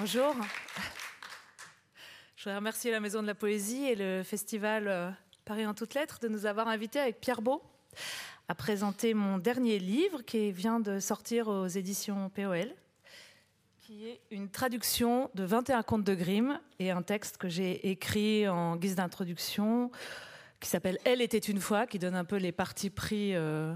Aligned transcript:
Bonjour. 0.00 0.34
Je 2.34 2.44
voudrais 2.44 2.56
remercier 2.56 2.90
la 2.90 3.00
Maison 3.00 3.20
de 3.20 3.26
la 3.26 3.34
Poésie 3.34 3.84
et 3.84 3.94
le 3.94 4.22
Festival 4.22 4.88
euh, 4.88 5.10
Paris 5.44 5.66
en 5.66 5.74
toutes 5.74 5.92
lettres 5.92 6.20
de 6.20 6.28
nous 6.28 6.46
avoir 6.46 6.68
invités 6.68 6.98
avec 6.98 7.20
Pierre 7.20 7.42
Beau 7.42 7.62
à 8.48 8.54
présenter 8.54 9.12
mon 9.12 9.36
dernier 9.36 9.78
livre 9.78 10.22
qui 10.22 10.52
vient 10.52 10.80
de 10.80 11.00
sortir 11.00 11.48
aux 11.48 11.66
éditions 11.66 12.30
POL, 12.30 12.74
qui 13.80 14.08
est 14.08 14.22
une 14.30 14.48
traduction 14.48 15.30
de 15.34 15.44
21 15.44 15.82
contes 15.82 16.04
de 16.04 16.14
Grimm 16.14 16.58
et 16.78 16.90
un 16.90 17.02
texte 17.02 17.36
que 17.36 17.50
j'ai 17.50 17.90
écrit 17.90 18.48
en 18.48 18.76
guise 18.76 18.94
d'introduction 18.94 19.90
qui 20.60 20.70
s'appelle 20.70 20.98
Elle 21.04 21.20
était 21.20 21.36
une 21.36 21.60
fois, 21.60 21.86
qui 21.86 21.98
donne 21.98 22.16
un 22.16 22.24
peu 22.24 22.36
les 22.36 22.52
parties 22.52 22.88
pris 22.88 23.36
euh, 23.36 23.74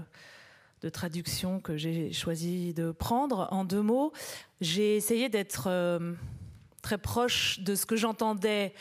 de 0.85 0.89
traduction 0.91 1.59
que 1.59 1.77
j'ai 1.77 2.13
choisi 2.13 2.75
de 2.75 2.91
prendre. 2.91 3.47
En 3.49 3.65
deux 3.65 3.81
mots, 3.81 4.13
j'ai 4.61 4.95
essayé 4.95 5.29
d'être 5.29 5.63
euh, 5.65 6.13
très 6.83 6.99
proche 6.99 7.59
de 7.61 7.73
ce 7.73 7.87
que 7.87 7.95
j'entendais 7.95 8.71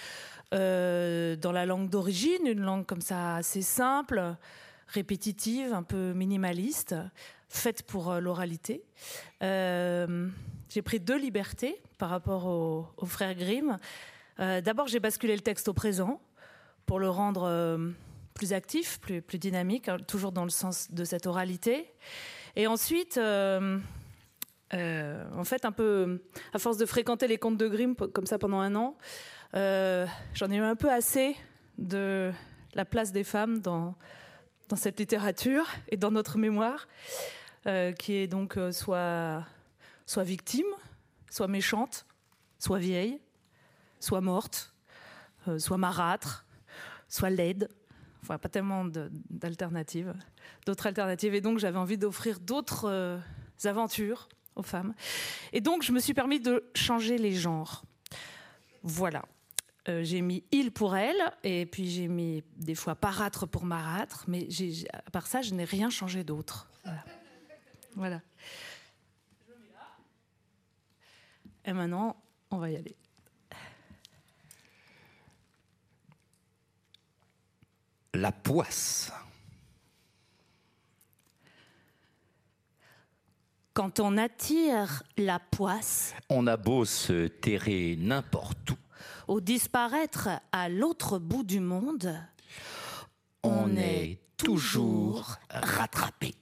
euh, 0.52 1.34
dans 1.36 1.50
la 1.50 1.64
langue 1.64 1.88
d'origine, 1.88 2.46
une 2.46 2.60
langue 2.60 2.84
comme 2.84 3.00
ça 3.00 3.36
assez 3.36 3.62
simple, 3.62 4.36
répétitive, 4.86 5.72
un 5.72 5.82
peu 5.82 6.12
minimaliste, 6.12 6.94
faite 7.48 7.84
pour 7.84 8.10
euh, 8.10 8.20
l'oralité. 8.20 8.84
J'ai 9.40 10.82
pris 10.82 11.00
deux 11.00 11.18
libertés 11.18 11.80
par 11.96 12.10
rapport 12.10 12.46
au 12.46 13.06
frères 13.06 13.34
Grimm. 13.34 13.78
D'abord, 14.38 14.88
j'ai 14.88 14.98
basculé 14.98 15.36
le 15.36 15.42
texte 15.42 15.68
au 15.68 15.72
présent 15.72 16.20
pour 16.84 16.98
le 16.98 17.08
rendre 17.08 17.94
plus 18.34 18.52
actif, 18.52 18.98
plus, 19.00 19.22
plus 19.22 19.38
dynamique, 19.38 19.88
hein, 19.88 19.96
toujours 20.06 20.32
dans 20.32 20.44
le 20.44 20.50
sens 20.50 20.90
de 20.90 21.04
cette 21.04 21.26
oralité. 21.26 21.90
Et 22.56 22.66
ensuite, 22.66 23.16
euh, 23.16 23.78
euh, 24.74 25.24
en 25.34 25.44
fait, 25.44 25.64
un 25.64 25.72
peu, 25.72 26.22
à 26.52 26.58
force 26.58 26.76
de 26.76 26.84
fréquenter 26.84 27.28
les 27.28 27.38
contes 27.38 27.56
de 27.56 27.68
Grimm 27.68 27.94
comme 27.94 28.26
ça 28.26 28.38
pendant 28.38 28.58
un 28.58 28.74
an, 28.74 28.96
euh, 29.54 30.06
j'en 30.34 30.50
ai 30.50 30.56
eu 30.56 30.60
un 30.60 30.74
peu 30.74 30.90
assez 30.90 31.36
de 31.78 32.32
la 32.74 32.84
place 32.84 33.12
des 33.12 33.24
femmes 33.24 33.60
dans, 33.60 33.94
dans 34.68 34.76
cette 34.76 34.98
littérature 34.98 35.66
et 35.88 35.96
dans 35.96 36.10
notre 36.10 36.38
mémoire, 36.38 36.88
qui 37.98 38.16
est 38.16 38.26
donc 38.26 38.58
soit, 38.72 39.42
soit 40.04 40.24
victime, 40.24 40.66
soit 41.30 41.48
méchante, 41.48 42.04
soit 42.58 42.78
vieille, 42.78 43.20
soit 44.00 44.20
morte, 44.20 44.74
soit 45.56 45.78
marâtre, 45.78 46.44
soit 47.08 47.30
laide. 47.30 47.68
Enfin, 48.24 48.38
pas 48.38 48.48
tellement 48.48 48.86
d'alternatives, 49.28 50.14
d'autres 50.64 50.86
alternatives. 50.86 51.34
Et 51.34 51.42
donc, 51.42 51.58
j'avais 51.58 51.76
envie 51.76 51.98
d'offrir 51.98 52.40
d'autres 52.40 52.88
euh, 52.88 53.18
aventures 53.64 54.30
aux 54.56 54.62
femmes. 54.62 54.94
Et 55.52 55.60
donc, 55.60 55.82
je 55.82 55.92
me 55.92 56.00
suis 56.00 56.14
permis 56.14 56.40
de 56.40 56.64
changer 56.74 57.18
les 57.18 57.32
genres. 57.32 57.84
Voilà. 58.82 59.26
Euh, 59.90 60.02
j'ai 60.04 60.22
mis 60.22 60.42
il 60.52 60.72
pour 60.72 60.96
elle, 60.96 61.20
et 61.42 61.66
puis 61.66 61.90
j'ai 61.90 62.08
mis 62.08 62.42
des 62.56 62.74
fois 62.74 62.94
parâtre 62.94 63.46
pour 63.46 63.66
marâtre, 63.66 64.24
mais 64.26 64.48
à 64.90 65.10
part 65.10 65.26
ça, 65.26 65.42
je 65.42 65.52
n'ai 65.52 65.64
rien 65.64 65.90
changé 65.90 66.24
d'autre. 66.24 66.70
Voilà. 67.94 68.22
Et 71.66 71.74
maintenant, 71.74 72.16
on 72.50 72.56
va 72.56 72.70
y 72.70 72.76
aller. 72.76 72.96
La 78.14 78.30
poisse. 78.30 79.12
Quand 83.72 83.98
on 83.98 84.16
attire 84.18 85.02
la 85.16 85.40
poisse 85.40 86.14
On 86.28 86.46
a 86.46 86.56
beau 86.56 86.84
se 86.84 87.26
terrer 87.26 87.96
n'importe 87.98 88.70
où, 88.70 88.76
ou 89.26 89.40
disparaître 89.40 90.28
à 90.52 90.68
l'autre 90.68 91.18
bout 91.18 91.42
du 91.42 91.58
monde, 91.58 92.16
on 93.42 93.76
est 93.76 94.20
toujours 94.36 95.34
rattrapé. 95.50 96.36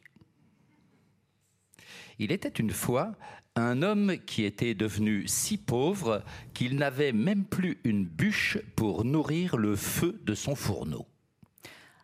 Il 2.19 2.33
était 2.33 2.51
une 2.51 2.71
fois 2.71 3.13
un 3.57 3.81
homme 3.81 4.19
qui 4.27 4.45
était 4.45 4.75
devenu 4.75 5.27
si 5.27 5.57
pauvre 5.57 6.23
qu'il 6.53 6.77
n'avait 6.77 7.13
même 7.13 7.47
plus 7.47 7.79
une 7.85 8.05
bûche 8.05 8.59
pour 8.77 9.07
nourrir 9.07 9.57
le 9.57 9.75
feu 9.75 10.21
de 10.27 10.35
son 10.35 10.55
fourneau. 10.55 11.07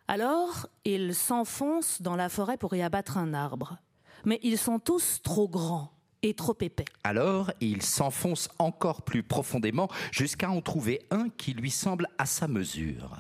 Alors 0.09 0.67
il 0.87 1.15
s'enfonce 1.15 2.01
dans 2.01 2.17
la 2.17 2.31
forêt 2.31 2.57
pour 2.57 2.75
y 2.75 2.83
abattre 2.83 3.19
un 3.19 3.35
arbre. 3.35 3.77
Mais 4.25 4.41
ils 4.43 4.59
sont 4.59 4.79
tous 4.79 5.21
trop 5.23 5.49
grands 5.49 5.93
et 6.23 6.35
trop 6.35 6.57
épais. 6.61 6.87
Alors 7.05 7.53
il 7.61 7.83
s'enfonce 7.83 8.49
encore 8.59 9.03
plus 9.03 9.23
profondément 9.23 9.89
jusqu'à 10.11 10.51
en 10.51 10.61
trouver 10.63 11.07
un 11.11 11.29
qui 11.29 11.53
lui 11.53 11.71
semble 11.71 12.09
à 12.17 12.27
sa 12.27 12.49
mesure. 12.49 13.17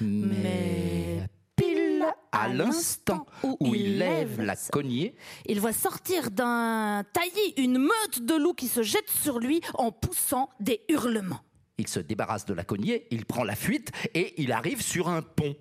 Mais 0.00 1.28
pile 1.56 2.06
à 2.32 2.48
l'instant 2.48 3.26
où 3.42 3.74
il 3.74 3.98
lève 3.98 4.40
la 4.40 4.56
cognée, 4.56 5.14
Il 5.46 5.60
voit 5.60 5.74
sortir 5.74 6.30
d'un 6.30 7.04
taillis 7.12 7.54
une 7.58 7.78
meute 7.78 8.24
de 8.24 8.34
loups 8.36 8.54
qui 8.54 8.68
se 8.68 8.82
jette 8.82 9.10
sur 9.10 9.38
lui 9.38 9.60
en 9.74 9.90
poussant 9.92 10.48
des 10.60 10.80
hurlements. 10.88 11.40
il 11.76 11.88
se 11.88 12.00
débarrasse 12.00 12.46
de 12.46 12.54
la 12.54 12.64
cognée, 12.64 13.06
il 13.10 13.26
prend 13.26 13.42
la 13.42 13.56
fuite 13.56 13.90
et 14.14 14.40
il 14.40 14.52
arrive 14.52 14.80
sur 14.82 15.08
un 15.08 15.20
pont. 15.20 15.56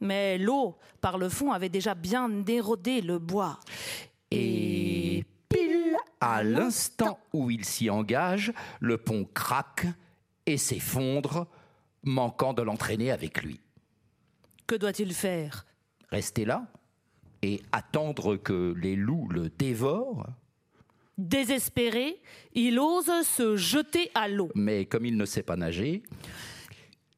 Mais 0.00 0.38
l'eau, 0.38 0.76
par 1.00 1.18
le 1.18 1.28
fond, 1.28 1.52
avait 1.52 1.68
déjà 1.68 1.94
bien 1.94 2.30
érodé 2.46 3.00
le 3.00 3.18
bois. 3.18 3.58
Et 4.30 5.24
pile 5.48 5.96
à 6.20 6.42
l'instant 6.42 7.18
où 7.32 7.50
il 7.50 7.64
s'y 7.64 7.90
engage, 7.90 8.52
le 8.80 8.98
pont 8.98 9.28
craque 9.32 9.86
et 10.46 10.56
s'effondre, 10.56 11.46
manquant 12.02 12.52
de 12.52 12.62
l'entraîner 12.62 13.10
avec 13.10 13.42
lui. 13.42 13.60
Que 14.66 14.74
doit-il 14.76 15.12
faire? 15.14 15.66
Rester 16.10 16.44
là 16.44 16.66
et 17.42 17.60
attendre 17.72 18.36
que 18.36 18.74
les 18.76 18.96
loups 18.96 19.28
le 19.30 19.48
dévorent? 19.48 20.26
Désespéré, 21.16 22.20
il 22.54 22.78
ose 22.78 23.26
se 23.26 23.56
jeter 23.56 24.10
à 24.14 24.28
l'eau. 24.28 24.50
Mais 24.54 24.84
comme 24.86 25.04
il 25.04 25.16
ne 25.16 25.24
sait 25.24 25.42
pas 25.42 25.56
nager, 25.56 26.02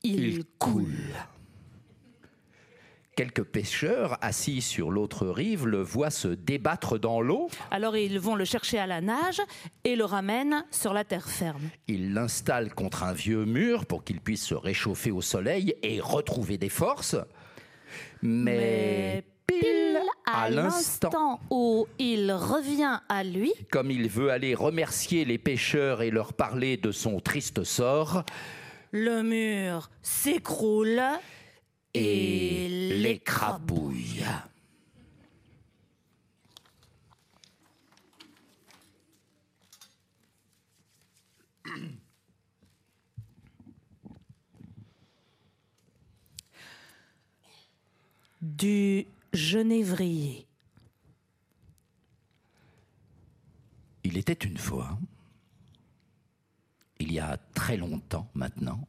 Il, 0.02 0.24
il 0.24 0.44
coule. 0.58 0.86
Quelques 3.16 3.44
pêcheurs 3.44 4.16
assis 4.22 4.62
sur 4.62 4.90
l'autre 4.90 5.26
rive 5.26 5.66
le 5.66 5.82
voient 5.82 6.10
se 6.10 6.28
débattre 6.28 6.98
dans 6.98 7.20
l'eau. 7.20 7.48
Alors 7.70 7.96
ils 7.96 8.18
vont 8.18 8.34
le 8.34 8.44
chercher 8.44 8.78
à 8.78 8.86
la 8.86 9.00
nage 9.00 9.40
et 9.84 9.96
le 9.96 10.04
ramènent 10.04 10.64
sur 10.70 10.94
la 10.94 11.04
terre 11.04 11.28
ferme. 11.28 11.62
Ils 11.88 12.14
l'installent 12.14 12.72
contre 12.72 13.02
un 13.02 13.12
vieux 13.12 13.44
mur 13.44 13.84
pour 13.84 14.04
qu'il 14.04 14.20
puisse 14.20 14.44
se 14.46 14.54
réchauffer 14.54 15.10
au 15.10 15.20
soleil 15.20 15.74
et 15.82 16.00
retrouver 16.00 16.56
des 16.56 16.68
forces. 16.68 17.16
Mais, 18.22 19.24
pile 19.46 19.98
à 20.32 20.48
l'instant, 20.48 21.40
où 21.50 21.86
il 21.98 22.32
revient 22.32 23.00
à 23.08 23.24
lui, 23.24 23.52
comme 23.70 23.90
il 23.90 24.08
veut 24.08 24.30
aller 24.30 24.54
remercier 24.54 25.24
les 25.24 25.38
pêcheurs 25.38 26.02
et 26.02 26.10
leur 26.10 26.32
parler 26.32 26.76
de 26.76 26.92
son 26.92 27.20
triste 27.20 27.64
sort, 27.64 28.24
le 28.92 29.22
mur 29.22 29.90
s'écroule 30.02 31.02
et 31.94 32.68
l'écrabouille. 32.68 34.24
du 48.40 49.06
genévrier. 49.32 50.46
Il 54.02 54.16
était 54.16 54.32
une 54.32 54.56
fois, 54.56 54.98
il 56.98 57.12
y 57.12 57.20
a 57.20 57.36
très 57.54 57.76
longtemps 57.76 58.28
maintenant, 58.34 58.88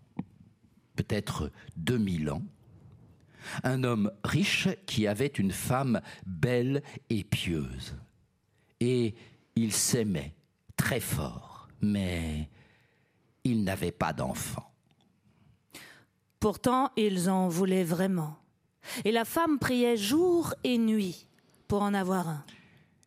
peut-être 0.95 1.51
2000 1.77 2.31
ans, 2.31 2.43
un 3.63 3.83
homme 3.83 4.11
riche 4.23 4.67
qui 4.85 5.07
avait 5.07 5.27
une 5.27 5.51
femme 5.51 6.01
belle 6.25 6.83
et 7.09 7.23
pieuse. 7.23 7.95
Et 8.79 9.15
il 9.55 9.73
s'aimait 9.73 10.33
très 10.75 10.99
fort, 10.99 11.67
mais 11.81 12.49
il 13.43 13.63
n'avait 13.63 13.91
pas 13.91 14.13
d'enfant. 14.13 14.71
Pourtant, 16.39 16.91
ils 16.97 17.29
en 17.29 17.47
voulaient 17.47 17.83
vraiment. 17.83 18.37
Et 19.05 19.11
la 19.11 19.25
femme 19.25 19.59
priait 19.59 19.97
jour 19.97 20.53
et 20.63 20.77
nuit 20.77 21.27
pour 21.67 21.83
en 21.83 21.93
avoir 21.93 22.27
un. 22.27 22.43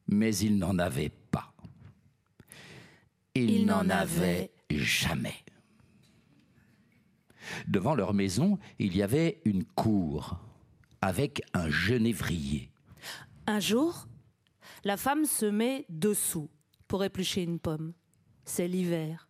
Mais 0.07 0.37
il 0.37 0.59
n'en 0.59 0.79
avait 0.79 1.11
pas. 1.31 1.53
Il, 3.35 3.51
Il 3.51 3.67
n'en 3.67 3.89
avait 3.89 4.53
jamais. 4.71 5.44
Devant 7.69 7.95
leur 7.95 8.15
maison, 8.15 8.59
il 8.79 8.97
y 8.97 9.03
avait 9.03 9.41
une 9.45 9.65
cour 9.65 10.39
avec 11.01 11.43
un 11.53 11.69
genévrier. 11.69 12.71
Un 13.47 13.61
jour, 13.61 14.07
la 14.85 14.97
femme 14.97 15.25
se 15.25 15.47
met 15.47 15.85
dessous 15.89 16.49
pour 16.89 17.05
éplucher 17.05 17.43
une 17.43 17.59
pomme. 17.59 17.93
C'est 18.45 18.69
l'hiver. 18.69 19.29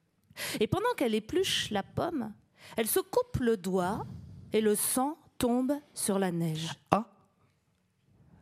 Et 0.61 0.67
pendant 0.67 0.93
qu'elle 0.97 1.15
épluche 1.15 1.71
la 1.71 1.83
pomme, 1.83 2.33
elle 2.77 2.87
se 2.87 3.01
coupe 3.01 3.39
le 3.41 3.57
doigt 3.57 4.05
et 4.53 4.61
le 4.61 4.75
sang 4.75 5.19
tombe 5.39 5.73
sur 5.95 6.19
la 6.19 6.33
neige. 6.33 6.71
Ah 6.91 7.09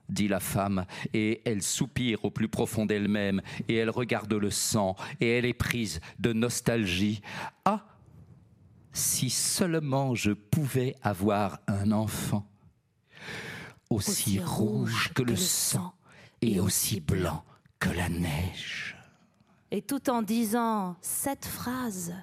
dit 0.09 0.29
la 0.29 0.41
femme, 0.41 0.85
et 1.15 1.41
elle 1.47 1.63
soupire 1.63 2.25
au 2.25 2.31
plus 2.31 2.49
profond 2.49 2.85
d'elle-même, 2.85 3.41
et 3.69 3.77
elle 3.77 3.89
regarde 3.89 4.35
le 4.35 4.51
sang, 4.51 4.95
et 5.21 5.39
elle 5.39 5.47
est 5.47 5.55
prise 5.55 6.01
de 6.19 6.35
nostalgie. 6.35 7.23
Ah 7.65 7.87
Si 8.93 9.31
seulement 9.31 10.15
je 10.15 10.33
pouvais 10.33 10.97
avoir 11.03 11.61
un 11.67 11.93
enfant, 11.93 12.47
aussi, 13.91 14.41
rouge 14.41 15.13
que 15.15 15.23
le 15.23 15.37
sang, 15.37 15.93
et 16.41 16.61
aussi 16.61 17.01
blanc 17.01 17.45
que 17.79 17.91
la 17.91 18.09
neige. 18.09 18.97
Et 19.71 19.83
tout 19.83 20.11
en 20.11 20.23
disant 20.23 20.97
cette 21.01 21.45
phrase, 21.45 22.15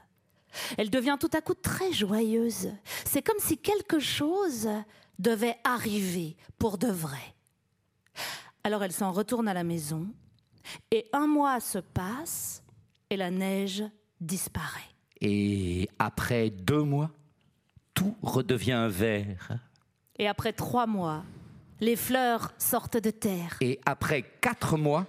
elle 0.78 0.90
devient 0.90 1.18
tout 1.20 1.30
à 1.34 1.42
coup 1.42 1.54
très 1.54 1.92
joyeuse. 1.92 2.72
C'est 3.06 3.22
comme 3.22 3.40
si 3.40 3.58
quelque 3.58 4.00
chose 4.00 4.70
devait 5.20 5.58
arriver 5.64 6.38
pour 6.58 6.78
de 6.78 6.88
vrai. 6.88 7.36
Alors 8.64 8.84
elle 8.84 8.92
s'en 8.92 9.12
retourne 9.12 9.48
à 9.48 9.54
la 9.54 9.64
maison, 9.64 10.08
et 10.92 11.08
un 11.14 11.28
mois 11.28 11.60
se 11.60 11.80
passe, 11.80 12.62
et 13.10 13.18
la 13.18 13.32
neige 13.32 13.84
disparaît. 14.22 14.82
Et 15.22 15.90
après 16.00 16.50
deux 16.50 16.84
mois, 16.84 17.12
tout 17.94 18.16
redevient 18.22 18.88
vert. 18.90 19.60
Et 20.18 20.28
après 20.28 20.54
trois 20.54 20.88
mois, 20.88 21.24
les 21.82 21.96
fleurs 21.96 22.52
sortent 22.58 22.98
de 22.98 23.10
terre. 23.10 23.58
Et 23.62 23.80
après 23.86 24.24
quatre 24.42 24.78
mois, 24.78 25.06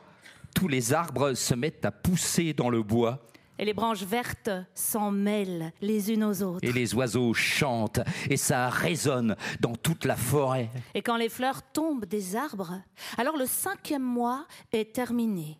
tous 0.54 0.68
les 0.68 0.92
arbres 0.92 1.34
se 1.34 1.54
mettent 1.54 1.84
à 1.84 1.90
pousser 1.90 2.52
dans 2.52 2.70
le 2.70 2.82
bois. 2.82 3.20
Et 3.58 3.64
les 3.64 3.74
branches 3.74 4.04
vertes 4.04 4.50
s'en 4.74 5.10
mêlent 5.10 5.72
les 5.82 6.10
unes 6.10 6.24
aux 6.24 6.42
autres. 6.42 6.66
Et 6.66 6.72
les 6.72 6.94
oiseaux 6.94 7.34
chantent 7.34 8.00
et 8.30 8.38
ça 8.38 8.70
résonne 8.70 9.36
dans 9.60 9.76
toute 9.76 10.06
la 10.06 10.16
forêt. 10.16 10.70
Et 10.94 11.02
quand 11.02 11.16
les 11.16 11.28
fleurs 11.28 11.62
tombent 11.62 12.06
des 12.06 12.36
arbres, 12.36 12.80
alors 13.18 13.36
le 13.36 13.44
cinquième 13.46 14.02
mois 14.02 14.46
est 14.72 14.94
terminé. 14.94 15.58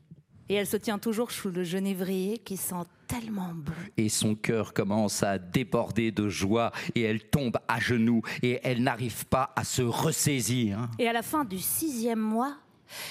Et 0.49 0.55
elle 0.55 0.67
se 0.67 0.79
tient 0.79 0.99
toujours 0.99 1.31
sous 1.31 1.51
le 1.51 1.63
genévrier 1.63 2.39
qui 2.39 2.57
sent 2.57 2.85
tellement 3.11 3.53
bon. 3.53 3.73
Et 3.97 4.09
son 4.09 4.37
cœur 4.37 4.73
commence 4.73 5.25
à 5.25 5.39
déborder 5.39 6.13
de 6.13 6.29
joie 6.29 6.71
et 6.95 7.03
elle 7.03 7.29
tombe 7.29 7.59
à 7.67 7.81
genoux 7.81 8.23
et 8.43 8.61
elle 8.63 8.83
n'arrive 8.83 9.27
pas 9.27 9.53
à 9.57 9.65
se 9.65 9.83
ressaisir. 9.83 10.89
Et 10.99 11.09
à 11.09 11.13
la 11.13 11.23
fin 11.23 11.45
du 11.45 11.59
sixième 11.59 12.21
mois, 12.21 12.57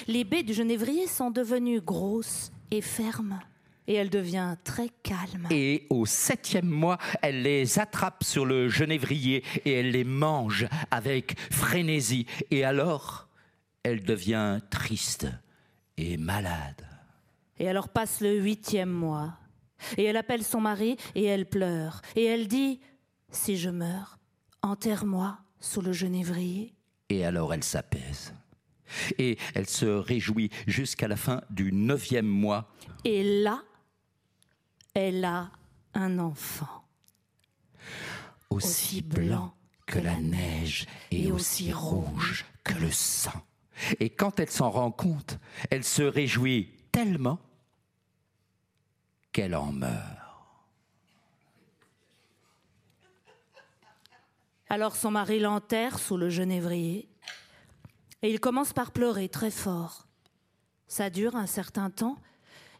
les 0.06 0.24
baies 0.24 0.42
du 0.42 0.54
genévrier 0.54 1.06
sont 1.06 1.30
devenues 1.30 1.82
grosses 1.82 2.50
et 2.70 2.80
fermes 2.80 3.38
et 3.86 3.94
elle 3.94 4.08
devient 4.08 4.56
très 4.64 4.88
calme. 5.02 5.48
Et 5.50 5.86
au 5.90 6.06
septième 6.06 6.68
mois, 6.68 6.96
elle 7.20 7.42
les 7.42 7.78
attrape 7.78 8.24
sur 8.24 8.46
le 8.46 8.68
genévrier 8.68 9.44
et 9.66 9.72
elle 9.72 9.90
les 9.90 10.04
mange 10.04 10.66
avec 10.90 11.38
frénésie. 11.50 12.26
Et 12.50 12.64
alors, 12.64 13.28
elle 13.82 14.02
devient 14.02 14.60
triste 14.70 15.26
et 15.98 16.16
malade. 16.16 16.86
Et 17.58 17.68
alors 17.68 17.90
passe 17.90 18.22
le 18.22 18.38
huitième 18.38 18.90
mois. 18.90 19.34
Et 19.96 20.04
elle 20.04 20.16
appelle 20.16 20.44
son 20.44 20.60
mari 20.60 20.96
et 21.14 21.24
elle 21.24 21.46
pleure. 21.46 22.02
Et 22.16 22.24
elle 22.24 22.48
dit, 22.48 22.80
si 23.30 23.56
je 23.56 23.70
meurs, 23.70 24.18
enterre-moi 24.62 25.38
sous 25.60 25.80
le 25.80 25.92
genévrier. 25.92 26.74
Et 27.08 27.24
alors 27.24 27.54
elle 27.54 27.64
s'apaise. 27.64 28.34
Et 29.18 29.38
elle 29.54 29.68
se 29.68 29.86
réjouit 29.86 30.50
jusqu'à 30.66 31.08
la 31.08 31.16
fin 31.16 31.42
du 31.50 31.72
neuvième 31.72 32.26
mois. 32.26 32.72
Et 33.04 33.42
là, 33.42 33.62
elle 34.94 35.24
a 35.24 35.50
un 35.94 36.18
enfant. 36.18 36.84
Aussi 38.50 39.02
blanc 39.02 39.54
que 39.86 39.98
la 39.98 40.16
neige 40.20 40.86
et 41.10 41.30
aussi 41.30 41.72
rouge 41.72 42.44
que 42.64 42.74
le 42.74 42.90
sang. 42.90 43.42
Et 43.98 44.10
quand 44.10 44.38
elle 44.40 44.50
s'en 44.50 44.70
rend 44.70 44.90
compte, 44.90 45.38
elle 45.70 45.84
se 45.84 46.02
réjouit 46.02 46.72
tellement 46.92 47.38
qu'elle 49.32 49.54
en 49.54 49.72
meurt. 49.72 50.18
Alors 54.68 54.94
son 54.94 55.10
mari 55.10 55.40
l'enterre 55.40 55.98
sous 55.98 56.16
le 56.16 56.30
genévrier 56.30 57.08
et 58.22 58.30
il 58.30 58.38
commence 58.38 58.72
par 58.72 58.92
pleurer 58.92 59.28
très 59.28 59.50
fort. 59.50 60.06
Ça 60.86 61.10
dure 61.10 61.36
un 61.36 61.46
certain 61.46 61.90
temps 61.90 62.18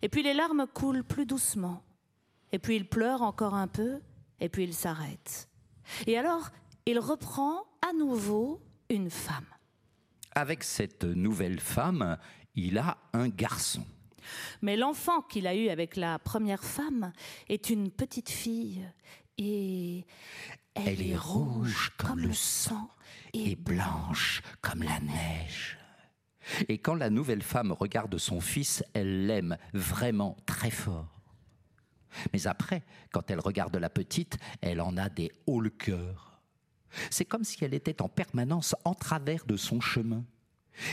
et 0.03 0.09
puis 0.09 0.23
les 0.23 0.35
larmes 0.35 0.67
coulent 0.73 1.05
plus 1.05 1.27
doucement. 1.27 1.83
Et 2.53 2.59
puis 2.59 2.77
il 2.77 2.89
pleure 2.89 3.23
encore 3.23 3.55
un 3.55 3.69
peu, 3.69 4.01
et 4.41 4.49
puis 4.49 4.65
il 4.65 4.75
s'arrête. 4.75 5.49
Et 6.07 6.19
alors, 6.19 6.51
il 6.87 6.99
reprend 6.99 7.65
à 7.89 7.93
nouveau 7.93 8.61
une 8.89 9.11
femme. 9.11 9.47
Avec 10.35 10.65
cette 10.65 11.05
nouvelle 11.05 11.61
femme, 11.61 12.17
il 12.55 12.79
a 12.79 12.99
un 13.13 13.29
garçon. 13.29 13.85
Mais 14.63 14.77
l'enfant 14.77 15.23
qu'il 15.23 15.47
a 15.47 15.55
eu 15.55 15.69
avec 15.69 15.97
la 15.97 16.19
première 16.19 16.65
femme 16.65 17.13
est 17.49 17.71
une 17.71 17.91
petite 17.91 18.31
fille, 18.31 18.85
et 19.39 20.05
elle, 20.75 21.03
est 21.03 21.17
rouge 21.17 21.93
comme 21.97 22.21
le 22.21 22.33
sang 22.35 22.91
et 23.33 23.57
blanche 23.57 24.43
comme 24.61 24.83
la 24.83 25.01
neige. 25.01 25.79
Et 26.69 26.79
quand 26.79 26.95
la 26.95 27.11
nouvelle 27.11 27.43
femme 27.43 27.73
regarde 27.73 28.17
son 28.19 28.41
fils, 28.41 28.85
elle 28.93 29.27
l'aime 29.27 29.57
vraiment 29.73 30.37
très 30.47 30.71
fort. 30.71 31.21
Mais 32.33 32.47
après, 32.47 32.83
quand 33.13 33.31
elle 33.31 33.41
regarde 33.41 33.77
la 33.77 33.91
petite, 33.91 34.39
elle 34.61 34.81
en 34.81 34.97
a 34.97 35.09
des 35.09 35.33
hauts 35.47 35.61
le 35.61 35.71
cœur. 35.71 36.41
C'est 37.11 37.25
comme 37.25 37.45
si 37.45 37.65
elle 37.65 37.75
était 37.75 38.03
en 38.03 38.09
permanence 38.09 38.75
en 38.85 38.95
travers 38.95 39.45
de 39.47 39.57
son 39.57 39.81
chemin. 39.81 40.25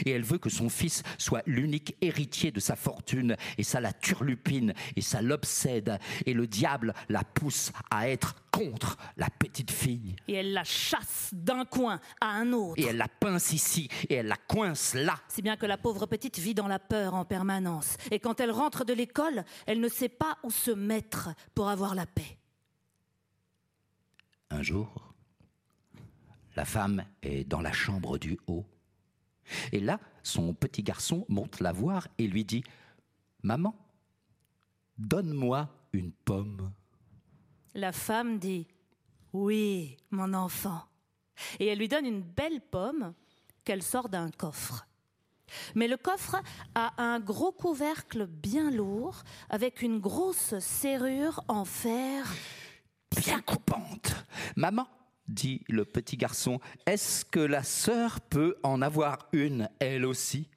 Et 0.05 0.11
elle 0.11 0.23
veut 0.23 0.37
que 0.37 0.49
son 0.49 0.69
fils 0.69 1.03
soit 1.17 1.43
l'unique 1.45 1.95
héritier 2.01 2.51
de 2.51 2.59
sa 2.59 2.75
fortune, 2.75 3.35
et 3.57 3.63
ça 3.63 3.79
la 3.79 3.93
turlupine, 3.93 4.73
et 4.95 5.01
ça 5.01 5.21
l'obsède, 5.21 5.99
et 6.25 6.33
le 6.33 6.47
diable 6.47 6.93
la 7.09 7.23
pousse 7.23 7.71
à 7.89 8.09
être 8.09 8.35
contre 8.51 8.97
la 9.17 9.29
petite 9.29 9.71
fille. 9.71 10.15
Et 10.27 10.33
elle 10.33 10.53
la 10.53 10.63
chasse 10.63 11.29
d'un 11.31 11.65
coin 11.65 11.99
à 12.21 12.27
un 12.29 12.53
autre. 12.53 12.81
Et 12.81 12.85
elle 12.85 12.97
la 12.97 13.07
pince 13.07 13.53
ici, 13.53 13.89
et 14.09 14.15
elle 14.15 14.27
la 14.27 14.37
coince 14.37 14.93
là. 14.93 15.19
Si 15.27 15.41
bien 15.41 15.57
que 15.57 15.65
la 15.65 15.77
pauvre 15.77 16.05
petite 16.05 16.39
vit 16.39 16.53
dans 16.53 16.67
la 16.67 16.79
peur 16.79 17.13
en 17.13 17.25
permanence. 17.25 17.97
Et 18.11 18.19
quand 18.19 18.39
elle 18.39 18.51
rentre 18.51 18.85
de 18.85 18.93
l'école, 18.93 19.43
elle 19.65 19.79
ne 19.79 19.89
sait 19.89 20.09
pas 20.09 20.37
où 20.43 20.49
se 20.49 20.71
mettre 20.71 21.29
pour 21.53 21.69
avoir 21.69 21.95
la 21.95 22.05
paix. 22.05 22.37
Un 24.49 24.63
jour, 24.63 25.13
la 26.55 26.65
femme 26.65 27.05
est 27.21 27.43
dans 27.43 27.61
la 27.61 27.73
chambre 27.73 28.17
du 28.17 28.39
haut 28.47 28.65
et 29.71 29.79
là, 29.79 29.99
son 30.23 30.53
petit 30.53 30.83
garçon 30.83 31.25
monte 31.29 31.59
la 31.59 31.71
voir 31.71 32.07
et 32.17 32.27
lui 32.27 32.45
dit 32.45 32.63
Maman, 33.43 33.75
donne-moi 34.97 35.69
une 35.93 36.11
pomme. 36.11 36.71
La 37.73 37.91
femme 37.91 38.39
dit 38.39 38.67
Oui, 39.33 39.97
mon 40.11 40.33
enfant. 40.33 40.83
Et 41.59 41.67
elle 41.67 41.77
lui 41.77 41.87
donne 41.87 42.05
une 42.05 42.23
belle 42.23 42.61
pomme 42.61 43.13
qu'elle 43.63 43.83
sort 43.83 44.09
d'un 44.09 44.31
coffre. 44.31 44.87
Mais 45.75 45.87
le 45.87 45.97
coffre 45.97 46.41
a 46.75 47.01
un 47.01 47.19
gros 47.19 47.51
couvercle 47.51 48.25
bien 48.25 48.69
lourd 48.69 49.23
avec 49.49 49.81
une 49.81 49.99
grosse 49.99 50.57
serrure 50.59 51.41
en 51.47 51.63
fer 51.63 52.25
bien 53.15 53.41
coupante. 53.41 54.15
Maman, 54.55 54.87
dit 55.27 55.63
le 55.67 55.85
petit 55.85 56.17
garçon, 56.17 56.59
est-ce 56.85 57.25
que 57.25 57.39
la 57.39 57.63
sœur 57.63 58.21
peut 58.21 58.55
en 58.63 58.81
avoir 58.81 59.27
une, 59.33 59.69
elle 59.79 60.05
aussi? 60.05 60.49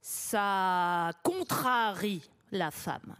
Ça 0.00 1.12
contrarie 1.22 2.22
la 2.50 2.70
femme. 2.70 3.16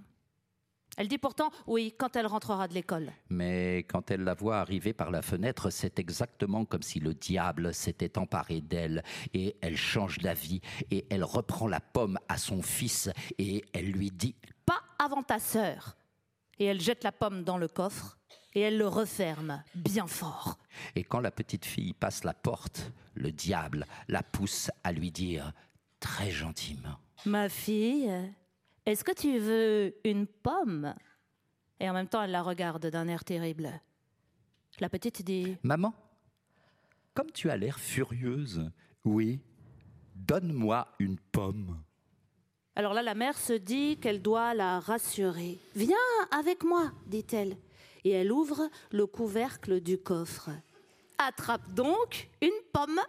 Elle 0.96 1.08
dit 1.08 1.18
pourtant 1.18 1.50
oui 1.66 1.94
quand 1.96 2.16
elle 2.16 2.26
rentrera 2.26 2.68
de 2.68 2.74
l'école. 2.74 3.10
Mais 3.30 3.78
quand 3.88 4.10
elle 4.10 4.22
la 4.22 4.34
voit 4.34 4.58
arriver 4.58 4.92
par 4.92 5.10
la 5.10 5.22
fenêtre, 5.22 5.70
c'est 5.70 5.98
exactement 5.98 6.64
comme 6.64 6.82
si 6.82 7.00
le 7.00 7.14
diable 7.14 7.72
s'était 7.72 8.18
emparé 8.18 8.60
d'elle 8.60 9.02
et 9.32 9.56
elle 9.62 9.76
change 9.76 10.18
d'avis 10.18 10.60
et 10.90 11.06
elle 11.08 11.24
reprend 11.24 11.68
la 11.68 11.80
pomme 11.80 12.18
à 12.28 12.36
son 12.36 12.60
fils 12.60 13.08
et 13.38 13.64
elle 13.72 13.90
lui 13.90 14.10
dit⁇ 14.10 14.34
Pas 14.66 14.82
avant 14.98 15.22
ta 15.22 15.38
sœur!⁇ 15.38 15.96
Et 16.58 16.66
elle 16.66 16.80
jette 16.80 17.04
la 17.04 17.12
pomme 17.12 17.44
dans 17.44 17.56
le 17.56 17.68
coffre 17.68 18.18
et 18.54 18.60
elle 18.60 18.78
le 18.78 18.88
referme 18.88 19.62
bien 19.74 20.06
fort. 20.06 20.58
Et 20.96 21.04
quand 21.04 21.20
la 21.20 21.30
petite 21.30 21.64
fille 21.64 21.92
passe 21.92 22.24
la 22.24 22.34
porte, 22.34 22.92
le 23.14 23.32
diable 23.32 23.86
la 24.08 24.22
pousse 24.22 24.70
à 24.84 24.92
lui 24.92 25.10
dire 25.10 25.52
très 26.00 26.30
gentiment 26.30 26.98
Ma 27.26 27.48
fille, 27.48 28.10
est-ce 28.86 29.04
que 29.04 29.12
tu 29.12 29.38
veux 29.38 29.94
une 30.04 30.26
pomme? 30.26 30.94
Et 31.78 31.88
en 31.88 31.92
même 31.92 32.08
temps, 32.08 32.22
elle 32.22 32.30
la 32.30 32.42
regarde 32.42 32.86
d'un 32.86 33.08
air 33.08 33.24
terrible. 33.24 33.70
La 34.80 34.88
petite 34.88 35.22
dit 35.22 35.56
Maman, 35.62 35.94
comme 37.14 37.30
tu 37.32 37.50
as 37.50 37.56
l'air 37.56 37.78
furieuse, 37.78 38.70
oui, 39.04 39.40
donne-moi 40.14 40.88
une 40.98 41.18
pomme. 41.18 41.82
Alors 42.76 42.94
là, 42.94 43.02
la 43.02 43.14
mère 43.14 43.36
se 43.36 43.52
dit 43.52 43.98
qu'elle 43.98 44.22
doit 44.22 44.54
la 44.54 44.80
rassurer. 44.80 45.58
Viens 45.74 45.96
avec 46.30 46.62
moi, 46.64 46.92
dit-elle. 47.06 47.56
Et 48.04 48.10
elle 48.10 48.32
ouvre 48.32 48.68
le 48.92 49.06
couvercle 49.06 49.80
du 49.80 49.98
coffre. 49.98 50.50
Attrape 51.18 51.72
donc 51.72 52.28
une 52.40 52.48
pomme. 52.72 53.00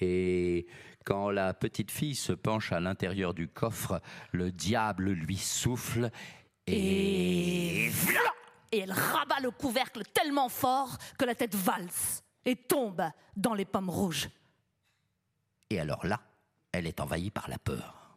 Et 0.00 0.66
quand 1.04 1.30
la 1.30 1.54
petite 1.54 1.90
fille 1.90 2.14
se 2.14 2.32
penche 2.32 2.72
à 2.72 2.80
l'intérieur 2.80 3.34
du 3.34 3.48
coffre, 3.48 4.00
le 4.32 4.50
diable 4.50 5.10
lui 5.10 5.36
souffle 5.36 6.10
et... 6.66 7.90
Et 8.72 8.78
elle 8.78 8.92
rabat 8.92 9.40
le 9.40 9.50
couvercle 9.50 10.04
tellement 10.14 10.48
fort 10.48 10.96
que 11.18 11.24
la 11.24 11.34
tête 11.34 11.56
valse 11.56 12.22
et 12.44 12.54
tombe 12.54 13.02
dans 13.36 13.54
les 13.54 13.64
pommes 13.64 13.90
rouges. 13.90 14.28
Et 15.70 15.80
alors 15.80 16.06
là, 16.06 16.20
elle 16.70 16.86
est 16.86 17.00
envahie 17.00 17.30
par 17.30 17.48
la 17.48 17.58
peur. 17.58 18.16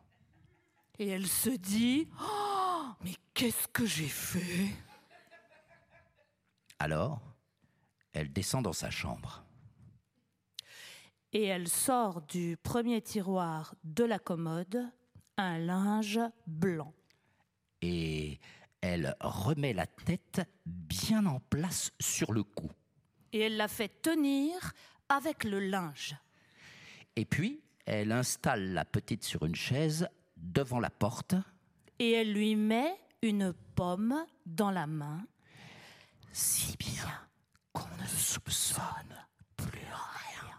Et 0.99 1.07
elle 1.07 1.25
se 1.25 1.49
dit 1.49 2.07
oh, 2.21 2.85
Mais 3.03 3.15
qu'est-ce 3.33 3.67
que 3.67 3.85
j'ai 3.85 4.07
fait? 4.07 4.69
Alors, 6.83 7.21
elle 8.11 8.33
descend 8.33 8.65
dans 8.65 8.73
sa 8.73 8.89
chambre. 8.89 9.45
Et 11.31 11.45
elle 11.45 11.69
sort 11.69 12.21
du 12.23 12.57
premier 12.61 13.01
tiroir 13.01 13.73
de 13.85 14.03
la 14.03 14.19
commode 14.19 14.91
un 15.37 15.59
linge 15.59 16.19
blanc. 16.45 16.93
Et 17.81 18.37
elle 18.81 19.15
remet 19.21 19.71
la 19.71 19.87
tête 19.87 20.41
bien 20.65 21.25
en 21.25 21.39
place 21.39 21.93
sur 22.01 22.33
le 22.33 22.43
cou. 22.43 22.69
Et 23.31 23.39
elle 23.39 23.55
la 23.55 23.69
fait 23.69 24.01
tenir 24.01 24.73
avec 25.07 25.45
le 25.45 25.61
linge. 25.61 26.17
Et 27.15 27.23
puis, 27.23 27.63
elle 27.85 28.11
installe 28.11 28.73
la 28.73 28.83
petite 28.83 29.23
sur 29.23 29.45
une 29.45 29.55
chaise 29.55 30.09
devant 30.35 30.81
la 30.81 30.89
porte. 30.89 31.35
Et 31.99 32.11
elle 32.11 32.33
lui 32.33 32.57
met 32.57 32.93
une 33.21 33.53
pomme 33.53 34.25
dans 34.45 34.69
la 34.69 34.85
main. 34.85 35.25
Si 36.35 36.75
bien 36.77 37.11
qu'on 37.73 37.87
ne 38.01 38.07
soupçonne 38.07 39.15
plus 39.55 39.67
rien. 39.69 40.49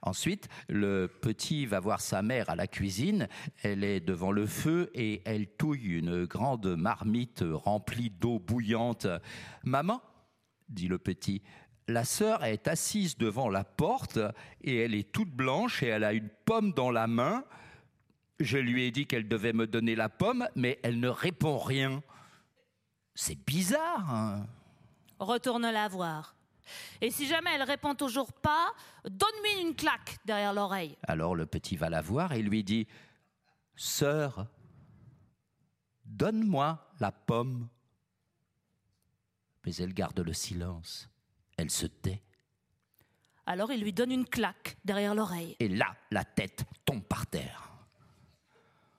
Ensuite, 0.00 0.48
le 0.68 1.08
petit 1.08 1.66
va 1.66 1.80
voir 1.80 2.00
sa 2.00 2.22
mère 2.22 2.48
à 2.48 2.54
la 2.54 2.68
cuisine. 2.68 3.26
Elle 3.64 3.82
est 3.82 3.98
devant 3.98 4.30
le 4.30 4.46
feu 4.46 4.92
et 4.94 5.22
elle 5.24 5.48
touille 5.48 5.98
une 5.98 6.24
grande 6.24 6.76
marmite 6.76 7.42
remplie 7.44 8.10
d'eau 8.10 8.38
bouillante. 8.38 9.08
Maman, 9.64 10.00
dit 10.68 10.86
le 10.86 10.98
petit, 10.98 11.42
la 11.88 12.04
sœur 12.04 12.44
est 12.44 12.68
assise 12.68 13.18
devant 13.18 13.48
la 13.48 13.64
porte 13.64 14.20
et 14.62 14.76
elle 14.78 14.94
est 14.94 15.10
toute 15.10 15.30
blanche 15.30 15.82
et 15.82 15.88
elle 15.88 16.04
a 16.04 16.12
une 16.12 16.30
pomme 16.44 16.72
dans 16.72 16.92
la 16.92 17.08
main. 17.08 17.44
Je 18.38 18.58
lui 18.58 18.84
ai 18.84 18.92
dit 18.92 19.06
qu'elle 19.06 19.26
devait 19.26 19.52
me 19.52 19.66
donner 19.66 19.96
la 19.96 20.08
pomme, 20.08 20.46
mais 20.54 20.78
elle 20.84 21.00
ne 21.00 21.08
répond 21.08 21.58
rien. 21.58 22.04
C'est 23.16 23.42
bizarre. 23.46 24.14
Hein 24.14 24.46
Retourne 25.18 25.68
la 25.68 25.88
voir. 25.88 26.36
Et 27.00 27.10
si 27.10 27.26
jamais 27.26 27.50
elle 27.54 27.62
répond 27.62 27.94
toujours 27.94 28.32
pas, 28.32 28.72
donne-lui 29.04 29.62
une 29.62 29.74
claque 29.74 30.18
derrière 30.26 30.52
l'oreille. 30.52 30.96
Alors 31.02 31.34
le 31.34 31.46
petit 31.46 31.76
va 31.76 31.88
la 31.88 32.02
voir 32.02 32.32
et 32.32 32.42
lui 32.42 32.62
dit 32.62 32.86
Sœur, 33.74 34.46
donne-moi 36.04 36.90
la 37.00 37.10
pomme. 37.10 37.68
Mais 39.64 39.74
elle 39.76 39.94
garde 39.94 40.20
le 40.20 40.34
silence. 40.34 41.08
Elle 41.56 41.70
se 41.70 41.86
tait. 41.86 42.22
Alors 43.46 43.72
il 43.72 43.80
lui 43.80 43.92
donne 43.92 44.12
une 44.12 44.26
claque 44.26 44.76
derrière 44.84 45.14
l'oreille. 45.14 45.56
Et 45.58 45.68
là, 45.68 45.96
la 46.10 46.24
tête 46.24 46.64
tombe 46.84 47.02
par 47.02 47.26
terre. 47.26 47.70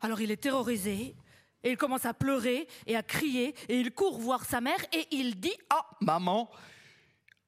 Alors 0.01 0.21
il 0.21 0.31
est 0.31 0.41
terrorisé, 0.41 1.15
et 1.64 1.72
il 1.72 1.78
commence 1.78 2.06
à 2.06 2.14
pleurer 2.14 2.68
et 2.86 2.96
à 2.96 3.04
crier, 3.04 3.56
et 3.68 3.80
il 3.80 3.92
court 3.92 4.20
voir 4.20 4.46
sa 4.46 4.62
mère, 4.62 4.80
et 4.92 5.08
il 5.12 5.40
dit 5.40 5.56
Ah, 5.70 5.86
maman, 6.02 6.50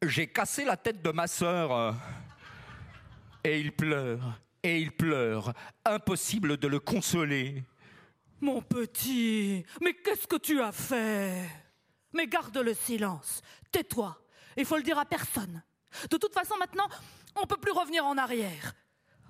j'ai 0.02 0.28
cassé 0.28 0.66
la 0.66 0.78
tête 0.78 1.02
de 1.02 1.12
ma 1.12 1.28
sœur. 1.28 1.96
Et 3.44 3.60
il 3.60 3.72
pleure, 3.72 4.40
et 4.64 4.80
il 4.80 4.92
pleure. 4.92 5.54
Impossible 5.86 6.58
de 6.58 6.68
le 6.68 6.80
consoler. 6.80 7.64
Mon 8.42 8.62
petit, 8.62 9.66
mais 9.82 9.94
qu'est-ce 9.94 10.28
que 10.28 10.38
tu 10.38 10.62
as 10.62 10.72
fait? 10.72 11.50
Mais 12.14 12.28
garde 12.28 12.58
le 12.58 12.74
silence, 12.74 13.42
tais-toi, 13.72 14.18
il 14.58 14.66
faut 14.66 14.78
le 14.78 14.84
dire 14.84 14.98
à 14.98 15.06
personne. 15.06 15.62
De 16.10 16.18
toute 16.18 16.34
façon, 16.34 16.56
maintenant, 16.58 16.88
on 17.36 17.42
ne 17.42 17.46
peut 17.46 17.58
plus 17.58 17.72
revenir 17.72 18.06
en 18.06 18.18
arrière. 18.18 18.74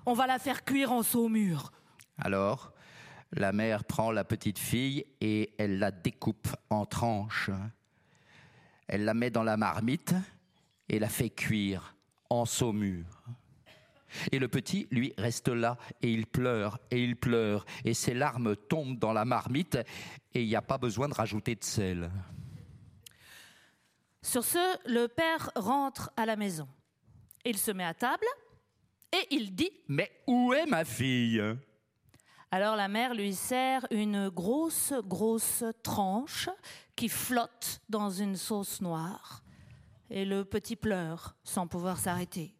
On 0.06 0.14
va 0.14 0.26
la 0.26 0.38
faire 0.38 0.64
cuire 0.64 0.92
en 0.92 1.02
saumure. 1.02 1.72
Alors, 2.18 2.72
la 3.32 3.52
mère 3.52 3.84
prend 3.84 4.10
la 4.10 4.24
petite 4.24 4.58
fille 4.58 5.04
et 5.20 5.54
elle 5.58 5.78
la 5.78 5.90
découpe 5.90 6.48
en 6.68 6.84
tranches. 6.84 7.50
Elle 8.88 9.04
la 9.04 9.14
met 9.14 9.30
dans 9.30 9.44
la 9.44 9.56
marmite 9.56 10.14
et 10.88 10.98
la 10.98 11.08
fait 11.08 11.30
cuire 11.30 11.94
en 12.28 12.44
saumure. 12.44 13.22
Et 14.32 14.40
le 14.40 14.48
petit, 14.48 14.88
lui, 14.90 15.14
reste 15.16 15.48
là 15.48 15.78
et 16.02 16.10
il 16.12 16.26
pleure 16.26 16.80
et 16.90 17.02
il 17.02 17.14
pleure 17.16 17.64
et 17.84 17.94
ses 17.94 18.14
larmes 18.14 18.56
tombent 18.56 18.98
dans 18.98 19.12
la 19.12 19.24
marmite 19.24 19.78
et 20.34 20.42
il 20.42 20.48
n'y 20.48 20.56
a 20.56 20.62
pas 20.62 20.78
besoin 20.78 21.08
de 21.08 21.14
rajouter 21.14 21.54
de 21.54 21.62
sel. 21.62 22.10
Sur 24.22 24.44
ce, 24.44 24.58
le 24.88 25.06
père 25.06 25.50
rentre 25.54 26.10
à 26.16 26.26
la 26.26 26.34
maison. 26.34 26.68
Il 27.44 27.56
se 27.56 27.70
met 27.70 27.84
à 27.84 27.94
table 27.94 28.26
et 29.12 29.26
il 29.30 29.54
dit 29.54 29.70
Mais 29.88 30.10
où 30.26 30.52
est 30.52 30.66
ma 30.66 30.84
fille? 30.84 31.40
Alors 32.52 32.74
la 32.74 32.88
mère 32.88 33.14
lui 33.14 33.32
sert 33.32 33.86
une 33.90 34.28
grosse, 34.28 34.92
grosse 35.04 35.64
tranche 35.82 36.48
qui 36.96 37.08
flotte 37.08 37.80
dans 37.88 38.10
une 38.10 38.36
sauce 38.36 38.80
noire. 38.80 39.42
Et 40.10 40.24
le 40.24 40.44
petit 40.44 40.74
pleure 40.74 41.36
sans 41.44 41.68
pouvoir 41.68 41.98
s'arrêter. 41.98 42.52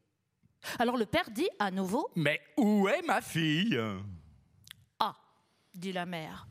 Alors 0.78 0.96
le 0.96 1.06
père 1.06 1.30
dit 1.30 1.48
à 1.58 1.72
nouveau 1.72 2.08
Mais 2.14 2.40
où 2.56 2.86
est 2.88 3.02
ma 3.02 3.20
fille? 3.20 3.80
Ah, 5.00 5.16
dit 5.74 5.92
la 5.92 6.06
mère. 6.06 6.46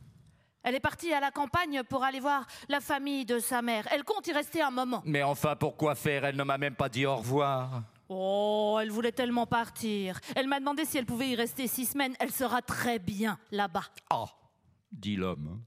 Elle 0.61 0.75
est 0.75 0.81
partie 0.81 1.13
à 1.13 1.21
la 1.21 1.31
campagne 1.31 1.83
pour 1.83 2.03
aller 2.03 2.19
voir 2.19 2.45
la 2.67 2.81
famille 2.81 3.25
de 3.25 3.39
sa 3.39 3.61
mère. 3.61 3.87
Elle 3.91 4.03
compte 4.03 4.27
y 4.27 4.33
rester 4.33 4.61
un 4.61 4.71
moment. 4.71 5.01
Mais 5.05 5.23
enfin, 5.23 5.55
pourquoi 5.55 5.95
faire? 5.95 6.25
Elle 6.25 6.35
ne 6.35 6.43
m'a 6.43 6.57
même 6.57 6.75
pas 6.75 6.89
dit 6.89 7.05
au 7.05 7.15
revoir. 7.15 7.83
Oh, 8.09 8.79
elle 8.81 8.89
voulait 8.89 9.11
tellement 9.11 9.45
partir. 9.45 10.19
Elle 10.35 10.47
m'a 10.47 10.59
demandé 10.59 10.83
si 10.83 10.97
elle 10.97 11.05
pouvait 11.05 11.29
y 11.29 11.35
rester 11.35 11.67
six 11.67 11.85
semaines. 11.85 12.15
Elle 12.19 12.31
sera 12.31 12.63
très 12.63 12.97
bien 12.97 13.37
là-bas. 13.51 13.85
Ah, 14.09 14.25
dit 14.91 15.15
l'homme. 15.15 15.61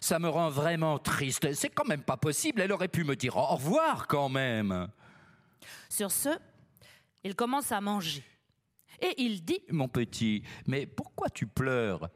Ça 0.00 0.18
me 0.18 0.28
rend 0.28 0.48
vraiment 0.48 0.98
triste. 0.98 1.52
C'est 1.52 1.68
quand 1.68 1.86
même 1.86 2.02
pas 2.02 2.16
possible. 2.16 2.62
Elle 2.62 2.72
aurait 2.72 2.88
pu 2.88 3.04
me 3.04 3.14
dire 3.14 3.36
au 3.36 3.44
revoir 3.44 4.06
quand 4.06 4.30
même. 4.30 4.88
Sur 5.90 6.10
ce, 6.10 6.30
il 7.24 7.34
commence 7.34 7.70
à 7.72 7.80
manger. 7.82 8.24
Et 9.00 9.14
il 9.18 9.44
dit 9.44 9.60
Mon 9.70 9.88
petit, 9.88 10.42
mais 10.66 10.86
pourquoi 10.86 11.28
tu 11.28 11.46
pleures? 11.46 12.08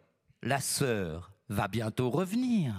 La 0.43 0.61
sœur 0.61 1.33
va 1.51 1.69
bientôt 1.69 2.09
revenir. 2.09 2.75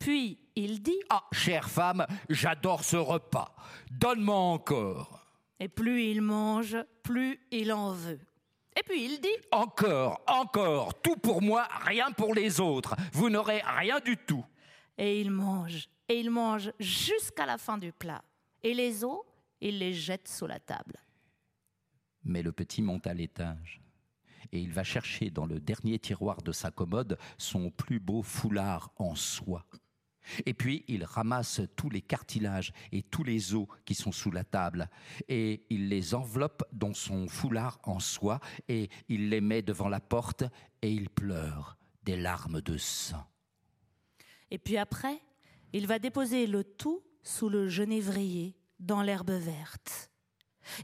Puis 0.00 0.40
il 0.56 0.82
dit 0.82 1.00
Ah, 1.10 1.22
chère 1.30 1.70
femme, 1.70 2.06
j'adore 2.28 2.82
ce 2.82 2.96
repas. 2.96 3.54
Donne-moi 3.90 4.36
encore. 4.36 5.21
Et 5.62 5.68
plus 5.68 6.06
il 6.06 6.22
mange, 6.22 6.76
plus 7.04 7.38
il 7.52 7.72
en 7.72 7.92
veut. 7.92 8.18
Et 8.76 8.82
puis 8.82 9.04
il 9.04 9.20
dit 9.20 9.28
Encore, 9.52 10.20
encore, 10.26 11.00
tout 11.00 11.14
pour 11.14 11.40
moi, 11.40 11.68
rien 11.84 12.10
pour 12.10 12.34
les 12.34 12.58
autres. 12.58 12.96
Vous 13.12 13.30
n'aurez 13.30 13.62
rien 13.64 14.00
du 14.00 14.16
tout. 14.16 14.44
Et 14.98 15.20
il 15.20 15.30
mange, 15.30 15.88
et 16.08 16.18
il 16.18 16.32
mange 16.32 16.72
jusqu'à 16.80 17.46
la 17.46 17.58
fin 17.58 17.78
du 17.78 17.92
plat. 17.92 18.24
Et 18.64 18.74
les 18.74 19.04
os, 19.04 19.20
il 19.60 19.78
les 19.78 19.92
jette 19.92 20.26
sous 20.26 20.48
la 20.48 20.58
table. 20.58 20.96
Mais 22.24 22.42
le 22.42 22.50
petit 22.50 22.82
monte 22.82 23.06
à 23.06 23.14
l'étage 23.14 23.80
et 24.50 24.58
il 24.58 24.72
va 24.72 24.82
chercher 24.82 25.30
dans 25.30 25.46
le 25.46 25.60
dernier 25.60 26.00
tiroir 26.00 26.42
de 26.42 26.50
sa 26.50 26.72
commode 26.72 27.18
son 27.38 27.70
plus 27.70 28.00
beau 28.00 28.24
foulard 28.24 28.90
en 28.96 29.14
soie. 29.14 29.64
Et 30.46 30.54
puis 30.54 30.84
il 30.88 31.04
ramasse 31.04 31.60
tous 31.76 31.90
les 31.90 32.02
cartilages 32.02 32.72
et 32.92 33.02
tous 33.02 33.24
les 33.24 33.54
os 33.54 33.66
qui 33.84 33.94
sont 33.94 34.12
sous 34.12 34.30
la 34.30 34.44
table, 34.44 34.88
et 35.28 35.64
il 35.70 35.88
les 35.88 36.14
enveloppe 36.14 36.64
dans 36.72 36.94
son 36.94 37.28
foulard 37.28 37.78
en 37.84 38.00
soie, 38.00 38.40
et 38.68 38.88
il 39.08 39.28
les 39.28 39.40
met 39.40 39.62
devant 39.62 39.88
la 39.88 40.00
porte, 40.00 40.44
et 40.82 40.92
il 40.92 41.10
pleure 41.10 41.76
des 42.04 42.16
larmes 42.16 42.60
de 42.60 42.76
sang. 42.76 43.26
Et 44.50 44.58
puis 44.58 44.76
après, 44.76 45.22
il 45.72 45.86
va 45.86 45.98
déposer 45.98 46.46
le 46.46 46.64
tout 46.64 47.02
sous 47.22 47.48
le 47.48 47.68
genévrier, 47.68 48.56
dans 48.80 49.02
l'herbe 49.02 49.30
verte. 49.30 50.10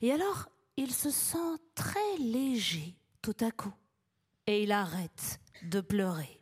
Et 0.02 0.12
alors, 0.12 0.48
il 0.76 0.92
se 0.92 1.10
sent 1.10 1.58
très 1.74 2.16
léger 2.18 2.96
tout 3.20 3.36
à 3.40 3.50
coup, 3.50 3.74
et 4.46 4.62
il 4.62 4.72
arrête 4.72 5.40
de 5.62 5.80
pleurer. 5.80 6.40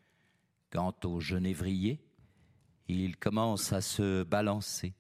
Quant 0.70 0.94
au 1.04 1.20
genévrier, 1.20 2.05
il 2.88 3.16
commence 3.16 3.73
à 3.73 3.81
se 3.81 4.23
balancer, 4.23 4.95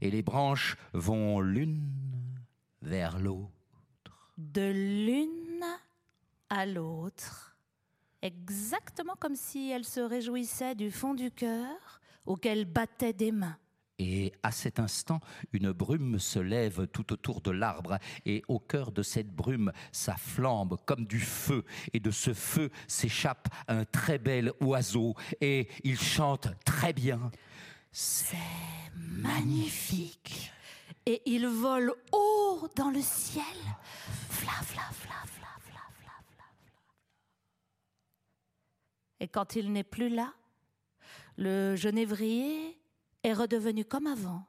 et 0.00 0.10
les 0.10 0.22
branches 0.22 0.76
vont 0.92 1.40
l'une 1.40 1.82
vers 2.82 3.18
l'autre. 3.18 3.50
De 4.38 4.70
l'une 4.70 5.64
à 6.50 6.66
l'autre, 6.66 7.56
exactement 8.22 9.14
comme 9.18 9.36
si 9.36 9.70
elle 9.70 9.84
se 9.84 10.00
réjouissait 10.00 10.74
du 10.74 10.90
fond 10.90 11.14
du 11.14 11.30
cœur 11.30 12.00
auquel 12.26 12.64
battaient 12.64 13.12
des 13.12 13.32
mains. 13.32 13.58
Et 13.98 14.32
à 14.42 14.50
cet 14.50 14.80
instant, 14.80 15.20
une 15.52 15.70
brume 15.70 16.18
se 16.18 16.40
lève 16.40 16.88
tout 16.88 17.12
autour 17.12 17.40
de 17.40 17.52
l'arbre, 17.52 17.98
et 18.26 18.42
au 18.48 18.58
cœur 18.58 18.90
de 18.90 19.02
cette 19.02 19.30
brume, 19.30 19.72
ça 19.92 20.16
flambe 20.16 20.78
comme 20.84 21.06
du 21.06 21.20
feu, 21.20 21.64
et 21.92 22.00
de 22.00 22.10
ce 22.10 22.34
feu 22.34 22.70
s'échappe 22.88 23.48
un 23.68 23.84
très 23.84 24.18
bel 24.18 24.52
oiseau, 24.60 25.14
et 25.40 25.68
il 25.84 25.98
chante 25.98 26.48
très 26.64 26.92
bien. 26.92 27.30
C'est 27.92 28.36
magnifique. 28.96 30.50
Et 31.06 31.22
il 31.26 31.46
vole 31.46 31.92
haut 32.12 32.68
dans 32.74 32.90
le 32.90 33.00
ciel. 33.00 33.44
Fla, 34.30 34.52
fla, 34.62 34.82
fla, 34.90 35.14
fla, 35.26 35.48
fla, 35.60 35.80
fla, 36.00 36.12
fla. 36.30 36.44
Et 39.20 39.28
quand 39.28 39.54
il 39.54 39.70
n'est 39.70 39.84
plus 39.84 40.08
là, 40.08 40.32
le 41.36 41.76
genévrier 41.76 42.76
est 43.24 43.32
redevenu 43.32 43.84
comme 43.84 44.06
avant, 44.06 44.46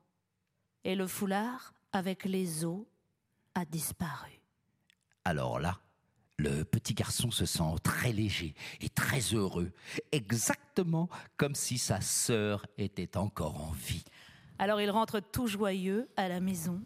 et 0.84 0.96
le 0.96 1.08
foulard 1.08 1.74
avec 1.92 2.26
les 2.26 2.64
os 2.66 2.86
a 3.56 3.66
disparu. 3.66 4.40
Alors 5.24 5.60
là, 5.60 5.80
le 6.38 6.64
petit 6.64 6.94
garçon 6.94 7.32
se 7.32 7.46
sent 7.46 7.64
très 7.82 8.12
léger 8.12 8.54
et 8.82 8.90
très 8.90 9.22
heureux, 9.34 9.72
exactement 10.12 11.10
comme 11.38 11.56
si 11.56 11.78
sa 11.78 12.02
sœur 12.02 12.66
était 12.78 13.18
encore 13.18 13.60
en 13.60 13.72
vie. 13.72 14.04
Alors 14.60 14.82
il 14.82 14.92
rentre 14.92 15.22
tout 15.22 15.48
joyeux 15.48 16.10
à 16.18 16.28
la 16.28 16.42
maison, 16.42 16.84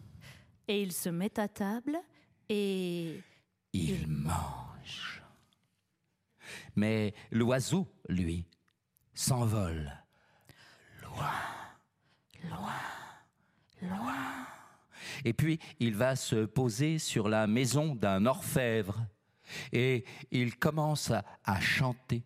et 0.68 0.82
il 0.82 0.92
se 0.92 1.08
met 1.08 1.38
à 1.38 1.48
table, 1.48 1.98
et... 2.48 3.20
Il 3.72 4.08
mange. 4.08 5.22
Mais 6.74 7.14
l'oiseau, 7.30 7.86
lui, 8.08 8.44
s'envole. 9.14 9.92
Loin, 11.02 11.30
loin, 12.48 12.74
loin. 13.82 14.46
Et 15.24 15.32
puis 15.32 15.58
il 15.78 15.94
va 15.94 16.16
se 16.16 16.44
poser 16.46 16.98
sur 16.98 17.28
la 17.28 17.46
maison 17.46 17.94
d'un 17.94 18.26
orfèvre 18.26 19.06
et 19.72 20.04
il 20.30 20.56
commence 20.56 21.10
à, 21.44 21.60
chanter. 21.60 22.22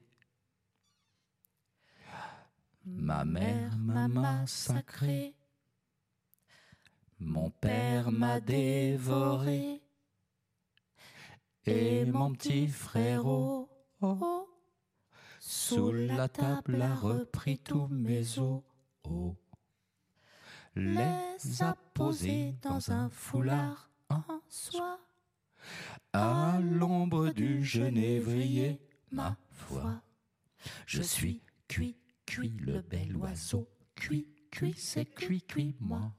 Ma 2.84 3.24
mère, 3.24 3.76
maman 3.78 4.46
sacrée, 4.46 5.34
mon 7.18 7.50
père 7.50 8.10
m'a 8.10 8.40
dévoré 8.40 9.80
et 11.66 12.04
mon 12.04 12.34
petit 12.34 12.68
frérot, 12.68 13.70
oh, 14.02 14.46
sous 15.40 15.92
la 15.92 16.28
table 16.28 16.82
a 16.82 16.94
repris 16.94 17.58
tous 17.58 17.88
mes 17.88 18.38
os. 18.38 18.62
Oh, 19.04 19.34
les 20.76 21.62
a 21.62 21.76
posés 21.94 22.54
dans 22.62 22.90
un 22.90 23.08
foulard 23.08 23.90
en 24.08 24.22
soie, 24.48 24.98
à 26.12 26.58
l'ombre 26.60 27.30
du 27.30 27.64
genévrier, 27.64 28.80
ma 29.10 29.36
foi. 29.50 30.02
Je 30.86 31.02
suis 31.02 31.42
cuit, 31.68 31.96
cuit, 32.26 32.56
le 32.60 32.80
bel 32.80 33.16
oiseau, 33.16 33.68
cuit, 33.94 34.28
cuit, 34.50 34.74
c'est 34.76 35.06
cuit, 35.06 35.42
cuit, 35.42 35.74
moi. 35.80 36.12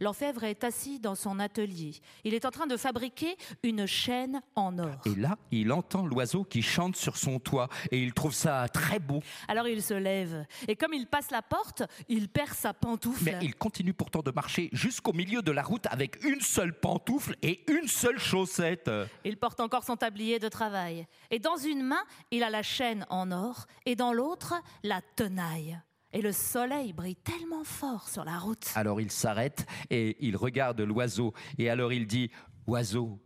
L'orfèvre 0.00 0.44
est 0.44 0.64
assis 0.64 0.98
dans 0.98 1.14
son 1.14 1.38
atelier. 1.38 1.92
Il 2.24 2.34
est 2.34 2.44
en 2.44 2.50
train 2.50 2.66
de 2.66 2.76
fabriquer 2.76 3.36
une 3.62 3.86
chaîne 3.86 4.40
en 4.54 4.78
or. 4.78 5.00
Et 5.06 5.14
là, 5.14 5.36
il 5.50 5.72
entend 5.72 6.06
l'oiseau 6.06 6.44
qui 6.44 6.62
chante 6.62 6.96
sur 6.96 7.16
son 7.16 7.38
toit 7.38 7.68
et 7.90 8.02
il 8.02 8.12
trouve 8.12 8.34
ça 8.34 8.68
très 8.68 8.98
beau. 8.98 9.20
Alors 9.48 9.68
il 9.68 9.82
se 9.82 9.94
lève 9.94 10.44
et 10.66 10.76
comme 10.76 10.94
il 10.94 11.06
passe 11.06 11.30
la 11.30 11.42
porte, 11.42 11.82
il 12.08 12.28
perd 12.28 12.54
sa 12.54 12.74
pantoufle. 12.74 13.24
Mais 13.24 13.38
il 13.42 13.54
continue 13.54 13.94
pourtant 13.94 14.22
de 14.22 14.30
marcher 14.30 14.68
jusqu'au 14.72 15.12
milieu 15.12 15.42
de 15.42 15.52
la 15.52 15.62
route 15.62 15.86
avec 15.86 16.24
une 16.24 16.40
seule 16.40 16.78
pantoufle 16.78 17.36
et 17.42 17.64
une 17.70 17.88
seule 17.88 18.18
chaussette. 18.18 18.90
Il 19.24 19.36
porte 19.36 19.60
encore 19.60 19.84
son 19.84 19.96
tablier 19.96 20.38
de 20.38 20.48
travail. 20.48 21.06
Et 21.30 21.38
dans 21.38 21.56
une 21.56 21.82
main, 21.82 22.02
il 22.30 22.42
a 22.42 22.50
la 22.50 22.62
chaîne 22.62 23.06
en 23.10 23.30
or 23.32 23.66
et 23.86 23.96
dans 23.96 24.12
l'autre, 24.12 24.54
la 24.82 25.00
tenaille. 25.16 25.78
Et 26.12 26.22
le 26.22 26.32
soleil 26.32 26.92
brille 26.92 27.16
tellement 27.16 27.64
fort 27.64 28.08
sur 28.08 28.24
la 28.24 28.38
route. 28.38 28.70
Alors 28.74 29.00
il 29.00 29.10
s'arrête 29.10 29.66
et 29.90 30.16
il 30.26 30.36
regarde 30.36 30.80
l'oiseau 30.80 31.34
et 31.58 31.68
alors 31.68 31.92
il 31.92 32.06
dit 32.06 32.30
Oiseau, 32.66 33.20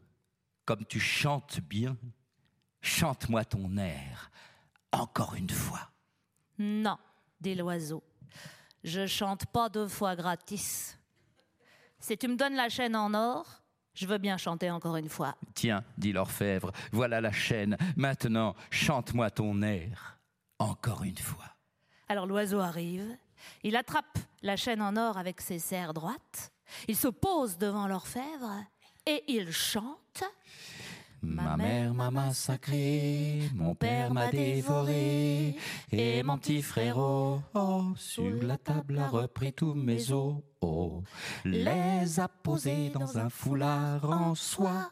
comme 0.65 0.85
tu 0.87 0.99
chantes 0.99 1.61
bien, 1.61 1.97
chante-moi 2.81 3.45
ton 3.45 3.77
air 3.77 4.31
encore 4.93 5.35
une 5.35 5.51
fois. 5.51 5.91
Non, 6.59 6.99
dit 7.41 7.55
l'oiseau. 7.55 8.03
Je 8.85 9.07
chante 9.07 9.47
pas 9.47 9.69
deux 9.69 9.89
fois 9.89 10.17
gratis. 10.17 10.99
Si 11.99 12.19
tu 12.19 12.29
me 12.29 12.37
donnes 12.37 12.57
la 12.57 12.69
chaîne 12.69 12.97
en 12.97 13.15
or, 13.15 13.63
je 13.95 14.07
veux 14.07 14.19
bien 14.19 14.37
chanter 14.37 14.71
encore 14.71 14.97
une 14.97 15.09
fois. 15.09 15.37
Tiens, 15.55 15.85
dit 15.99 16.13
l'orfèvre, 16.13 16.73
voilà 16.91 17.21
la 17.21 17.33
chaîne. 17.33 17.77
Maintenant, 17.97 18.55
chante-moi 18.71 19.31
ton 19.31 19.63
air 19.63 20.19
encore 20.59 21.05
une 21.05 21.19
fois. 21.19 21.52
Alors 22.13 22.27
l'oiseau 22.27 22.61
arrive, 22.61 23.17
il 23.63 23.75
attrape 23.75 24.19
la 24.43 24.55
chaîne 24.55 24.83
en 24.83 24.99
or 24.99 25.17
avec 25.17 25.41
ses 25.41 25.59
serres 25.59 25.95
droites, 25.95 26.53
il 26.87 26.95
se 26.95 27.09
pose 27.09 27.57
devant 27.57 27.89
l'orfèvre 27.89 28.67
et 29.07 29.25
il 29.29 29.51
chante. 29.51 30.23
Ma 31.23 31.57
mère 31.57 31.95
m'a 31.95 32.35
sacré, 32.35 33.49
mon 33.55 33.75
père 33.75 34.13
m'a 34.13 34.29
dévoré, 34.31 35.57
et 35.91 36.23
mon 36.23 36.37
petit 36.37 36.61
frérot, 36.61 37.41
oh, 37.55 37.85
sur 37.97 38.43
la 38.43 38.59
table 38.59 38.99
a 38.99 39.09
repris 39.09 39.55
tous 39.55 39.73
mes 39.73 40.13
os, 40.13 40.35
oh, 40.61 41.03
les 41.47 42.21
a 42.21 42.29
posés 42.29 42.91
dans 42.91 43.17
un 43.17 43.31
foulard 43.31 44.05
en 44.05 44.35
soie, 44.35 44.91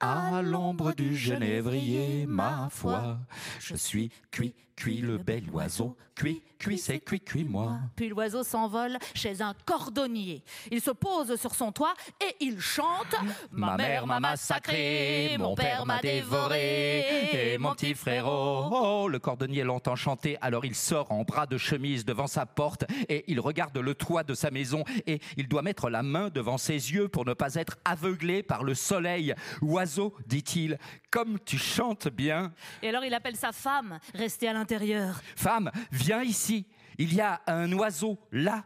à 0.00 0.40
l'ombre 0.40 0.94
du 0.94 1.14
genévrier, 1.16 2.24
ma 2.26 2.68
foi. 2.70 3.18
Je 3.58 3.74
suis 3.74 4.10
cuit, 4.30 4.54
cuit 4.76 4.98
le 4.98 5.18
bel 5.18 5.50
oiseau, 5.50 5.96
cuit, 6.16 6.42
cuit, 6.58 6.78
c'est 6.78 6.98
cuit, 6.98 7.20
cuit 7.20 7.44
moi. 7.44 7.78
Puis 7.94 8.08
l'oiseau 8.08 8.42
s'envole 8.42 8.98
chez 9.14 9.42
un 9.42 9.54
cordonnier. 9.66 10.42
Il 10.70 10.80
se 10.80 10.90
pose 10.90 11.38
sur 11.38 11.54
son 11.54 11.72
toit 11.72 11.94
et 12.20 12.34
il 12.40 12.58
chante 12.58 13.14
Ma 13.52 13.76
mère 13.76 14.06
m'a 14.06 14.18
massacré, 14.18 15.36
mon 15.38 15.54
père 15.54 15.84
m'a 15.84 16.00
dévoré, 16.00 17.52
et 17.52 17.58
mon 17.58 17.74
petit 17.74 17.94
frérot. 17.94 18.68
Oh, 18.72 19.08
le 19.08 19.18
cordonnier 19.18 19.62
l'entend 19.62 19.94
chanter, 19.94 20.38
alors 20.40 20.64
il 20.64 20.74
sort 20.74 21.12
en 21.12 21.22
bras 21.22 21.46
de 21.46 21.58
chemise 21.58 22.04
devant 22.04 22.26
sa 22.26 22.46
porte 22.46 22.84
et 23.08 23.24
il 23.28 23.38
regarde 23.38 23.76
le 23.76 23.94
toit 23.94 24.24
de 24.24 24.34
sa 24.34 24.50
maison 24.50 24.84
et 25.06 25.20
il 25.36 25.48
doit 25.48 25.62
mettre 25.62 25.90
la 25.90 26.02
main 26.02 26.30
devant 26.30 26.56
ses 26.56 26.92
yeux 26.92 27.08
pour 27.08 27.26
ne 27.26 27.34
pas 27.34 27.54
être 27.54 27.76
aveuglé 27.84 28.42
par 28.42 28.64
le 28.64 28.74
soleil. 28.74 29.34
Oiseau, 29.60 30.14
dit-il, 30.26 30.78
comme 31.10 31.38
tu 31.44 31.58
chantes 31.58 32.08
bien. 32.08 32.52
Et 32.82 32.88
alors 32.88 33.04
il 33.04 33.12
appelle 33.12 33.36
sa 33.36 33.52
femme, 33.52 33.98
restée 34.14 34.48
à 34.48 34.54
l'intérieur. 34.54 35.20
Femme, 35.36 35.70
viens 35.90 36.05
ici. 36.24 36.66
Il 36.98 37.14
y 37.14 37.20
a 37.20 37.42
un 37.46 37.72
oiseau 37.72 38.18
là. 38.32 38.64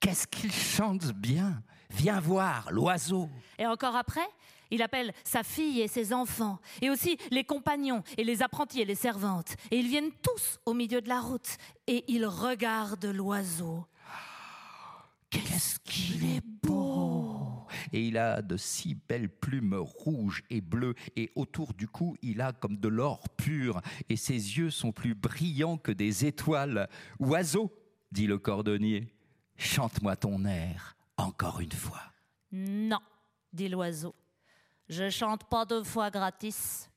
Qu'est-ce 0.00 0.26
qu'il 0.26 0.52
chante 0.52 1.12
bien. 1.12 1.62
Viens 1.90 2.20
voir 2.20 2.70
l'oiseau. 2.70 3.28
Et 3.58 3.66
encore 3.66 3.96
après, 3.96 4.28
il 4.70 4.82
appelle 4.82 5.12
sa 5.24 5.42
fille 5.42 5.80
et 5.80 5.88
ses 5.88 6.12
enfants, 6.12 6.58
et 6.82 6.90
aussi 6.90 7.16
les 7.30 7.44
compagnons 7.44 8.02
et 8.16 8.24
les 8.24 8.42
apprentis 8.42 8.80
et 8.80 8.84
les 8.84 8.94
servantes. 8.94 9.54
Et 9.70 9.78
ils 9.78 9.88
viennent 9.88 10.12
tous 10.22 10.58
au 10.66 10.74
milieu 10.74 11.00
de 11.00 11.08
la 11.08 11.20
route, 11.20 11.56
et 11.86 12.04
ils 12.08 12.26
regardent 12.26 13.06
l'oiseau. 13.06 13.84
Qu'est-ce 15.30 15.78
qu'il 15.80 16.36
est 16.36 16.40
beau 16.40 16.55
Et 17.92 18.06
il 18.06 18.18
a 18.18 18.42
de 18.42 18.56
si 18.56 18.94
belles 18.94 19.28
plumes 19.28 19.74
rouges 19.74 20.42
et 20.50 20.60
bleues, 20.60 20.94
et 21.16 21.30
autour 21.34 21.74
du 21.74 21.88
cou, 21.88 22.16
il 22.22 22.40
a 22.40 22.52
comme 22.52 22.76
de 22.76 22.88
l'or 22.88 23.28
pur, 23.30 23.80
et 24.08 24.16
ses 24.16 24.32
yeux 24.58 24.70
sont 24.70 24.92
plus 24.92 25.14
brillants 25.14 25.78
que 25.78 25.92
des 25.92 26.26
étoiles. 26.26 26.88
Oiseau, 27.18 27.72
dit 28.12 28.26
le 28.26 28.38
cordonnier, 28.38 29.14
chante-moi 29.56 30.16
ton 30.16 30.44
air 30.44 30.96
encore 31.16 31.60
une 31.60 31.72
fois. 31.72 32.02
Non, 32.52 33.00
dit 33.52 33.68
l'oiseau. 33.68 34.14
Je 34.88 35.10
chante 35.10 35.44
pas 35.44 35.64
deux 35.64 35.82
fois 35.82 36.10
gratis. 36.10 36.88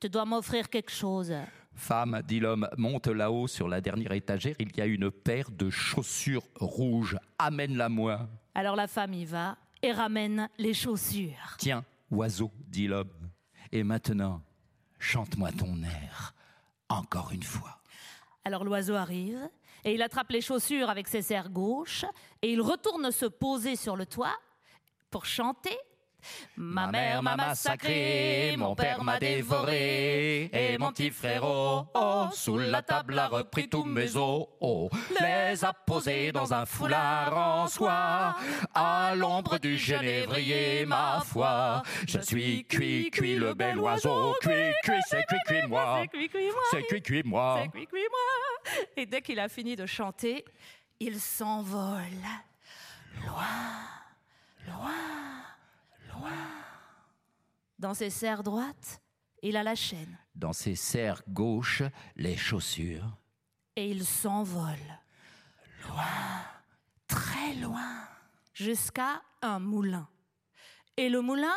Tu 0.00 0.08
dois 0.08 0.24
m'offrir 0.24 0.70
quelque 0.70 0.90
chose. 0.92 1.32
Femme, 1.74 2.22
dit 2.26 2.40
l'homme, 2.40 2.68
monte 2.78 3.08
là-haut 3.08 3.46
sur 3.46 3.68
la 3.68 3.82
dernière 3.82 4.12
étagère, 4.12 4.56
il 4.58 4.74
y 4.74 4.80
a 4.80 4.86
une 4.86 5.10
paire 5.10 5.50
de 5.50 5.68
chaussures 5.68 6.44
rouges. 6.58 7.18
Amène-la-moi. 7.38 8.26
Alors 8.54 8.76
la 8.76 8.86
femme 8.86 9.12
y 9.12 9.26
va 9.26 9.58
et 9.86 9.92
ramène 9.92 10.48
les 10.58 10.74
chaussures. 10.74 11.56
Tiens, 11.58 11.84
oiseau, 12.10 12.50
dit 12.66 12.88
l'homme. 12.88 13.30
Et 13.70 13.84
maintenant, 13.84 14.42
chante-moi 14.98 15.52
ton 15.52 15.82
air 15.82 16.34
encore 16.88 17.30
une 17.32 17.42
fois. 17.42 17.78
Alors 18.44 18.64
l'oiseau 18.64 18.94
arrive 18.94 19.48
et 19.84 19.94
il 19.94 20.02
attrape 20.02 20.30
les 20.30 20.40
chaussures 20.40 20.90
avec 20.90 21.08
ses 21.08 21.22
serres 21.22 21.50
gauches 21.50 22.04
et 22.42 22.52
il 22.52 22.60
retourne 22.60 23.10
se 23.10 23.26
poser 23.26 23.76
sur 23.76 23.96
le 23.96 24.06
toit 24.06 24.36
pour 25.10 25.24
chanter 25.24 25.76
Ma 26.56 26.86
mère 26.86 27.22
m'a 27.22 27.36
massacré, 27.36 28.54
mon 28.56 28.74
père 28.74 29.04
m'a 29.04 29.18
dévoré, 29.18 30.50
et 30.52 30.78
mon 30.78 30.90
petit 30.90 31.10
frérot, 31.10 31.86
oh, 31.94 32.26
sous 32.32 32.56
la 32.56 32.82
table 32.82 33.18
a 33.18 33.28
repris 33.28 33.68
tous 33.68 33.84
mes 33.84 34.16
os, 34.16 34.46
oh, 34.60 34.88
les 35.20 35.64
a 35.64 35.72
posés 35.72 36.32
dans 36.32 36.54
un 36.54 36.64
foulard 36.64 37.36
en 37.36 37.68
soie, 37.68 38.36
à 38.74 39.14
l'ombre 39.14 39.58
du 39.58 39.76
genévrier, 39.76 40.86
ma 40.86 41.20
foi. 41.24 41.82
Je 42.06 42.20
suis 42.20 42.64
cuit, 42.64 43.10
cuit 43.10 43.36
le 43.36 43.54
bel 43.54 43.78
oiseau, 43.78 44.34
cuit, 44.40 44.72
cuit, 44.82 45.00
c'est 45.08 45.24
cuit, 45.26 45.40
cuit 45.46 45.66
moi, 45.68 46.00
C'est 46.00 46.08
cuit, 46.08 46.28
cuit, 46.28 46.50
moi. 46.50 46.62
c'est 46.70 46.82
cuit, 46.82 47.86
cuit 47.86 48.08
moi. 48.10 48.82
Et 48.96 49.06
dès 49.06 49.20
qu'il 49.20 49.38
a 49.38 49.48
fini 49.48 49.76
de 49.76 49.86
chanter, 49.86 50.44
il 51.00 51.20
s'envole. 51.20 52.00
Dans 57.78 57.94
ses 57.94 58.10
serres 58.10 58.42
droites, 58.42 59.02
il 59.42 59.56
a 59.56 59.62
la 59.62 59.74
chaîne 59.74 60.18
Dans 60.34 60.52
ses 60.52 60.74
serres 60.74 61.22
gauches, 61.28 61.82
les 62.16 62.36
chaussures. 62.36 63.16
et 63.76 63.90
il 63.90 64.04
s'envole. 64.04 64.78
Loin, 65.84 66.42
très 67.06 67.54
loin, 67.56 68.08
jusqu'à 68.54 69.22
un 69.42 69.58
moulin. 69.58 70.08
Et 70.96 71.08
le 71.10 71.20
moulin 71.20 71.54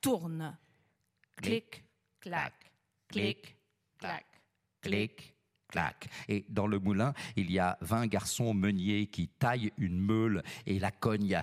tourne. 0.00 0.58
Clic, 1.36 1.84
clac, 2.20 2.52
clic, 3.08 3.56
clac. 3.98 4.26
Clic, 4.82 5.34
clac. 5.68 6.08
Et 6.28 6.44
dans 6.48 6.66
le 6.66 6.78
moulin, 6.78 7.14
il 7.36 7.50
y 7.50 7.58
a 7.60 7.78
20 7.82 8.06
garçons 8.08 8.52
meuniers 8.52 9.06
qui 9.06 9.28
taillent 9.28 9.72
une 9.78 10.00
meule 10.00 10.42
et 10.66 10.78
la 10.78 10.90
cognent. 10.90 11.42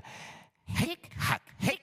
Hic, 0.67 1.09
hac, 1.31 1.41
hic. 1.61 1.76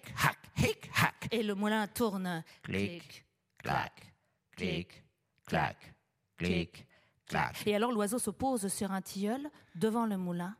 Et 1.34 1.42
le 1.42 1.54
moulin 1.56 1.88
tourne. 1.88 2.44
Clic, 2.62 3.24
clac, 3.58 4.14
clic, 4.56 5.02
clac, 5.44 5.94
clic, 6.36 6.86
clac. 7.26 7.66
Et 7.66 7.74
alors 7.74 7.90
l'oiseau 7.90 8.20
se 8.20 8.30
pose 8.30 8.68
sur 8.68 8.92
un 8.92 9.02
tilleul 9.02 9.50
devant 9.74 10.06
le 10.06 10.16
moulin 10.16 10.56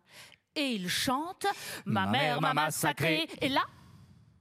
et 0.57 0.73
il 0.73 0.89
chante 0.89 1.47
Ma, 1.85 2.07
Ma 2.07 2.11
mère 2.11 2.41
m'a 2.41 2.55
massacré. 2.55 3.29
Et 3.41 3.49
là, 3.49 3.65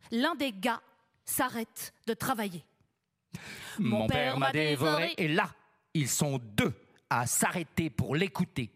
l'un 0.09 0.33
des 0.33 0.51
gars 0.51 0.81
s'arrête 1.23 1.93
de 2.07 2.15
travailler. 2.15 2.65
Mon 3.77 4.07
père 4.07 4.39
m'a 4.39 4.51
dévoré. 4.51 5.13
Et 5.17 5.27
là, 5.27 5.49
ils 5.93 6.09
sont 6.09 6.39
deux 6.39 6.73
à 7.11 7.27
s'arrêter 7.27 7.91
pour 7.91 8.15
l'écouter. 8.15 8.71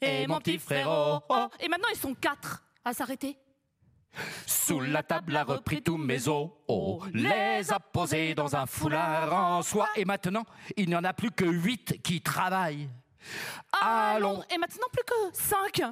Et 0.00 0.26
mon 0.26 0.38
petit 0.38 0.58
frérot, 0.58 1.20
oh, 1.28 1.48
et 1.60 1.68
maintenant 1.68 1.88
ils 1.92 1.98
sont 1.98 2.14
quatre 2.14 2.64
à 2.84 2.92
s'arrêter. 2.92 3.36
Sous 4.46 4.80
la 4.80 5.02
table 5.02 5.36
a 5.36 5.44
repris 5.44 5.82
tous 5.82 5.96
mes 5.96 6.28
os, 6.28 6.50
oh, 6.66 7.02
les 7.12 7.72
a 7.72 7.78
posés 7.80 8.34
dans 8.34 8.54
un 8.56 8.66
foulard 8.66 9.32
en 9.32 9.62
soie. 9.62 9.88
Et 9.96 10.04
maintenant, 10.04 10.44
il 10.76 10.88
n'y 10.88 10.96
en 10.96 11.04
a 11.04 11.12
plus 11.12 11.30
que 11.30 11.44
huit 11.44 12.00
qui 12.02 12.20
travaillent. 12.20 12.88
Allons, 13.80 14.42
Et 14.50 14.58
maintenant 14.58 14.86
plus 14.92 15.04
que 15.04 15.36
cinq. 15.36 15.82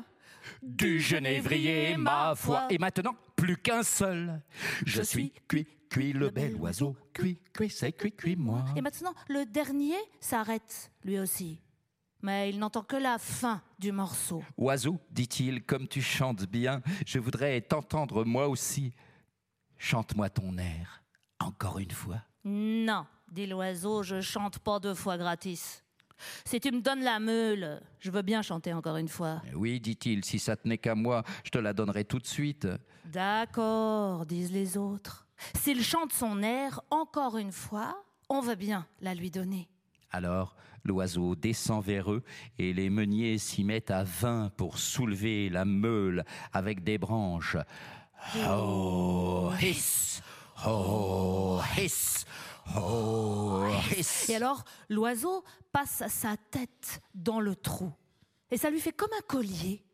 du 0.62 1.00
genévrier, 1.00 1.96
ma 1.96 2.34
foi. 2.34 2.66
Et 2.70 2.78
maintenant, 2.78 3.14
plus 3.34 3.56
qu'un 3.56 3.82
seul. 3.82 4.40
Je 4.84 5.02
suis 5.02 5.32
cuit, 5.48 5.66
cuit 5.90 6.12
le 6.12 6.30
bel 6.30 6.54
oiseau. 6.56 6.96
Cuit, 7.12 7.38
cuit, 7.52 7.70
c'est 7.70 7.92
cuit, 7.92 8.12
cuit, 8.12 8.36
moi. 8.36 8.64
Et 8.76 8.80
maintenant 8.80 9.14
le 9.28 9.44
dernier 9.44 9.96
s'arrête 10.20 10.90
lui 11.04 11.18
aussi. 11.18 11.60
Mais 12.26 12.50
il 12.50 12.58
n'entend 12.58 12.82
que 12.82 12.96
la 12.96 13.18
fin 13.18 13.62
du 13.78 13.92
morceau. 13.92 14.42
Oiseau, 14.56 14.98
dit-il, 15.12 15.62
comme 15.62 15.86
tu 15.86 16.02
chantes 16.02 16.44
bien, 16.44 16.82
je 17.06 17.20
voudrais 17.20 17.60
t'entendre 17.60 18.24
moi 18.24 18.48
aussi. 18.48 18.92
Chante-moi 19.78 20.28
ton 20.30 20.58
air, 20.58 21.04
encore 21.38 21.78
une 21.78 21.92
fois. 21.92 22.20
Non, 22.42 23.06
dit 23.30 23.46
l'oiseau, 23.46 24.02
je 24.02 24.20
chante 24.20 24.58
pas 24.58 24.80
deux 24.80 24.94
fois 24.94 25.16
gratis. 25.16 25.84
Si 26.44 26.58
tu 26.58 26.72
me 26.72 26.80
donnes 26.80 27.04
la 27.04 27.20
meule, 27.20 27.80
je 28.00 28.10
veux 28.10 28.22
bien 28.22 28.42
chanter 28.42 28.72
encore 28.72 28.96
une 28.96 29.06
fois. 29.06 29.40
Oui, 29.54 29.78
dit-il, 29.78 30.24
si 30.24 30.40
ça 30.40 30.56
tenait 30.56 30.78
qu'à 30.78 30.96
moi, 30.96 31.22
je 31.44 31.50
te 31.50 31.58
la 31.58 31.72
donnerais 31.72 32.02
tout 32.02 32.18
de 32.18 32.26
suite. 32.26 32.66
D'accord, 33.04 34.26
disent 34.26 34.50
les 34.50 34.76
autres. 34.76 35.28
S'il 35.54 35.80
chante 35.80 36.12
son 36.12 36.42
air 36.42 36.80
encore 36.90 37.36
une 37.36 37.52
fois, 37.52 38.02
on 38.28 38.40
veut 38.40 38.56
bien 38.56 38.84
la 39.00 39.14
lui 39.14 39.30
donner. 39.30 39.68
Alors 40.10 40.56
l'oiseau 40.86 41.34
descend 41.34 41.84
vers 41.84 42.12
eux 42.12 42.22
et 42.58 42.72
les 42.72 42.90
meuniers 42.90 43.38
s'y 43.38 43.64
mettent 43.64 43.90
à 43.90 44.04
vingt 44.04 44.50
pour 44.56 44.78
soulever 44.78 45.48
la 45.48 45.64
meule 45.64 46.24
avec 46.52 46.82
des 46.84 46.98
branches. 46.98 47.56
Oh, 48.48 49.50
hiss, 49.60 50.22
oh, 50.66 51.60
hiss, 51.76 52.24
oh, 52.76 53.66
hiss. 53.96 54.28
Et 54.28 54.36
alors, 54.36 54.64
l'oiseau 54.88 55.44
passe 55.72 56.02
sa 56.08 56.36
tête 56.36 57.00
dans 57.14 57.40
le 57.40 57.54
trou. 57.54 57.92
Et 58.50 58.56
ça 58.56 58.70
lui 58.70 58.80
fait 58.80 58.92
comme 58.92 59.12
un 59.18 59.26
collier. 59.26 59.85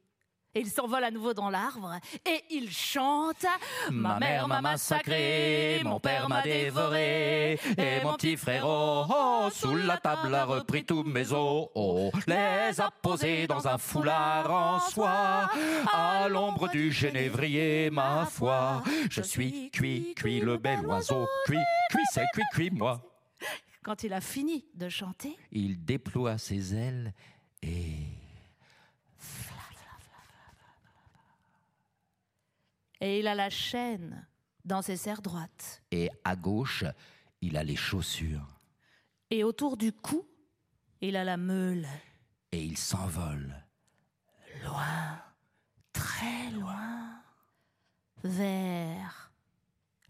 Et 0.55 0.61
il 0.61 0.71
s'envole 0.71 1.05
à 1.05 1.11
nouveau 1.11 1.33
dans 1.33 1.49
l'arbre 1.49 1.99
et 2.27 2.45
il 2.51 2.71
chante 2.71 3.47
Ma 3.91 4.19
mère 4.19 4.47
m'a 4.49 4.61
massacré, 4.61 5.81
mon 5.83 5.99
père 5.99 6.29
m'a 6.29 6.43
dévoré, 6.43 7.59
et 7.79 8.05
mon 8.05 8.15
petit 8.15 8.37
frérot, 8.37 9.07
oh, 9.09 9.49
sous 9.51 9.77
la 9.77 9.97
table 9.97 10.35
a 10.35 10.45
repris 10.45 10.85
tous 10.85 11.05
mes 11.05 11.33
os, 11.33 11.69
oh, 11.75 12.11
les 12.27 12.81
a 12.81 12.91
posés 13.03 13.47
dans 13.47 13.67
un 13.67 13.79
foulard 13.79 14.51
en 14.51 14.81
soie, 14.81 15.49
à 15.91 16.29
l'ombre 16.29 16.69
du 16.69 16.93
genévrier, 16.93 17.89
ma 17.91 18.27
foi. 18.27 18.83
Je 19.11 19.23
suis 19.23 19.71
cuit, 19.71 20.15
cuit 20.15 20.41
le 20.41 20.59
bel 20.59 20.85
oiseau, 20.87 21.27
cuit, 21.47 21.57
cuit, 21.91 22.05
c'est 22.13 22.27
cuit, 22.35 22.45
cuit, 22.53 22.71
moi. 22.71 23.01
Quand 23.83 24.05
il 24.05 24.13
a 24.13 24.21
fini 24.21 24.67
de 24.75 24.89
chanter, 24.91 25.37
Il 25.51 25.83
déploie 25.85 26.37
ses 26.37 26.75
ailes 26.75 27.15
et 27.63 27.97
et 33.03 33.19
il 33.19 33.27
a 33.27 33.35
la 33.35 33.51
chaîne 33.51 34.27
dans 34.65 34.81
ses 34.81 34.97
serres 34.97 35.23
droites. 35.23 35.83
et 35.91 36.09
à 36.25 36.37
gauche, 36.37 36.85
il 37.41 37.57
a 37.57 37.65
les 37.65 37.75
chaussures 37.77 38.61
Et 39.31 39.43
autour 39.43 39.77
du 39.77 39.93
cou, 39.93 40.25
il 41.01 41.17
a 41.17 41.25
la 41.25 41.37
meule. 41.37 41.87
et 42.53 42.63
il 42.65 42.79
s'envole. 42.79 43.53
Loin, 44.63 45.21
très 45.93 46.51
loin, 46.53 47.21
vers 48.23 49.33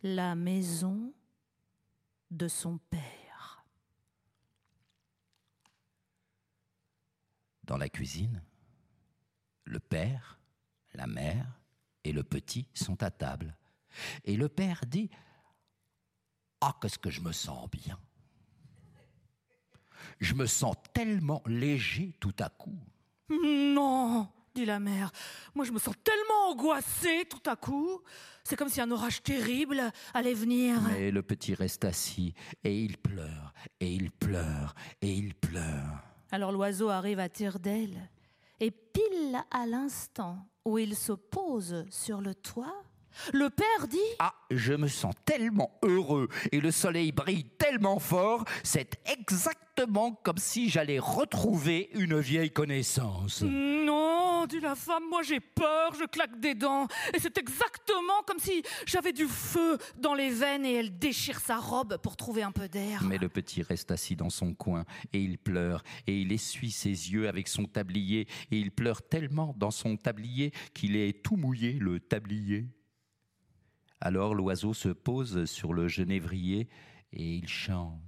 la 0.03 0.35
maison 0.35 1.15
de 2.31 2.47
son 2.49 2.77
père. 2.91 3.65
Dans 7.65 7.79
la 7.79 7.89
cuisine, 7.89 8.43
le 9.65 9.81
père, 9.81 10.39
la 10.93 11.07
mère 11.07 11.62
et 12.05 12.13
le 12.13 12.23
petit 12.23 12.67
sont 12.75 13.03
à 13.03 13.11
table. 13.11 13.57
Et 14.25 14.37
le 14.37 14.49
père 14.49 14.83
dit 14.87 15.11
Ah, 16.61 16.77
qu'est-ce 16.81 16.99
que 16.99 17.11
je 17.11 17.21
me 17.21 17.33
sens 17.33 17.71
bien 17.71 17.99
Je 20.21 20.35
me 20.35 20.47
sens 20.47 20.77
tellement 20.93 21.43
léger 21.47 22.15
tout 22.21 22.35
à 22.39 22.49
coup. 22.49 22.79
Non, 23.29 24.29
dit 24.55 24.65
la 24.65 24.81
mère. 24.81 25.11
Moi, 25.55 25.65
je 25.65 25.73
me 25.73 25.79
sens 25.79 25.95
tellement 26.03 26.51
angoissée 26.51 27.25
tout 27.29 27.51
à 27.51 27.57
coup. 27.57 28.01
C'est 28.45 28.57
comme 28.57 28.69
si 28.69 28.81
un 28.81 28.91
orage 28.91 29.23
terrible 29.23 29.93
allait 30.15 30.35
venir. 30.35 30.81
Mais 30.83 31.11
le 31.11 31.23
petit 31.23 31.55
reste 31.55 31.85
assis 31.85 32.35
et 32.65 32.77
il 32.77 32.99
pleure, 32.99 33.55
et 33.81 33.93
il 33.93 34.11
pleure, 34.11 34.75
et 35.01 35.13
il 35.13 35.35
pleure. 35.35 36.03
Alors 36.33 36.51
l'oiseau 36.51 36.89
arrive 36.89 37.21
à 37.21 37.29
tire 37.29 37.61
d'aile. 37.61 38.11
Et 38.59 38.71
pile 38.71 39.43
à 39.51 39.67
l'instant 39.67 40.47
où 40.65 40.79
il 40.79 40.97
se 40.97 41.13
pose 41.13 41.85
sur 41.91 42.21
le 42.21 42.35
toit, 42.35 42.83
le 43.33 43.51
père 43.51 43.89
dit 43.89 43.99
Ah, 44.19 44.35
je 44.51 44.75
me 44.75 44.89
sens 44.89 45.15
tellement 45.25 45.79
heureux 45.83 46.29
et 46.51 46.61
le 46.61 46.71
soleil 46.71 47.13
brille 47.13 47.45
tellement 47.59 47.99
fort, 47.99 48.45
c'est 48.63 49.01
exactement 49.07 50.21
comme 50.23 50.39
si 50.39 50.69
j'allais 50.69 50.99
retrouver 50.99 51.91
une 51.95 52.19
vieille 52.21 52.51
connaissance. 52.51 53.43
Non, 53.43 54.47
dit 54.47 54.61
la 54.61 54.75
femme, 54.75 55.05
moi 55.09 55.23
j'ai 55.23 55.41
peur, 55.41 55.95
je 55.99 56.05
claque 56.05 56.39
des 56.41 56.55
dents. 56.55 56.87
Et 57.15 57.19
c'est 57.19 57.39
exactement 57.39 58.23
comme 58.27 58.39
si 58.39 58.63
j'avais 58.87 59.13
du 59.13 59.27
feu 59.27 59.79
dans 59.97 60.15
les 60.15 60.31
veines 60.31 60.67
et 60.67 60.75
elle 60.75 60.99
déchire 60.99 61.41
sa 61.41 61.57
robe 61.57 61.97
pour 61.99 62.17
trouver 62.17 62.43
un 62.43 62.53
peu 62.53 62.69
d'air. 62.69 63.03
Mais 63.05 63.19
le 63.19 63.29
petit 63.29 63.63
reste 63.63 63.91
assis 63.91 64.17
dans 64.17 64.31
son 64.31 64.55
coin 64.55 64.85
et 65.13 65.21
il 65.21 65.39
pleure 65.39 65.83
et 66.07 66.21
il 66.21 66.33
essuie 66.33 66.71
ses 66.71 66.89
yeux 66.89 67.29
avec 67.29 67.49
son 67.49 67.65
tablier 67.65 68.27
et 68.51 68.59
il 68.59 68.71
pleure 68.71 69.03
tellement 69.03 69.55
dans 69.57 69.71
son 69.71 69.97
tablier 69.97 70.53
qu'il 70.75 70.97
est 70.97 71.23
tout 71.23 71.37
mouillé 71.37 71.73
le 71.73 72.01
tablier. 72.01 72.67
Alors 74.05 74.35
l'oiseau 74.35 74.75
se 74.75 74.89
pose 74.89 75.45
sur 75.45 75.73
le 75.73 75.87
genévrier 75.87 76.69
et 77.13 77.37
il 77.37 77.47
chante. 77.47 78.01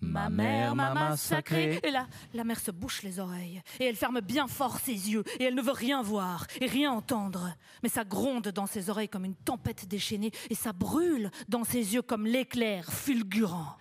Ma 0.00 0.30
mère 0.30 0.74
m'a 0.74 0.94
massacré. 0.94 1.78
Et 1.82 1.90
là, 1.90 2.06
la 2.32 2.42
mère 2.42 2.58
se 2.58 2.70
bouche 2.70 3.02
les 3.02 3.20
oreilles 3.20 3.62
et 3.78 3.84
elle 3.84 3.96
ferme 3.96 4.22
bien 4.22 4.46
fort 4.46 4.78
ses 4.78 5.10
yeux 5.10 5.24
et 5.38 5.44
elle 5.44 5.54
ne 5.54 5.60
veut 5.60 5.72
rien 5.72 6.00
voir 6.00 6.46
et 6.58 6.66
rien 6.66 6.90
entendre. 6.90 7.54
Mais 7.82 7.90
ça 7.90 8.04
gronde 8.04 8.48
dans 8.48 8.66
ses 8.66 8.88
oreilles 8.88 9.10
comme 9.10 9.26
une 9.26 9.34
tempête 9.34 9.86
déchaînée 9.88 10.30
et 10.48 10.54
ça 10.54 10.72
brûle 10.72 11.30
dans 11.48 11.64
ses 11.64 11.94
yeux 11.94 12.02
comme 12.02 12.26
l'éclair 12.26 12.90
fulgurant. 12.90 13.76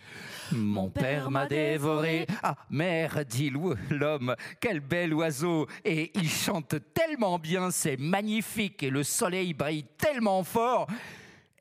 Mon 0.51 0.89
père 0.89 1.31
m'a 1.31 1.45
dévoré. 1.45 2.27
Ah, 2.43 2.55
mère, 2.69 3.25
dit 3.25 3.51
l'homme, 3.89 4.35
quel 4.59 4.79
bel 4.79 5.13
oiseau. 5.13 5.67
Et 5.83 6.11
il 6.15 6.29
chante 6.29 6.75
tellement 6.93 7.39
bien, 7.39 7.71
c'est 7.71 7.97
magnifique. 7.97 8.83
Et 8.83 8.89
le 8.89 9.03
soleil 9.03 9.53
brille 9.53 9.85
tellement 9.97 10.43
fort. 10.43 10.87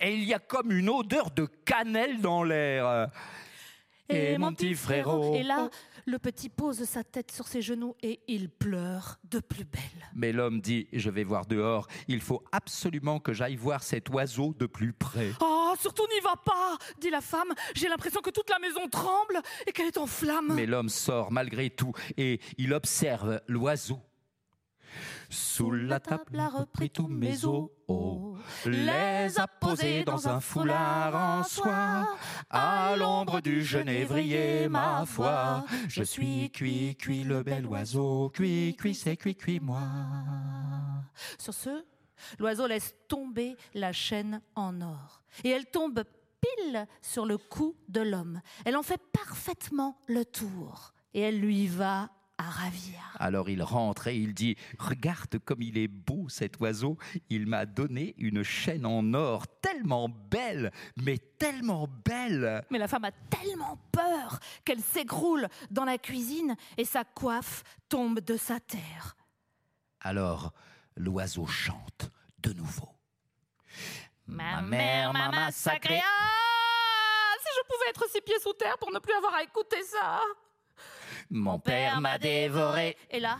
Et 0.00 0.14
il 0.14 0.24
y 0.24 0.34
a 0.34 0.38
comme 0.38 0.72
une 0.72 0.88
odeur 0.88 1.30
de 1.30 1.46
cannelle 1.64 2.20
dans 2.20 2.42
l'air. 2.42 3.08
Et, 4.08 4.36
mon 4.36 4.52
petit 4.52 4.74
frérot. 4.74 5.40
Là, 5.42 5.70
le 6.06 6.18
petit 6.18 6.48
pose 6.48 6.84
sa 6.84 7.04
tête 7.04 7.30
sur 7.30 7.48
ses 7.48 7.62
genoux 7.62 7.94
et 8.02 8.20
il 8.28 8.48
pleure 8.50 9.18
de 9.24 9.40
plus 9.40 9.64
belle. 9.64 9.82
Mais 10.14 10.32
l'homme 10.32 10.60
dit 10.60 10.88
Je 10.92 11.10
vais 11.10 11.24
voir 11.24 11.46
dehors. 11.46 11.86
Il 12.08 12.20
faut 12.20 12.42
absolument 12.52 13.20
que 13.20 13.32
j'aille 13.32 13.56
voir 13.56 13.82
cet 13.82 14.08
oiseau 14.10 14.54
de 14.58 14.66
plus 14.66 14.92
près. 14.92 15.32
Oh, 15.40 15.74
surtout 15.80 16.06
n'y 16.14 16.20
va 16.20 16.36
pas 16.36 16.76
dit 17.00 17.10
la 17.10 17.20
femme. 17.20 17.52
J'ai 17.74 17.88
l'impression 17.88 18.20
que 18.20 18.30
toute 18.30 18.50
la 18.50 18.58
maison 18.58 18.88
tremble 18.88 19.40
et 19.66 19.72
qu'elle 19.72 19.86
est 19.86 19.98
en 19.98 20.06
flammes. 20.06 20.54
Mais 20.54 20.66
l'homme 20.66 20.88
sort 20.88 21.32
malgré 21.32 21.70
tout 21.70 21.92
et 22.16 22.40
il 22.58 22.72
observe 22.72 23.40
l'oiseau. 23.48 24.00
Sous 25.34 25.72
la 25.72 25.98
table 25.98 26.38
a 26.38 26.48
repris 26.48 26.90
tous 26.90 27.08
mes 27.08 27.44
os, 27.44 27.68
les 28.66 29.40
a 29.40 29.48
posés 29.48 30.04
dans 30.04 30.28
un 30.28 30.38
foulard 30.38 31.14
en 31.16 31.42
soie, 31.42 32.06
à 32.50 32.94
l'ombre 32.96 33.40
du 33.40 33.64
genévrier, 33.64 34.68
ma 34.68 35.04
foi. 35.06 35.64
Je 35.88 36.04
suis 36.04 36.52
cuit, 36.52 36.94
cuit 36.96 37.24
le 37.24 37.42
bel 37.42 37.66
oiseau, 37.66 38.30
cuit, 38.30 38.76
cuit, 38.78 38.94
c'est 38.94 39.16
cuit, 39.16 39.34
cuit 39.34 39.58
moi. 39.58 39.82
Sur 41.36 41.52
ce, 41.52 41.84
l'oiseau 42.38 42.68
laisse 42.68 42.94
tomber 43.08 43.56
la 43.74 43.92
chaîne 43.92 44.40
en 44.54 44.80
or, 44.82 45.20
et 45.42 45.50
elle 45.50 45.66
tombe 45.66 46.04
pile 46.40 46.86
sur 47.02 47.26
le 47.26 47.38
cou 47.38 47.74
de 47.88 48.02
l'homme. 48.02 48.40
Elle 48.64 48.76
en 48.76 48.84
fait 48.84 49.02
parfaitement 49.12 49.98
le 50.06 50.24
tour, 50.24 50.92
et 51.12 51.22
elle 51.22 51.40
lui 51.40 51.66
va 51.66 52.10
à 52.38 52.50
ravir. 52.50 52.98
Alors 53.18 53.48
il 53.48 53.62
rentre 53.62 54.08
et 54.08 54.16
il 54.16 54.34
dit 54.34 54.56
Regarde 54.78 55.38
comme 55.38 55.62
il 55.62 55.78
est 55.78 55.88
beau 55.88 56.28
cet 56.28 56.58
oiseau. 56.60 56.98
Il 57.30 57.46
m'a 57.46 57.66
donné 57.66 58.14
une 58.18 58.42
chaîne 58.42 58.86
en 58.86 59.14
or 59.14 59.46
tellement 59.60 60.08
belle, 60.08 60.72
mais 60.96 61.18
tellement 61.18 61.88
belle. 62.04 62.64
Mais 62.70 62.78
la 62.78 62.88
femme 62.88 63.04
a 63.04 63.12
tellement 63.12 63.78
peur 63.92 64.38
qu'elle 64.64 64.80
s'écroule 64.80 65.48
dans 65.70 65.84
la 65.84 65.98
cuisine 65.98 66.56
et 66.76 66.84
sa 66.84 67.04
coiffe 67.04 67.62
tombe 67.88 68.20
de 68.20 68.36
sa 68.36 68.60
terre. 68.60 69.16
Alors 70.00 70.52
l'oiseau 70.96 71.46
chante 71.46 72.10
de 72.38 72.52
nouveau. 72.52 72.88
Ma 74.26 74.62
mère 74.62 75.12
m'a 75.12 75.30
massacré. 75.30 76.00
Ah 76.02 77.34
Si 77.40 77.48
je 77.56 77.66
pouvais 77.66 77.90
être 77.90 78.08
six 78.10 78.20
pieds 78.22 78.38
sous 78.40 78.52
terre 78.54 78.78
pour 78.78 78.90
ne 78.92 78.98
plus 78.98 79.12
avoir 79.12 79.34
à 79.34 79.42
écouter 79.42 79.82
ça. 79.82 80.20
Mon 81.30 81.58
père 81.58 82.00
m'a 82.00 82.18
dévoré. 82.18 82.96
Et 83.10 83.20
là, 83.20 83.38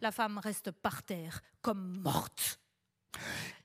la 0.00 0.12
femme 0.12 0.38
reste 0.38 0.70
par 0.70 1.02
terre, 1.02 1.40
comme 1.60 2.00
morte. 2.02 2.60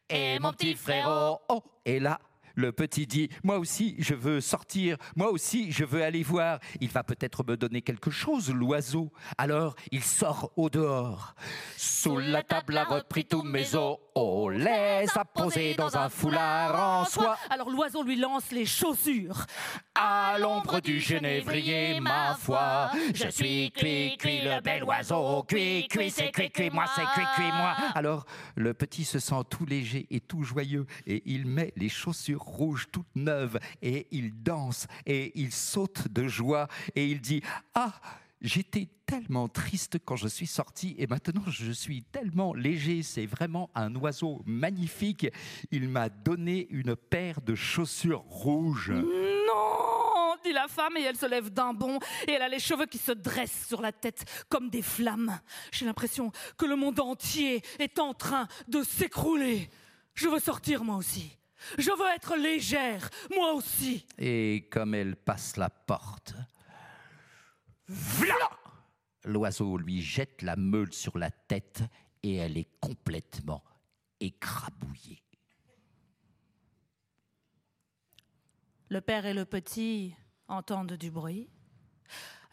Et 0.09 0.39
mon 0.39 0.53
petit 0.53 0.75
frérot. 0.75 1.39
Oh, 1.49 1.63
et 1.83 1.99
là, 1.99 2.19
le 2.57 2.71
petit 2.71 3.05
dit, 3.05 3.29
moi 3.43 3.59
aussi, 3.59 3.95
je 3.99 4.15
veux 4.15 4.41
sortir, 4.41 4.97
moi 5.15 5.29
aussi, 5.29 5.71
je 5.71 5.85
veux 5.85 6.03
aller 6.03 6.23
voir. 6.23 6.59
Il 6.81 6.89
va 6.89 7.03
peut-être 7.03 7.45
me 7.47 7.55
donner 7.55 7.83
quelque 7.83 8.09
chose, 8.09 8.51
l'oiseau. 8.51 9.11
Alors, 9.37 9.75
il 9.91 10.03
sort 10.03 10.51
au 10.57 10.69
dehors. 10.69 11.35
Sous 11.77 12.17
la 12.17 12.41
table 12.41 12.75
a 12.77 12.83
repris 12.83 13.25
tous 13.25 13.43
mes 13.43 13.75
os, 13.75 13.99
oh, 14.15 14.49
les 14.49 15.05
a 15.13 15.23
posés 15.23 15.75
dans 15.75 15.95
un 15.95 16.09
foulard 16.09 17.01
en 17.01 17.05
soie. 17.05 17.37
Alors 17.51 17.69
l'oiseau 17.69 18.01
lui 18.01 18.15
lance 18.15 18.51
les 18.51 18.65
chaussures. 18.65 19.45
À 19.93 20.37
l'ombre 20.39 20.79
du 20.79 20.99
genévrier, 20.99 21.99
ma 21.99 22.35
foi, 22.35 22.89
je 23.13 23.29
suis 23.29 23.71
cuit, 23.71 24.17
cuit, 24.17 24.41
le 24.43 24.61
bel 24.61 24.83
oiseau, 24.83 25.43
cuit, 25.43 25.87
cuit, 25.87 26.09
c'est 26.09 26.31
cuit, 26.31 26.49
cuit, 26.49 26.71
moi, 26.71 26.85
c'est 26.95 27.05
cuit, 27.13 27.25
cuit, 27.35 27.51
moi. 27.51 27.75
Alors, 27.93 28.25
le 28.55 28.73
petit 28.73 29.05
se 29.05 29.19
sent 29.19 29.43
tout 29.49 29.65
léger 29.65 30.07
et 30.09 30.19
tout 30.19 30.43
joyeux 30.43 30.87
et 31.05 31.21
il 31.25 31.45
met 31.45 31.71
les 31.75 31.89
chaussures 31.89 32.46
rouge 32.47 32.87
toute 32.91 33.15
neuve 33.15 33.59
et 33.81 34.07
il 34.11 34.43
danse 34.43 34.87
et 35.05 35.31
il 35.39 35.51
saute 35.51 36.07
de 36.07 36.27
joie 36.27 36.67
et 36.95 37.07
il 37.07 37.21
dit 37.21 37.41
Ah, 37.73 37.93
j'étais 38.41 38.87
tellement 39.05 39.47
triste 39.47 39.97
quand 40.03 40.15
je 40.15 40.27
suis 40.27 40.47
sorti 40.47 40.95
et 40.97 41.07
maintenant 41.07 41.43
je 41.47 41.71
suis 41.71 42.03
tellement 42.03 42.53
léger. 42.53 43.03
C'est 43.03 43.25
vraiment 43.25 43.69
un 43.75 43.95
oiseau 43.95 44.41
magnifique. 44.45 45.27
Il 45.71 45.89
m'a 45.89 46.09
donné 46.09 46.67
une 46.69 46.95
paire 46.95 47.41
de 47.41 47.55
chaussures 47.55 48.23
rouges. 48.27 48.91
Non 48.91 49.97
dit 50.43 50.53
la 50.53 50.67
femme 50.67 50.97
et 50.97 51.01
elle 51.01 51.17
se 51.17 51.25
lève 51.25 51.49
d'un 51.49 51.73
bond 51.73 51.99
et 52.27 52.31
elle 52.31 52.41
a 52.41 52.47
les 52.47 52.59
cheveux 52.59 52.85
qui 52.85 52.97
se 52.97 53.11
dressent 53.11 53.65
sur 53.67 53.81
la 53.81 53.91
tête 53.91 54.23
comme 54.49 54.69
des 54.69 54.81
flammes. 54.81 55.39
J'ai 55.71 55.85
l'impression 55.85 56.31
que 56.57 56.65
le 56.65 56.75
monde 56.75 56.99
entier 56.99 57.61
est 57.79 57.99
en 57.99 58.13
train 58.13 58.47
de 58.67 58.83
s'écrouler. 58.83 59.69
Je 60.13 60.27
veux 60.27 60.39
sortir 60.39 60.83
moi 60.83 60.95
aussi. 60.95 61.37
Je 61.77 61.91
veux 61.97 62.15
être 62.15 62.35
légère, 62.35 63.09
moi 63.35 63.53
aussi. 63.53 64.05
Et 64.17 64.67
comme 64.71 64.93
elle 64.95 65.15
passe 65.15 65.57
la 65.57 65.69
porte, 65.69 66.33
voilà 67.87 68.49
L'oiseau 69.27 69.77
lui 69.77 70.01
jette 70.01 70.41
la 70.41 70.55
meule 70.55 70.93
sur 70.93 71.17
la 71.17 71.29
tête 71.29 71.83
et 72.23 72.35
elle 72.35 72.57
est 72.57 72.69
complètement 72.79 73.61
écrabouillée. 74.21 75.21
Le 78.89 79.01
père 79.01 79.25
et 79.25 79.33
le 79.33 79.43
petit 79.43 80.15
entendent 80.47 80.93
du 80.93 81.11
bruit. 81.11 81.49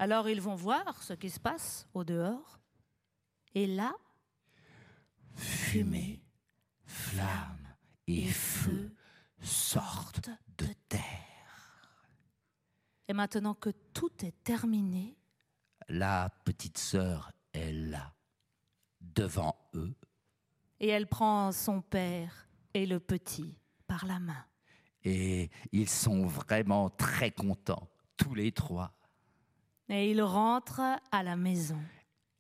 Alors 0.01 0.29
ils 0.29 0.41
vont 0.41 0.57
voir 0.57 1.01
ce 1.01 1.13
qui 1.13 1.31
se 1.31 1.39
passe 1.39 1.87
au 1.95 2.03
dehors. 2.03 2.59
Et 3.55 3.69
là, 3.69 3.95
fumée, 5.37 6.25
flamme 6.87 7.69
et 8.09 8.27
feu 8.27 8.93
sortent 9.45 10.31
de 10.59 10.67
terre. 10.89 11.03
Et 13.09 13.13
maintenant 13.13 13.55
que 13.55 13.71
tout 13.93 14.25
est 14.25 14.43
terminé, 14.43 15.17
la 15.89 16.31
petite 16.45 16.79
sœur 16.79 17.33
est 17.53 17.73
là, 17.73 18.15
devant 19.01 19.57
eux. 19.75 19.95
Et 20.81 20.89
elle 20.89 21.07
prend 21.07 21.53
son 21.53 21.81
père 21.83 22.49
et 22.73 22.87
le 22.87 23.01
petit 23.01 23.57
par 23.87 24.07
la 24.07 24.19
main. 24.19 24.45
Et 25.03 25.51
ils 25.71 25.89
sont 25.89 26.27
vraiment 26.27 26.89
très 26.89 27.31
contents, 27.31 27.89
tous 28.17 28.35
les 28.35 28.53
trois. 28.53 28.93
Et 29.89 30.11
ils 30.11 30.23
rentrent 30.23 30.99
à 31.13 31.23
la 31.23 31.37
maison. 31.37 31.81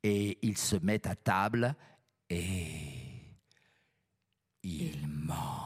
Et 0.02 0.38
ils 0.42 0.58
se 0.58 0.76
mettent 0.76 1.06
à 1.06 1.14
table 1.14 1.74
et 2.30 3.36
ils 4.62 5.06
mangent. 5.06 5.63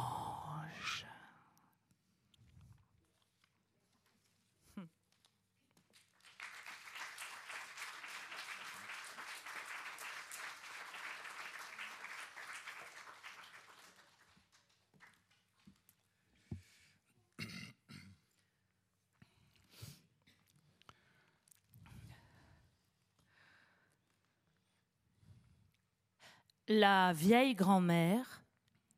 La 26.68 27.14
vieille 27.14 27.54
grand-mère 27.54 28.44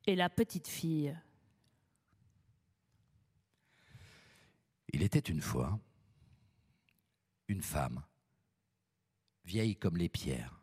et 0.06 0.16
la 0.16 0.28
petite 0.28 0.66
fille. 0.66 1.16
Il 4.92 5.02
était 5.02 5.20
une 5.20 5.40
fois 5.40 5.78
une 7.46 7.62
femme, 7.62 8.02
vieille 9.44 9.76
comme 9.76 9.96
les 9.96 10.08
pierres. 10.08 10.62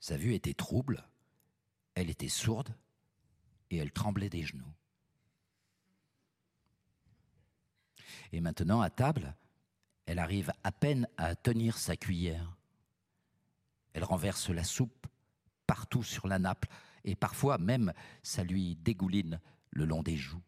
Sa 0.00 0.16
vue 0.16 0.34
était 0.34 0.54
trouble, 0.54 1.04
elle 1.94 2.10
était 2.10 2.28
sourde 2.28 2.76
et 3.70 3.76
elle 3.76 3.92
tremblait 3.92 4.28
des 4.28 4.42
genoux. 4.42 4.72
Et 8.32 8.40
maintenant, 8.40 8.80
à 8.80 8.90
table, 8.90 9.34
elle 10.06 10.18
arrive 10.18 10.52
à 10.64 10.72
peine 10.72 11.08
à 11.16 11.34
tenir 11.36 11.78
sa 11.78 11.96
cuillère. 11.96 12.56
Elle 13.94 14.04
renverse 14.04 14.50
la 14.50 14.64
soupe 14.64 15.06
partout 15.66 16.02
sur 16.02 16.28
la 16.28 16.38
nappe 16.38 16.66
et 17.04 17.16
parfois 17.16 17.58
même 17.58 17.92
ça 18.22 18.44
lui 18.44 18.76
dégouline 18.76 19.40
le 19.70 19.86
long 19.86 20.02
des 20.02 20.16
joues. 20.16 20.42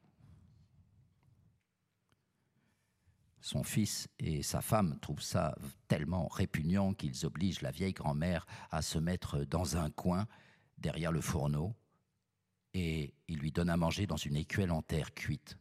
Son 3.40 3.62
fils 3.62 4.08
et 4.18 4.42
sa 4.42 4.60
femme 4.60 4.98
trouvent 5.00 5.22
ça 5.22 5.56
tellement 5.86 6.26
répugnant 6.26 6.94
qu'ils 6.94 7.24
obligent 7.24 7.62
la 7.62 7.70
vieille 7.70 7.92
grand-mère 7.92 8.44
à 8.72 8.82
se 8.82 8.98
mettre 8.98 9.44
dans 9.44 9.76
un 9.76 9.88
coin 9.88 10.26
derrière 10.78 11.12
le 11.12 11.20
fourneau 11.20 11.74
et 12.74 13.14
ils 13.28 13.38
lui 13.38 13.52
donnent 13.52 13.70
à 13.70 13.76
manger 13.76 14.06
dans 14.06 14.16
une 14.16 14.36
écuelle 14.36 14.72
en 14.72 14.82
terre 14.82 15.14
cuite. 15.14 15.56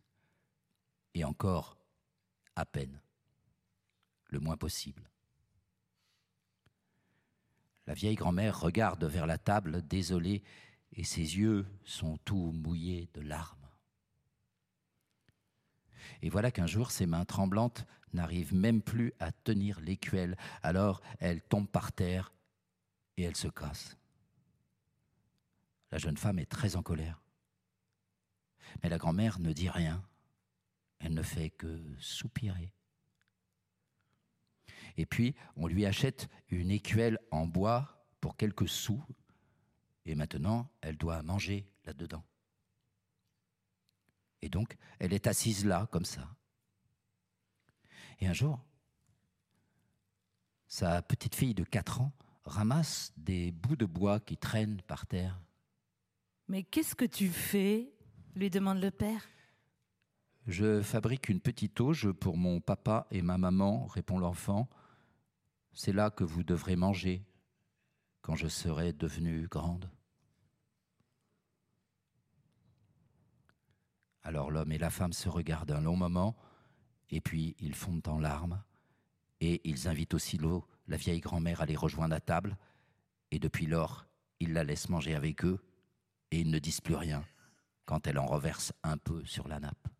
Et 1.13 1.24
encore, 1.24 1.78
à 2.56 2.65
peine, 2.65 3.00
le 4.30 4.39
moins 4.39 4.58
possible. 4.58 5.10
La 7.88 7.93
vieille 7.93 8.15
grand-mère 8.15 8.60
regarde 8.60 9.04
vers 9.04 9.28
la 9.28 9.38
table, 9.38 9.86
désolée, 9.88 10.43
et 10.93 11.04
ses 11.04 11.38
yeux 11.38 11.67
sont 11.84 12.17
tout 12.17 12.52
mouillés 12.52 13.10
de 13.13 13.21
larmes. 13.21 13.58
Et 16.21 16.30
voilà 16.30 16.52
qu'un 16.52 16.67
jour, 16.67 16.91
ses 16.91 17.06
mains 17.06 17.26
tremblantes 17.26 17.86
n'arrivent 18.13 18.56
même 18.56 18.82
plus 18.82 19.13
à 19.19 19.32
tenir 19.32 19.80
l'écuelle, 19.82 20.38
alors 20.63 21.02
elle 21.19 21.41
tombe 21.41 21.67
par 21.67 21.91
terre 21.91 22.34
et 23.17 23.24
elle 23.24 23.36
se 23.36 23.48
casse. 23.48 23.98
La 25.91 25.98
jeune 25.98 26.17
femme 26.17 26.39
est 26.39 26.50
très 26.50 26.76
en 26.76 26.82
colère. 26.82 27.21
Mais 28.82 28.89
la 28.89 28.98
grand-mère 28.98 29.39
ne 29.39 29.54
dit 29.54 29.69
rien. 29.69 30.04
Elle 31.00 31.13
ne 31.13 31.21
fait 31.21 31.50
que 31.52 31.82
soupirer. 32.00 32.74
Et 34.97 35.05
puis, 35.05 35.36
on 35.55 35.67
lui 35.67 35.86
achète 35.86 36.29
une 36.49 36.71
écuelle 36.71 37.19
en 37.31 37.45
bois 37.45 38.05
pour 38.21 38.38
quelques 38.38 38.69
sous. 38.69 39.03
Et 40.05 40.15
maintenant, 40.15 40.69
elle 40.81 40.97
doit 40.97 41.21
manger 41.23 41.67
là-dedans. 41.86 42.23
Et 44.41 44.49
donc, 44.49 44.77
elle 44.99 45.13
est 45.13 45.27
assise 45.27 45.65
là, 45.65 45.88
comme 45.91 46.05
ça. 46.05 46.29
Et 48.19 48.27
un 48.27 48.34
jour, 48.34 48.63
sa 50.67 51.01
petite 51.01 51.36
fille 51.36 51.53
de 51.53 51.63
4 51.63 52.01
ans 52.01 52.13
ramasse 52.45 53.12
des 53.17 53.51
bouts 53.51 53.75
de 53.75 53.86
bois 53.86 54.19
qui 54.19 54.38
traînent 54.38 54.81
par 54.84 55.08
terre. 55.08 55.41
Mais 56.47 56.63
qu'est-ce 56.63 56.95
que 56.95 57.05
tu 57.05 57.29
fais? 57.29 57.91
lui 58.36 58.49
demande 58.49 58.81
le 58.81 58.91
père. 58.91 59.25
Je 60.45 60.81
fabrique 60.81 61.29
une 61.29 61.39
petite 61.39 61.79
auge 61.79 62.12
pour 62.12 62.38
mon 62.38 62.60
papa 62.60 63.08
et 63.10 63.21
ma 63.21 63.38
maman, 63.38 63.88
répond 63.88 64.19
l'enfant. 64.19 64.69
C'est 65.77 65.91
là 65.91 66.09
que 66.09 66.23
vous 66.23 66.43
devrez 66.43 66.77
manger 66.77 67.21
quand 68.21 68.35
je 68.35 68.47
serai 68.47 68.93
devenue 68.93 69.45
grande. 69.49 69.91
Alors 74.23 74.51
l'homme 74.51 74.71
et 74.71 74.77
la 74.77 74.89
femme 74.89 75.11
se 75.11 75.27
regardent 75.27 75.73
un 75.73 75.81
long 75.81 75.97
moment, 75.97 76.38
et 77.09 77.19
puis 77.19 77.57
ils 77.59 77.75
fondent 77.75 78.07
en 78.07 78.19
larmes, 78.19 78.63
et 79.41 79.61
ils 79.69 79.89
invitent 79.89 80.13
aussi 80.13 80.38
l'eau, 80.38 80.65
la 80.88 80.95
vieille 80.95 81.19
grand-mère 81.19 81.59
à 81.59 81.65
les 81.65 81.75
rejoindre 81.75 82.15
à 82.15 82.21
table, 82.21 82.57
et 83.31 83.38
depuis 83.38 83.67
lors, 83.67 84.07
ils 84.39 84.53
la 84.53 84.63
laissent 84.63 84.89
manger 84.89 85.13
avec 85.13 85.43
eux, 85.43 85.59
et 86.31 86.39
ils 86.39 86.49
ne 86.49 86.57
disent 86.57 86.81
plus 86.81 86.95
rien 86.95 87.25
quand 87.83 88.07
elle 88.07 88.17
en 88.17 88.25
reverse 88.25 88.71
un 88.81 88.97
peu 88.97 89.23
sur 89.25 89.49
la 89.49 89.59
nappe. 89.59 89.94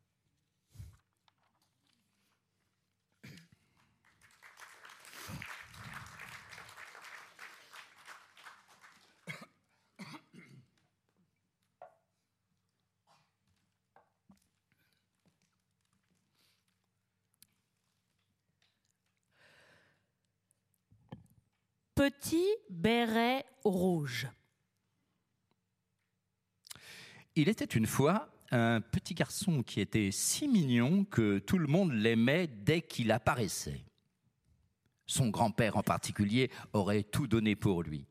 Petit 21.96 22.50
béret 22.70 23.46
rouge. 23.64 24.28
Il 27.38 27.48
était 27.48 27.64
une 27.64 27.88
fois 27.88 28.30
un 28.52 28.82
petit 28.82 29.14
garçon 29.14 29.64
qui 29.64 29.80
était 29.80 30.12
si 30.12 30.50
mignon 30.50 31.06
que 31.06 31.40
tout 31.40 31.58
le 31.58 31.68
monde 31.68 31.94
l'aimait 31.94 32.48
dès 32.48 32.82
qu'il 32.82 33.14
apparaissait. 33.14 33.86
Son 35.08 35.30
grand-père 35.30 35.78
en 35.78 35.84
particulier 35.84 36.52
aurait 36.74 37.04
tout 37.04 37.28
donné 37.28 37.56
pour 37.56 37.82
lui. 37.82 38.06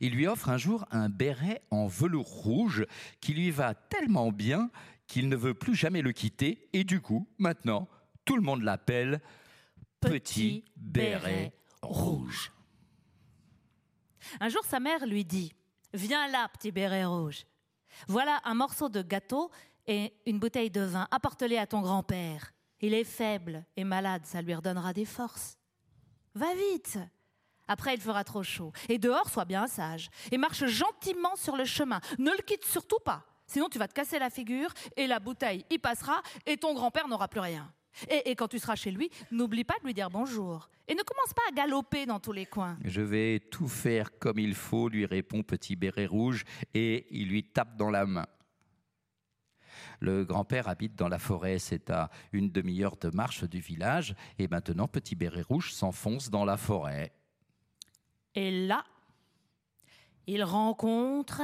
Il 0.00 0.14
lui 0.14 0.26
offre 0.26 0.48
un 0.48 0.56
jour 0.56 0.86
un 0.90 1.10
béret 1.10 1.60
en 1.70 1.88
velours 1.88 2.26
rouge 2.26 2.86
qui 3.20 3.34
lui 3.34 3.50
va 3.50 3.74
tellement 3.74 4.32
bien 4.32 4.70
qu'il 5.06 5.28
ne 5.28 5.36
veut 5.36 5.54
plus 5.54 5.74
jamais 5.74 6.00
le 6.00 6.12
quitter 6.12 6.70
et 6.72 6.84
du 6.84 7.02
coup, 7.02 7.28
maintenant, 7.36 7.86
tout 8.24 8.36
le 8.36 8.42
monde 8.42 8.62
l'appelle 8.62 9.20
Petit, 10.00 10.64
béret 10.76 11.52
rouge. 11.82 12.52
Un 14.40 14.48
jour, 14.48 14.64
sa 14.64 14.80
mère 14.80 15.06
lui 15.06 15.24
dit 15.24 15.52
Viens 15.92 16.28
là, 16.28 16.48
petit 16.48 16.70
béret 16.70 17.04
rouge. 17.04 17.44
Voilà 18.06 18.40
un 18.44 18.54
morceau 18.54 18.88
de 18.88 19.02
gâteau 19.02 19.50
et 19.86 20.14
une 20.26 20.38
bouteille 20.38 20.70
de 20.70 20.82
vin. 20.82 21.08
Apporte-les 21.10 21.58
à 21.58 21.66
ton 21.66 21.80
grand-père. 21.80 22.52
Il 22.80 22.94
est 22.94 23.04
faible 23.04 23.64
et 23.76 23.84
malade, 23.84 24.22
ça 24.24 24.40
lui 24.40 24.54
redonnera 24.54 24.92
des 24.92 25.04
forces. 25.04 25.58
Va 26.34 26.54
vite. 26.54 26.98
Après, 27.66 27.94
il 27.94 28.00
fera 28.00 28.24
trop 28.24 28.42
chaud. 28.42 28.72
Et 28.88 28.98
dehors, 28.98 29.28
sois 29.28 29.44
bien 29.44 29.66
sage. 29.66 30.10
Et 30.30 30.38
marche 30.38 30.64
gentiment 30.66 31.36
sur 31.36 31.56
le 31.56 31.64
chemin. 31.64 32.00
Ne 32.18 32.30
le 32.30 32.42
quitte 32.42 32.64
surtout 32.64 32.98
pas. 33.04 33.24
Sinon, 33.46 33.68
tu 33.68 33.78
vas 33.78 33.88
te 33.88 33.94
casser 33.94 34.18
la 34.18 34.30
figure 34.30 34.72
et 34.96 35.06
la 35.06 35.18
bouteille 35.18 35.64
y 35.70 35.78
passera 35.78 36.22
et 36.46 36.56
ton 36.56 36.72
grand-père 36.72 37.08
n'aura 37.08 37.28
plus 37.28 37.40
rien. 37.40 37.72
Et, 38.08 38.34
quand 38.34 38.48
tu 38.48 38.58
seras 38.58 38.76
chez 38.76 38.90
lui, 38.90 39.10
n'oublie 39.30 39.64
pas 39.64 39.74
de 39.80 39.86
lui 39.86 39.94
dire 39.94 40.10
bonjour. 40.10 40.68
Et 40.88 40.94
ne 40.94 41.02
commence 41.02 41.32
pas 41.34 41.42
à 41.48 41.54
galoper 41.54 42.06
dans 42.06 42.20
tous 42.20 42.32
les 42.32 42.46
coins. 42.46 42.78
Je 42.84 43.00
vais 43.00 43.40
tout 43.40 43.68
faire 43.68 44.18
comme 44.18 44.38
il 44.38 44.54
faut, 44.54 44.88
lui 44.88 45.06
répond 45.06 45.42
Petit 45.42 45.76
Béret 45.76 46.06
Rouge, 46.06 46.44
et 46.74 47.06
il 47.10 47.28
lui 47.28 47.44
tape 47.44 47.76
dans 47.76 47.90
la 47.90 48.06
main. 48.06 48.26
Le 50.00 50.24
grand-père 50.24 50.68
habite 50.68 50.96
dans 50.96 51.08
la 51.08 51.18
forêt, 51.18 51.58
c'est 51.58 51.90
à 51.90 52.10
une 52.32 52.50
demi-heure 52.50 52.96
de 52.96 53.10
marche 53.10 53.44
du 53.44 53.60
village, 53.60 54.14
et 54.38 54.48
maintenant 54.48 54.88
Petit 54.88 55.14
Béret 55.14 55.42
Rouge 55.42 55.72
s'enfonce 55.72 56.30
dans 56.30 56.44
la 56.44 56.56
forêt. 56.56 57.12
Et 58.34 58.66
là, 58.66 58.84
il 60.26 60.42
rencontre 60.42 61.42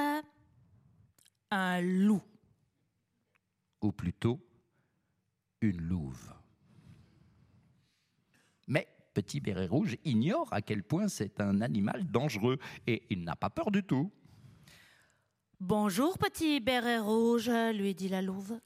un 1.50 1.80
loup. 1.80 2.22
Ou 3.82 3.92
plutôt, 3.92 4.40
une 5.60 5.80
louve. 5.80 6.35
Petit 9.16 9.40
Béret 9.40 9.66
Rouge 9.66 9.96
ignore 10.04 10.46
à 10.50 10.60
quel 10.60 10.82
point 10.82 11.08
c'est 11.08 11.40
un 11.40 11.62
animal 11.62 12.04
dangereux 12.04 12.58
et 12.86 13.04
il 13.08 13.24
n'a 13.24 13.34
pas 13.34 13.48
peur 13.48 13.70
du 13.70 13.82
tout. 13.82 14.12
Bonjour, 15.58 16.18
Petit 16.18 16.60
Béret 16.60 16.98
Rouge, 16.98 17.50
lui 17.72 17.94
dit 17.94 18.10
la 18.10 18.20
louve. 18.20 18.60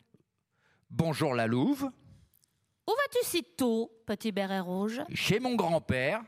Bonjour 0.91 1.37
la 1.37 1.47
louve. 1.47 1.85
Où 1.85 2.91
vas-tu 2.91 3.19
si 3.23 3.45
tôt, 3.45 3.93
Petit 4.05 4.33
Béret 4.33 4.59
Rouge? 4.59 5.01
Chez 5.15 5.39
mon 5.39 5.55
grand-père. 5.55 6.21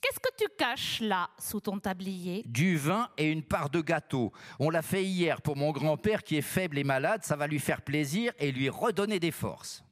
Qu'est-ce 0.00 0.18
que 0.18 0.34
tu 0.38 0.46
caches 0.56 1.02
là, 1.02 1.28
sous 1.38 1.60
ton 1.60 1.78
tablier? 1.78 2.42
Du 2.46 2.78
vin 2.78 3.10
et 3.18 3.30
une 3.30 3.42
part 3.42 3.68
de 3.68 3.82
gâteau. 3.82 4.32
On 4.58 4.70
l'a 4.70 4.80
fait 4.80 5.04
hier 5.04 5.42
pour 5.42 5.58
mon 5.58 5.72
grand-père 5.72 6.22
qui 6.22 6.36
est 6.36 6.40
faible 6.40 6.78
et 6.78 6.84
malade, 6.84 7.22
ça 7.22 7.36
va 7.36 7.46
lui 7.46 7.58
faire 7.58 7.82
plaisir 7.82 8.32
et 8.38 8.50
lui 8.50 8.70
redonner 8.70 9.20
des 9.20 9.30
forces. 9.30 9.84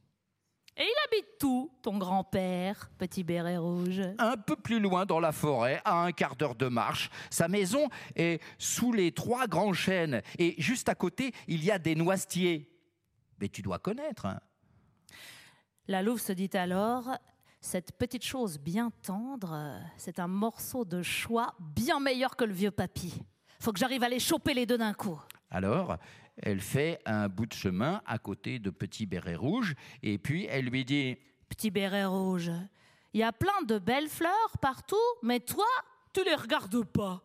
Et 0.81 0.85
il 0.85 0.95
habite 1.07 1.43
où, 1.43 1.73
ton 1.83 1.99
grand-père, 1.99 2.89
petit 2.99 3.25
béret 3.25 3.57
rouge? 3.57 4.01
Un 4.17 4.37
peu 4.37 4.55
plus 4.55 4.79
loin 4.79 5.07
dans 5.07 5.19
la 5.19 5.33
forêt, 5.33 5.83
à 5.85 6.05
un 6.05 6.13
quart 6.13 6.37
d'heure 6.37 6.55
de 6.55 6.69
marche. 6.69 7.11
Sa 7.31 7.49
maison 7.49 7.89
est 8.15 8.41
sous 8.59 8.93
les 8.93 9.11
trois 9.11 9.49
grands 9.49 9.73
chênes. 9.73 10.23
Et 10.39 10.55
juste 10.59 10.89
à 10.89 10.95
côté, 10.95 11.35
il 11.49 11.65
y 11.65 11.73
a 11.73 11.81
des 11.81 11.97
noisetiers. 11.97 12.71
Mais 13.41 13.49
tu 13.49 13.61
dois 13.61 13.81
connaître. 13.81 14.27
Hein. 14.27 14.39
La 15.89 16.01
louve 16.01 16.21
se 16.21 16.33
dit 16.33 16.51
alors 16.53 17.11
Cette 17.61 17.99
petite 17.99 18.25
chose 18.25 18.61
bien 18.61 18.93
tendre, 19.03 19.81
c'est 19.97 20.21
un 20.21 20.29
morceau 20.29 20.85
de 20.85 21.03
choix 21.03 21.57
bien 21.59 21.99
meilleur 21.99 22.37
que 22.37 22.45
le 22.45 22.53
vieux 22.53 22.71
papy. 22.71 23.15
Faut 23.59 23.73
que 23.73 23.81
j'arrive 23.81 24.05
à 24.05 24.09
les 24.09 24.21
choper 24.21 24.55
les 24.55 24.65
deux 24.65 24.79
d'un 24.79 24.95
coup. 24.95 25.21
Alors, 25.51 25.97
elle 26.37 26.61
fait 26.61 27.01
un 27.05 27.29
bout 27.29 27.47
de 27.47 27.55
chemin 27.55 28.03
à 28.07 28.19
côté 28.19 28.59
de 28.59 28.71
Petit 28.71 29.07
Béret 29.07 29.35
Rouge, 29.35 29.75
et 30.03 30.19
puis 30.19 30.47
elle 30.47 30.67
lui 30.67 30.85
dit 30.85 31.17
Petit 31.49 31.71
Béret 31.71 32.05
Rouge, 32.05 32.51
il 33.13 33.21
y 33.21 33.25
a 33.25 33.33
plein 33.33 33.63
de 33.67 33.79
belles 33.79 34.09
fleurs 34.09 34.59
partout, 34.61 34.97
mais 35.23 35.41
toi, 35.41 35.67
tu 36.13 36.23
les 36.25 36.35
regardes 36.35 36.85
pas. 36.85 37.23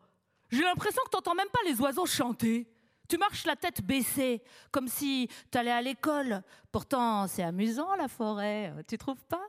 J'ai 0.49 0.61
l'impression 0.61 1.01
que 1.05 1.09
tu 1.09 1.17
n'entends 1.17 1.35
même 1.35 1.49
pas 1.51 1.59
les 1.69 1.79
oiseaux 1.81 2.05
chanter. 2.05 2.67
Tu 3.09 3.17
marches 3.17 3.45
la 3.45 3.55
tête 3.55 3.83
baissée, 3.83 4.41
comme 4.71 4.87
si 4.87 5.27
tu 5.51 5.57
allais 5.57 5.71
à 5.71 5.81
l'école. 5.81 6.41
Pourtant, 6.71 7.27
c'est 7.27 7.43
amusant 7.43 7.95
la 7.95 8.07
forêt, 8.07 8.73
tu 8.87 8.97
trouves 8.97 9.25
pas? 9.25 9.45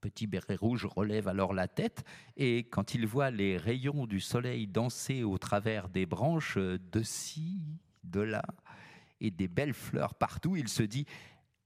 Petit 0.00 0.26
béret 0.26 0.56
rouge 0.56 0.86
relève 0.86 1.26
alors 1.26 1.54
la 1.54 1.68
tête 1.68 2.04
et 2.36 2.64
quand 2.64 2.94
il 2.94 3.06
voit 3.06 3.30
les 3.30 3.56
rayons 3.56 4.06
du 4.06 4.20
soleil 4.20 4.66
danser 4.66 5.24
au 5.24 5.38
travers 5.38 5.88
des 5.88 6.06
branches 6.06 6.58
de 6.58 7.02
ci, 7.02 7.58
de 8.06 8.20
là, 8.20 8.44
et 9.20 9.30
des 9.30 9.48
belles 9.48 9.74
fleurs 9.74 10.14
partout, 10.14 10.56
il 10.56 10.68
se 10.68 10.82
dit 10.82 11.06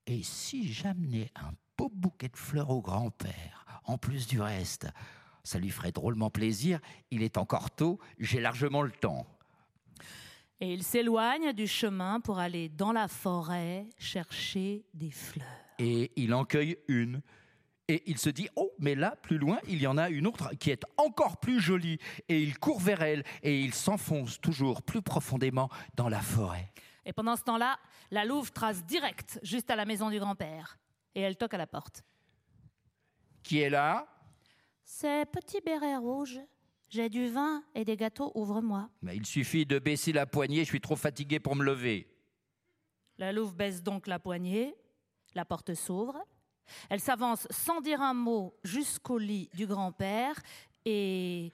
Et 0.06 0.22
si 0.22 0.72
j'amenais 0.72 1.30
un 1.36 1.52
beau 1.76 1.90
bouquet 1.94 2.28
de 2.28 2.36
fleurs 2.36 2.70
au 2.70 2.80
grand-père, 2.80 3.64
en 3.84 3.98
plus 3.98 4.26
du 4.26 4.40
reste. 4.40 4.88
Ça 5.42 5.58
lui 5.58 5.70
ferait 5.70 5.92
drôlement 5.92 6.30
plaisir. 6.30 6.80
Il 7.10 7.22
est 7.22 7.38
encore 7.38 7.70
tôt, 7.70 7.98
j'ai 8.18 8.40
largement 8.40 8.82
le 8.82 8.90
temps. 8.90 9.26
Et 10.60 10.74
il 10.74 10.82
s'éloigne 10.82 11.54
du 11.54 11.66
chemin 11.66 12.20
pour 12.20 12.38
aller 12.38 12.68
dans 12.68 12.92
la 12.92 13.08
forêt 13.08 13.88
chercher 13.96 14.84
des 14.92 15.10
fleurs. 15.10 15.46
Et 15.78 16.12
il 16.16 16.34
en 16.34 16.44
cueille 16.44 16.76
une. 16.88 17.22
Et 17.90 18.04
il 18.06 18.18
se 18.18 18.30
dit, 18.30 18.48
oh, 18.54 18.70
mais 18.78 18.94
là, 18.94 19.16
plus 19.20 19.36
loin, 19.36 19.58
il 19.66 19.82
y 19.82 19.86
en 19.88 19.98
a 19.98 20.10
une 20.10 20.28
autre 20.28 20.54
qui 20.60 20.70
est 20.70 20.84
encore 20.96 21.40
plus 21.40 21.58
jolie. 21.58 21.98
Et 22.28 22.40
il 22.40 22.56
court 22.56 22.78
vers 22.78 23.02
elle 23.02 23.24
et 23.42 23.60
il 23.60 23.74
s'enfonce 23.74 24.40
toujours 24.40 24.82
plus 24.82 25.02
profondément 25.02 25.68
dans 25.96 26.08
la 26.08 26.20
forêt. 26.20 26.72
Et 27.04 27.12
pendant 27.12 27.34
ce 27.34 27.42
temps-là, 27.42 27.80
la 28.12 28.24
louve 28.24 28.52
trace 28.52 28.84
direct 28.84 29.40
juste 29.42 29.72
à 29.72 29.74
la 29.74 29.86
maison 29.86 30.08
du 30.08 30.20
grand-père. 30.20 30.78
Et 31.16 31.20
elle 31.20 31.36
toque 31.36 31.54
à 31.54 31.58
la 31.58 31.66
porte. 31.66 32.04
Qui 33.42 33.58
est 33.58 33.70
là? 33.70 34.06
C'est 34.84 35.26
Petit 35.26 35.60
Béret 35.60 35.96
Rouge. 35.96 36.38
J'ai 36.90 37.08
du 37.08 37.26
vin 37.26 37.64
et 37.74 37.84
des 37.84 37.96
gâteaux, 37.96 38.30
ouvre-moi. 38.36 38.88
Mais 39.02 39.16
Il 39.16 39.26
suffit 39.26 39.66
de 39.66 39.80
baisser 39.80 40.12
la 40.12 40.26
poignée, 40.26 40.60
je 40.60 40.68
suis 40.68 40.80
trop 40.80 40.94
fatigué 40.94 41.40
pour 41.40 41.56
me 41.56 41.64
lever. 41.64 42.06
La 43.18 43.32
louve 43.32 43.56
baisse 43.56 43.82
donc 43.82 44.06
la 44.06 44.20
poignée, 44.20 44.76
la 45.34 45.44
porte 45.44 45.74
s'ouvre, 45.74 46.24
elle 46.88 47.00
s'avance 47.00 47.46
sans 47.50 47.80
dire 47.80 48.00
un 48.00 48.14
mot 48.14 48.54
jusqu'au 48.64 49.18
lit 49.18 49.48
du 49.54 49.66
grand-père 49.66 50.34
et 50.84 51.52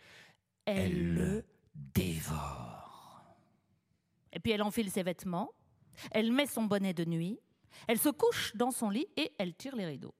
elle, 0.65 0.79
Elle 0.79 1.15
le... 1.15 1.25
le 1.25 1.45
dévore. 1.75 3.37
Et 4.33 4.41
puis 4.41 4.53
elle 4.53 4.63
enfile 4.63 4.91
ses 4.91 5.03
vêtements, 5.03 5.51
elle 6.11 6.33
met 6.33 6.47
son 6.47 6.65
bonnet 6.65 6.93
de 6.93 7.05
nuit, 7.05 7.39
elle 7.89 7.99
se 7.99 8.09
couche 8.09 8.55
dans 8.55 8.71
son 8.71 8.91
lit 8.91 9.07
et 9.17 9.33
elle 9.39 9.55
tire 9.55 9.77
les 9.77 9.87
rideaux. 9.87 10.15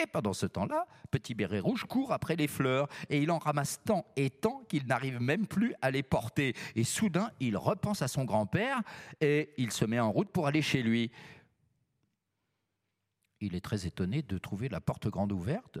Et 0.00 0.06
pendant 0.06 0.32
ce 0.32 0.46
temps-là, 0.46 0.86
Petit 1.10 1.34
Béret 1.34 1.58
Rouge 1.58 1.84
court 1.84 2.12
après 2.12 2.36
les 2.36 2.46
fleurs 2.46 2.86
et 3.10 3.18
il 3.20 3.32
en 3.32 3.38
ramasse 3.38 3.80
tant 3.84 4.06
et 4.14 4.30
tant 4.30 4.62
qu'il 4.68 4.86
n'arrive 4.86 5.20
même 5.20 5.48
plus 5.48 5.74
à 5.82 5.90
les 5.90 6.04
porter. 6.04 6.54
Et 6.76 6.84
soudain, 6.84 7.32
il 7.40 7.56
repense 7.56 8.00
à 8.00 8.06
son 8.06 8.24
grand-père 8.24 8.80
et 9.20 9.52
il 9.56 9.72
se 9.72 9.84
met 9.84 9.98
en 9.98 10.12
route 10.12 10.30
pour 10.30 10.46
aller 10.46 10.62
chez 10.62 10.82
lui. 10.82 11.10
Il 13.40 13.54
est 13.54 13.60
très 13.60 13.86
étonné 13.86 14.22
de 14.22 14.38
trouver 14.38 14.68
la 14.68 14.80
porte 14.80 15.08
grande 15.08 15.32
ouverte 15.32 15.78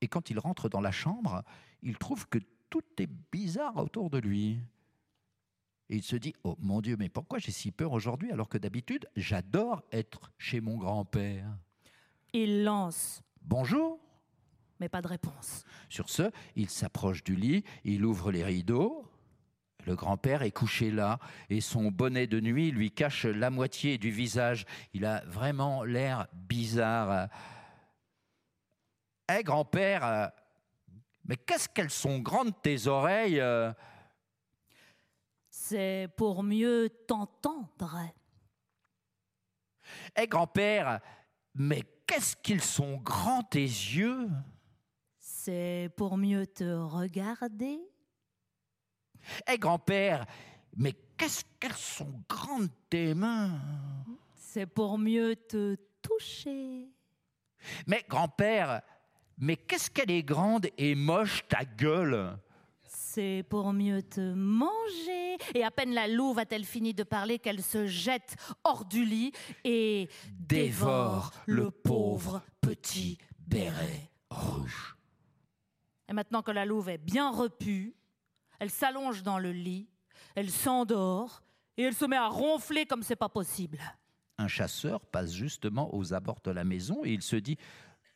et 0.00 0.08
quand 0.08 0.30
il 0.30 0.38
rentre 0.38 0.68
dans 0.68 0.80
la 0.80 0.92
chambre, 0.92 1.42
il 1.82 1.96
trouve 1.98 2.28
que 2.28 2.38
tout 2.70 2.84
est 2.98 3.10
bizarre 3.32 3.76
autour 3.76 4.10
de 4.10 4.18
lui. 4.18 4.58
Et 5.90 5.96
il 5.96 6.02
se 6.02 6.16
dit, 6.16 6.34
oh 6.44 6.56
mon 6.60 6.80
Dieu, 6.80 6.96
mais 6.98 7.08
pourquoi 7.08 7.38
j'ai 7.38 7.50
si 7.50 7.72
peur 7.72 7.92
aujourd'hui 7.92 8.30
alors 8.30 8.48
que 8.48 8.58
d'habitude, 8.58 9.08
j'adore 9.16 9.82
être 9.90 10.32
chez 10.36 10.60
mon 10.60 10.76
grand-père? 10.76 11.46
Il 12.34 12.64
lance, 12.64 13.22
Bonjour 13.42 13.98
mais 14.80 14.88
pas 14.88 15.02
de 15.02 15.08
réponse. 15.08 15.64
Sur 15.88 16.08
ce, 16.08 16.30
il 16.54 16.68
s'approche 16.70 17.24
du 17.24 17.34
lit, 17.34 17.64
il 17.84 18.04
ouvre 18.04 18.30
les 18.30 18.44
rideaux. 18.44 19.04
Le 19.86 19.94
grand-père 19.94 20.42
est 20.42 20.50
couché 20.50 20.90
là 20.90 21.18
et 21.48 21.60
son 21.60 21.90
bonnet 21.90 22.26
de 22.26 22.40
nuit 22.40 22.70
lui 22.70 22.90
cache 22.90 23.24
la 23.24 23.50
moitié 23.50 23.96
du 23.98 24.10
visage. 24.10 24.66
Il 24.92 25.04
a 25.04 25.22
vraiment 25.24 25.84
l'air 25.84 26.26
bizarre. 26.32 27.28
Hé 29.30 29.42
grand-père, 29.42 30.04
euh, 30.04 30.26
mais 31.24 31.36
qu'est-ce 31.36 31.68
qu'elles 31.68 31.90
sont 31.90 32.18
grandes 32.18 32.60
tes 32.62 32.86
oreilles? 32.86 33.42
C'est 35.50 36.08
pour 36.16 36.42
mieux 36.42 36.88
t'entendre. 37.06 38.12
Hé 40.16 40.26
grand-père, 40.26 41.00
mais 41.54 41.82
qu'est-ce 42.06 42.36
qu'ils 42.36 42.62
sont 42.62 42.96
grands 42.96 43.42
tes 43.42 43.60
yeux? 43.60 44.28
C'est 45.18 45.90
pour 45.96 46.16
mieux 46.16 46.46
te 46.46 46.64
regarder. 46.64 47.78
Hé 49.46 49.58
grand-père, 49.58 50.24
mais 50.76 50.94
qu'est-ce 51.16 51.44
qu'elles 51.58 51.72
sont 51.72 52.22
grandes 52.28 52.70
tes 52.88 53.14
mains? 53.14 53.60
C'est 54.34 54.66
pour 54.66 54.98
mieux 54.98 55.36
te 55.36 55.76
toucher. 56.02 56.88
Mais 57.86 58.04
grand-père, 58.08 58.82
mais 59.36 59.56
qu'est-ce 59.56 59.90
qu'elle 59.90 60.10
est 60.10 60.22
grande 60.22 60.68
et 60.78 60.94
moche 60.94 61.46
ta 61.48 61.64
gueule? 61.64 62.38
C'est 62.82 63.44
pour 63.48 63.72
mieux 63.72 64.02
te 64.02 64.32
manger. 64.32 65.36
Et 65.54 65.64
à 65.64 65.70
peine 65.70 65.92
la 65.92 66.08
louve 66.08 66.38
a-t-elle 66.38 66.64
fini 66.64 66.94
de 66.94 67.02
parler 67.02 67.38
qu'elle 67.38 67.62
se 67.62 67.86
jette 67.86 68.36
hors 68.64 68.84
du 68.84 69.04
lit 69.04 69.32
et 69.64 70.08
Dévore 70.32 71.32
le 71.46 71.70
pauvre 71.70 72.42
petit 72.60 73.18
béret 73.38 74.10
rouge. 74.30 74.96
Et 76.08 76.12
maintenant 76.12 76.42
que 76.42 76.50
la 76.50 76.64
louve 76.64 76.88
est 76.88 76.98
bien 76.98 77.30
repue, 77.30 77.94
elle 78.58 78.70
s'allonge 78.70 79.22
dans 79.22 79.38
le 79.38 79.52
lit, 79.52 79.88
elle 80.34 80.50
s'endort 80.50 81.42
et 81.76 81.82
elle 81.82 81.94
se 81.94 82.04
met 82.04 82.16
à 82.16 82.28
ronfler 82.28 82.86
comme 82.86 83.02
c'est 83.02 83.16
pas 83.16 83.28
possible. 83.28 83.78
Un 84.38 84.48
chasseur 84.48 85.04
passe 85.06 85.32
justement 85.32 85.94
aux 85.94 86.14
abords 86.14 86.40
de 86.44 86.50
la 86.50 86.64
maison 86.64 87.04
et 87.04 87.12
il 87.12 87.22
se 87.22 87.36
dit 87.36 87.56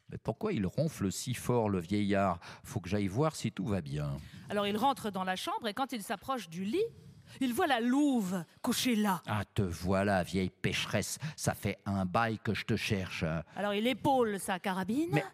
Mais 0.09 0.19
pourquoi 0.19 0.53
il 0.53 0.67
ronfle 0.67 1.11
si 1.11 1.35
fort 1.35 1.69
le 1.69 1.81
vieillard? 1.81 2.39
Faut 2.63 2.81
que 2.81 2.89
j'aille 2.89 3.09
voir 3.09 3.35
si 3.35 3.51
tout 3.51 3.67
va 3.67 3.81
bien. 3.81 4.17
Alors 4.49 4.67
il 4.67 4.77
rentre 4.77 5.11
dans 5.11 5.25
la 5.25 5.37
chambre 5.37 5.67
et 5.67 5.75
quand 5.75 5.93
il 5.93 6.03
s'approche 6.03 6.49
du 6.49 6.65
lit, 6.65 6.85
il 7.41 7.55
voit 7.55 7.67
la 7.67 7.81
louve 7.81 8.45
couchée 8.61 8.95
là. 8.95 9.23
Ah, 9.27 9.45
te 9.55 9.63
voilà, 9.63 10.23
vieille 10.23 10.51
pécheresse, 10.51 11.19
ça 11.37 11.55
fait 11.55 11.79
un 11.87 12.05
bail 12.05 12.39
que 12.39 12.55
je 12.55 12.65
te 12.65 12.77
cherche. 12.77 13.25
Alors 13.57 13.75
il 13.75 13.87
épaule 13.87 14.39
sa 14.39 14.59
carabine. 14.59 15.11
Mais 15.13 15.25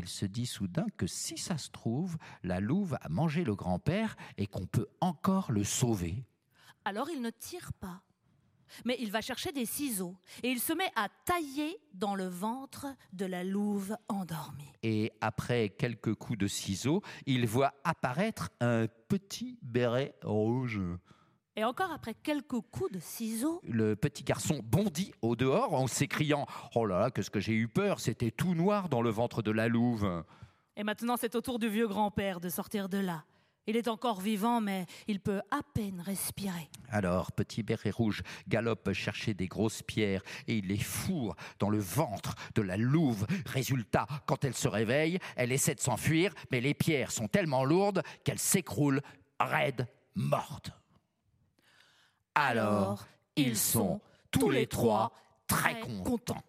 il 0.00 0.08
se 0.08 0.24
dit 0.24 0.46
soudain 0.46 0.86
que 0.96 1.06
si 1.06 1.36
ça 1.36 1.58
se 1.58 1.68
trouve, 1.68 2.16
la 2.42 2.58
louve 2.58 2.96
a 3.02 3.08
mangé 3.10 3.44
le 3.44 3.54
grand-père 3.54 4.16
et 4.38 4.46
qu'on 4.46 4.64
peut 4.64 4.86
encore 5.02 5.52
le 5.52 5.62
sauver. 5.62 6.24
Alors 6.86 7.10
il 7.10 7.20
ne 7.20 7.28
tire 7.28 7.74
pas. 7.74 8.00
Mais 8.86 8.96
il 8.98 9.10
va 9.10 9.20
chercher 9.20 9.52
des 9.52 9.66
ciseaux 9.66 10.16
et 10.42 10.48
il 10.48 10.58
se 10.58 10.72
met 10.72 10.90
à 10.96 11.08
tailler 11.26 11.76
dans 11.92 12.14
le 12.14 12.28
ventre 12.28 12.86
de 13.12 13.26
la 13.26 13.44
louve 13.44 13.94
endormie. 14.08 14.72
Et 14.82 15.12
après 15.20 15.68
quelques 15.68 16.14
coups 16.14 16.38
de 16.38 16.46
ciseaux, 16.46 17.02
il 17.26 17.46
voit 17.46 17.74
apparaître 17.84 18.48
un 18.60 18.86
petit 19.08 19.58
béret 19.60 20.14
rouge. 20.22 20.80
Et 21.60 21.64
encore 21.64 21.92
après 21.92 22.14
quelques 22.14 22.58
coups 22.72 22.90
de 22.90 23.00
ciseaux, 23.00 23.60
Le 23.68 23.94
petit 23.94 24.24
garçon 24.24 24.62
bondit 24.64 25.12
au 25.20 25.36
dehors 25.36 25.74
en 25.74 25.88
s'écriant 25.88 26.46
Oh 26.74 26.86
là 26.86 27.00
là, 27.00 27.10
qu'est-ce 27.10 27.28
que 27.28 27.38
j'ai 27.38 27.52
eu 27.52 27.68
peur 27.68 28.00
C'était 28.00 28.30
tout 28.30 28.54
noir 28.54 28.88
dans 28.88 29.02
le 29.02 29.10
ventre 29.10 29.42
de 29.42 29.50
la 29.50 29.68
louve. 29.68 30.24
et 30.76 30.84
maintenant 30.84 31.18
c'est 31.18 31.34
au 31.34 31.42
tour 31.42 31.58
du 31.58 31.68
vieux 31.68 31.86
grand-père 31.86 32.40
de 32.40 32.48
sortir 32.48 32.88
de 32.88 32.96
là. 32.96 33.24
Il 33.66 33.76
est 33.76 33.88
encore 33.88 34.22
vivant, 34.22 34.62
mais 34.62 34.86
il 35.06 35.20
peut 35.20 35.42
à 35.50 35.60
peine 35.74 36.00
respirer. 36.00 36.70
Alors, 36.88 37.30
petit 37.30 37.62
béret 37.62 37.90
rouge 37.90 38.22
galope 38.48 38.94
chercher 38.94 39.34
des 39.34 39.46
grosses 39.46 39.82
pierres 39.82 40.22
et 40.48 40.56
il 40.56 40.66
les 40.68 40.78
fourre 40.78 41.36
dans 41.58 41.68
le 41.68 41.78
ventre 41.78 42.36
de 42.54 42.62
la 42.62 42.78
louve. 42.78 43.26
Résultat, 43.44 44.06
quand 44.24 44.46
elle 44.46 44.56
se 44.56 44.66
réveille, 44.66 45.18
elle 45.36 45.52
essaie 45.52 45.74
de 45.74 45.80
s'enfuir, 45.80 46.32
mais 46.50 46.62
les 46.62 46.72
pierres 46.72 47.12
sont 47.12 47.28
tellement 47.28 47.64
lourdes 47.64 48.02
qu'elle 48.24 48.38
s'écroule 48.38 49.02
raide, 49.38 49.86
morte. 50.14 50.72
Alors, 52.34 53.06
ils 53.36 53.56
sont 53.56 54.00
tous 54.30 54.50
les 54.50 54.66
trois 54.66 55.12
très 55.46 55.80
contents. 56.04 56.42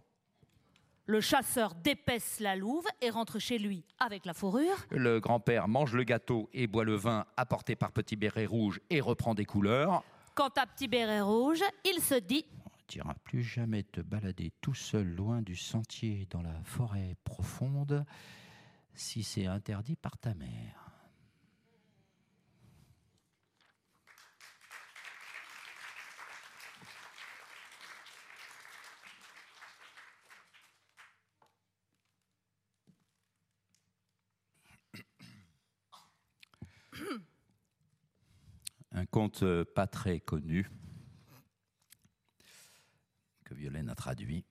Le 1.05 1.19
chasseur 1.19 1.73
dépaisse 1.75 2.39
la 2.39 2.55
louve 2.55 2.85
et 3.01 3.09
rentre 3.09 3.39
chez 3.39 3.57
lui 3.57 3.83
avec 3.99 4.25
la 4.25 4.33
fourrure. 4.33 4.77
Le 4.91 5.19
grand-père 5.19 5.67
mange 5.67 5.93
le 5.93 6.03
gâteau 6.03 6.49
et 6.53 6.67
boit 6.67 6.85
le 6.85 6.95
vin 6.95 7.25
apporté 7.35 7.75
par 7.75 7.91
Petit 7.91 8.15
Béret 8.15 8.45
Rouge 8.45 8.79
et 8.89 9.01
reprend 9.01 9.33
des 9.33 9.45
couleurs. 9.45 10.03
Quant 10.35 10.51
à 10.55 10.65
Petit 10.65 10.87
Béret 10.87 11.21
Rouge, 11.21 11.63
il 11.83 12.01
se 12.01 12.15
dit 12.15 12.45
Tu 12.87 12.99
n'iras 12.99 13.15
plus 13.23 13.43
jamais 13.43 13.83
te 13.83 13.99
balader 13.99 14.53
tout 14.61 14.75
seul 14.75 15.07
loin 15.07 15.41
du 15.41 15.55
sentier 15.55 16.27
dans 16.29 16.41
la 16.41 16.63
forêt 16.63 17.15
profonde 17.23 18.05
si 18.93 19.23
c'est 19.23 19.47
interdit 19.47 19.95
par 19.95 20.17
ta 20.17 20.33
mère. 20.33 20.80
Un 38.91 39.05
conte 39.05 39.43
euh, 39.43 39.63
pas 39.63 39.87
très 39.87 40.19
connu 40.19 40.69
que 43.45 43.53
Violaine 43.53 43.89
a 43.89 43.95
traduit 43.95 44.45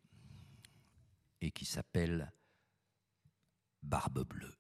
et 1.41 1.51
qui 1.51 1.64
s'appelle 1.64 2.32
Barbe 3.82 4.24
bleue. 4.24 4.55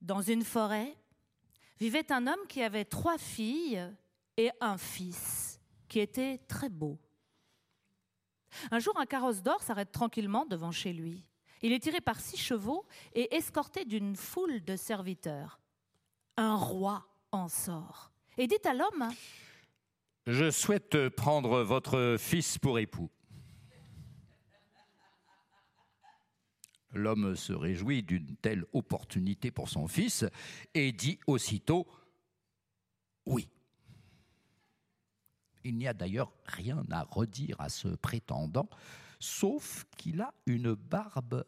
Dans 0.00 0.22
une 0.22 0.42
forêt 0.42 0.96
vivait 1.78 2.10
un 2.10 2.26
homme 2.26 2.46
qui 2.48 2.62
avait 2.62 2.84
trois 2.84 3.18
filles 3.18 3.84
et 4.36 4.50
un 4.60 4.78
fils. 4.78 5.60
qui 5.88 6.00
était 6.00 6.38
très 6.48 6.68
beau. 6.68 6.98
Un 8.70 8.78
jour, 8.78 8.98
un 8.98 9.06
carrosse 9.06 9.42
d'or 9.42 9.62
s'arrête 9.62 9.90
tranquillement 9.90 10.44
devant 10.46 10.70
chez 10.70 10.92
lui. 10.92 11.27
Il 11.62 11.72
est 11.72 11.80
tiré 11.80 12.00
par 12.00 12.20
six 12.20 12.36
chevaux 12.36 12.86
et 13.14 13.34
escorté 13.34 13.84
d'une 13.84 14.16
foule 14.16 14.64
de 14.64 14.76
serviteurs. 14.76 15.60
Un 16.36 16.56
roi 16.56 17.06
en 17.32 17.48
sort 17.48 18.12
et 18.36 18.46
dit 18.46 18.56
à 18.64 18.74
l'homme 18.74 19.10
Je 20.26 20.50
souhaite 20.50 21.08
prendre 21.10 21.62
votre 21.62 22.16
fils 22.18 22.58
pour 22.58 22.78
époux. 22.78 23.10
L'homme 26.92 27.36
se 27.36 27.52
réjouit 27.52 28.02
d'une 28.02 28.36
telle 28.36 28.64
opportunité 28.72 29.50
pour 29.50 29.68
son 29.68 29.88
fils 29.88 30.24
et 30.74 30.92
dit 30.92 31.18
aussitôt 31.26 31.86
oui. 33.26 33.48
Il 35.64 35.76
n'y 35.76 35.86
a 35.86 35.92
d'ailleurs 35.92 36.32
rien 36.46 36.82
à 36.90 37.02
redire 37.02 37.60
à 37.60 37.68
ce 37.68 37.88
prétendant, 37.88 38.70
sauf 39.18 39.84
qu'il 39.96 40.20
a 40.20 40.32
une 40.46 40.74
barbe 40.74 41.44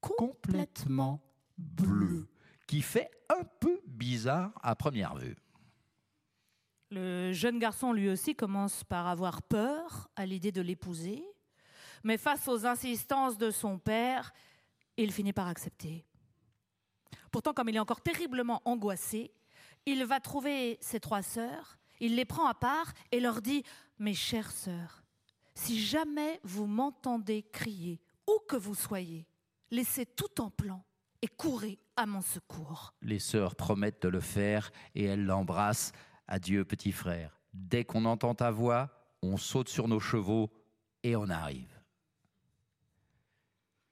complètement 0.00 1.20
bleue, 1.58 2.28
qui 2.66 2.82
fait 2.82 3.10
un 3.28 3.44
peu 3.60 3.80
bizarre 3.86 4.52
à 4.62 4.74
première 4.76 5.16
vue. 5.16 5.36
Le 6.90 7.32
jeune 7.32 7.58
garçon 7.58 7.92
lui 7.92 8.08
aussi 8.08 8.36
commence 8.36 8.84
par 8.84 9.08
avoir 9.08 9.42
peur 9.42 10.08
à 10.14 10.24
l'idée 10.24 10.52
de 10.52 10.60
l'épouser, 10.60 11.24
mais 12.04 12.16
face 12.16 12.46
aux 12.46 12.64
insistances 12.64 13.38
de 13.38 13.50
son 13.50 13.78
père, 13.78 14.32
il 14.96 15.12
finit 15.12 15.32
par 15.32 15.48
accepter. 15.48 16.04
Pourtant, 17.32 17.52
comme 17.52 17.68
il 17.68 17.76
est 17.76 17.80
encore 17.80 18.00
terriblement 18.00 18.62
angoissé, 18.64 19.32
il 19.84 20.04
va 20.04 20.20
trouver 20.20 20.78
ses 20.80 21.00
trois 21.00 21.22
sœurs, 21.22 21.78
il 22.00 22.14
les 22.14 22.24
prend 22.24 22.46
à 22.46 22.54
part 22.54 22.92
et 23.10 23.20
leur 23.20 23.42
dit 23.42 23.64
Mes 23.98 24.14
chères 24.14 24.52
sœurs, 24.52 25.02
si 25.56 25.80
jamais 25.80 26.38
vous 26.44 26.66
m'entendez 26.66 27.42
crier, 27.42 28.00
où 28.28 28.38
que 28.46 28.56
vous 28.56 28.74
soyez, 28.74 29.26
laissez 29.70 30.06
tout 30.06 30.40
en 30.40 30.50
plan 30.50 30.84
et 31.22 31.28
courez 31.28 31.80
à 31.96 32.06
mon 32.06 32.20
secours. 32.20 32.94
Les 33.00 33.18
sœurs 33.18 33.56
promettent 33.56 34.02
de 34.02 34.08
le 34.08 34.20
faire 34.20 34.70
et 34.94 35.04
elles 35.04 35.24
l'embrassent. 35.24 35.92
Adieu, 36.28 36.64
petit 36.64 36.92
frère. 36.92 37.40
Dès 37.54 37.84
qu'on 37.84 38.04
entend 38.04 38.34
ta 38.34 38.50
voix, 38.50 38.90
on 39.22 39.36
saute 39.38 39.68
sur 39.68 39.88
nos 39.88 40.00
chevaux 40.00 40.52
et 41.02 41.16
on 41.16 41.28
arrive. 41.30 41.80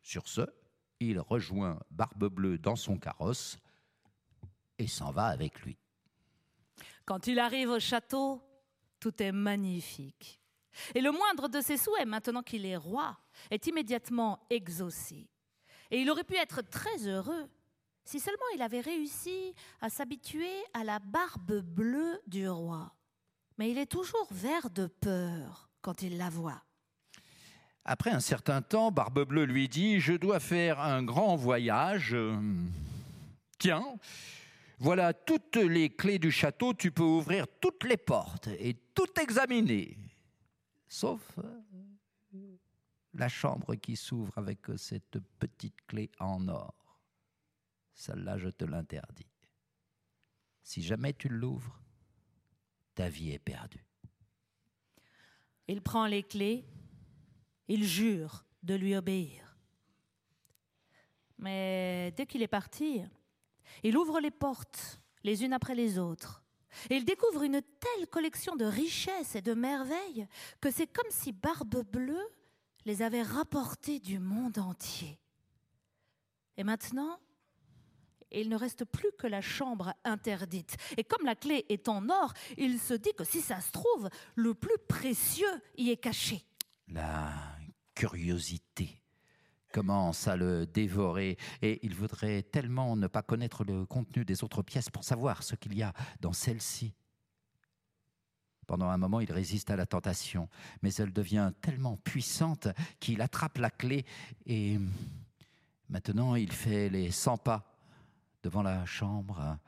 Sur 0.03 0.29
ce, 0.29 0.43
il 1.01 1.19
rejoint 1.19 1.81
Barbe 1.91 2.29
Bleue 2.29 2.59
dans 2.59 2.77
son 2.77 2.99
carrosse 2.99 3.59
et 4.79 4.87
s'en 4.87 5.13
va 5.13 5.27
avec 5.27 5.63
lui. 5.63 5.79
Quand 7.07 7.27
il 7.27 7.39
arrive 7.39 7.71
au 7.71 7.81
château, 7.81 8.43
tout 9.01 9.23
est 9.23 9.33
magnifique. 9.33 10.44
Et 10.95 11.01
le 11.01 11.13
moindre 11.13 11.49
de 11.49 11.61
ses 11.61 11.77
souhaits, 11.77 12.07
maintenant 12.07 12.43
qu'il 12.43 12.67
est 12.67 12.77
roi, 12.77 13.17
est 13.51 13.67
immédiatement 13.67 14.41
exaucé. 14.51 15.29
Et 15.91 16.01
il 16.01 16.11
aurait 16.11 16.25
pu 16.25 16.37
être 16.37 16.63
très 16.63 17.07
heureux 17.07 17.49
si 18.05 18.21
seulement 18.21 18.45
il 18.55 18.63
avait 18.63 18.81
réussi 18.81 19.55
à 19.81 19.89
s'habituer 19.89 20.53
à 20.75 20.85
la 20.85 20.99
barbe 20.99 21.61
bleue 21.61 22.21
du 22.27 22.49
roi. 22.49 22.93
Mais 23.59 23.71
il 23.71 23.79
est 23.79 23.91
toujours 23.91 24.29
vert 24.31 24.71
de 24.71 24.87
peur 24.87 25.71
quand 25.81 26.03
il 26.03 26.19
la 26.19 26.29
voit. 26.29 26.63
Après 27.85 28.11
un 28.11 28.21
certain 28.21 28.63
temps, 28.63 28.91
Barbe 28.91 29.27
Bleue 29.27 29.45
lui 29.45 29.69
dit 29.69 30.01
Je 30.01 30.15
dois 30.15 30.41
faire 30.41 30.81
un 30.81 31.03
grand 31.03 31.37
voyage. 31.37 32.17
Tiens, 33.59 33.85
voilà 34.79 35.13
toutes 35.13 35.57
les 35.57 35.91
clés 35.91 36.19
du 36.19 36.31
château, 36.31 36.73
tu 36.75 36.91
peux 36.91 37.03
ouvrir 37.03 37.47
toutes 37.61 37.85
les 37.85 37.99
portes 37.99 38.49
et 38.59 38.75
tout 38.95 39.21
examiner. 39.21 39.99
Sauf 40.95 41.41
euh, 41.41 42.57
la 43.15 43.29
chambre 43.29 43.75
qui 43.75 43.97
s'ouvre 43.97 44.39
avec 44.39 44.61
cette 44.77 45.19
petite 45.41 45.85
clé 45.89 46.09
en 46.21 46.47
or. 46.47 47.01
Celle-là, 47.95 48.39
je 48.39 48.49
te 48.49 48.65
l'interdis. 48.65 49.27
Si 50.63 50.83
jamais 50.83 51.13
tu 51.13 51.29
l'ouvres, 51.29 51.81
ta 52.95 53.09
vie 53.09 53.33
est 53.33 53.41
perdue. 53.41 53.85
Il 55.67 55.83
prend 55.83 56.07
les 56.07 56.23
clés 56.23 56.65
il 57.67 57.83
jure 57.83 58.47
de 58.63 58.75
lui 58.75 58.95
obéir. 58.95 59.59
Mais 61.39 62.13
dès 62.17 62.25
qu'il 62.25 62.43
est 62.43 62.47
parti, 62.47 63.03
il 63.83 63.97
ouvre 63.97 64.21
les 64.21 64.31
portes 64.31 65.01
les 65.25 65.43
unes 65.43 65.55
après 65.55 65.75
les 65.75 65.99
autres. 65.99 66.44
Et 66.91 66.97
il 66.97 67.05
découvre 67.05 67.43
une 67.43 67.63
telle 67.63 68.07
collection 68.09 68.57
de 68.57 68.65
richesses 68.65 69.35
et 69.35 69.43
de 69.43 69.55
merveilles 69.55 70.27
que 70.61 70.71
c'est 70.71 70.87
comme 70.87 71.11
si 71.11 71.33
Barbe 71.33 71.85
Bleue 71.91 72.29
les 72.85 73.03
avait 73.03 73.23
rapportées 73.23 74.01
du 74.01 74.19
monde 74.19 74.59
entier. 74.59 75.19
Et 76.57 76.65
maintenant, 76.65 77.19
il 78.31 78.49
ne 78.49 78.57
reste 78.57 78.85
plus 78.85 79.11
que 79.19 79.27
la 79.27 79.41
chambre 79.41 79.95
interdite. 80.05 80.77
Et 80.97 81.05
comme 81.05 81.25
la 81.25 81.35
clé 81.35 81.65
est 81.69 81.89
en 81.89 82.09
or, 82.09 82.33
il 82.57 82.81
se 82.81 82.95
dit 82.95 83.13
que 83.17 83.25
si 83.25 83.41
ça 83.41 83.61
se 83.61 83.71
trouve, 83.71 84.09
le 84.35 84.55
plus 84.55 84.79
précieux 84.89 85.63
y 85.77 85.91
est 85.91 85.97
caché. 85.97 86.45
La 86.89 87.33
curiosité 87.95 89.04
commence 89.75 90.29
à 90.29 90.37
le 90.37 90.67
dévorer 90.67 91.37
et 91.61 91.85
il 91.85 91.97
voudrait 91.97 92.45
tellement 92.45 92.95
ne 92.95 93.09
pas 93.09 93.23
connaître 93.23 93.65
le 93.65 93.85
contenu 93.85 94.25
des 94.25 94.45
autres 94.45 94.63
pièces 94.63 94.89
pour 94.89 95.03
savoir 95.03 95.43
ce 95.43 95.57
qu'il 95.57 95.75
y 95.75 95.83
a 95.83 95.93
dans 96.21 96.33
celle-ci. 96.33 96.95
Pendant 98.69 98.89
un 98.89 98.97
moment, 98.99 99.19
il 99.19 99.33
résiste 99.33 99.71
à 99.71 99.77
la 99.77 99.85
tentation, 99.85 100.49
mais 100.81 100.95
elle 100.95 101.13
devient 101.13 101.53
tellement 101.61 101.97
puissante 101.97 102.69
qu'il 103.01 103.21
attrape 103.21 103.59
la 103.59 103.69
clé 103.69 104.07
et 104.47 104.79
maintenant 105.89 106.37
il 106.37 106.53
fait 106.53 106.89
les 106.89 107.11
100 107.11 107.39
pas 107.39 107.77
devant 108.45 108.63
la 108.63 108.87
chambre. 108.87 109.59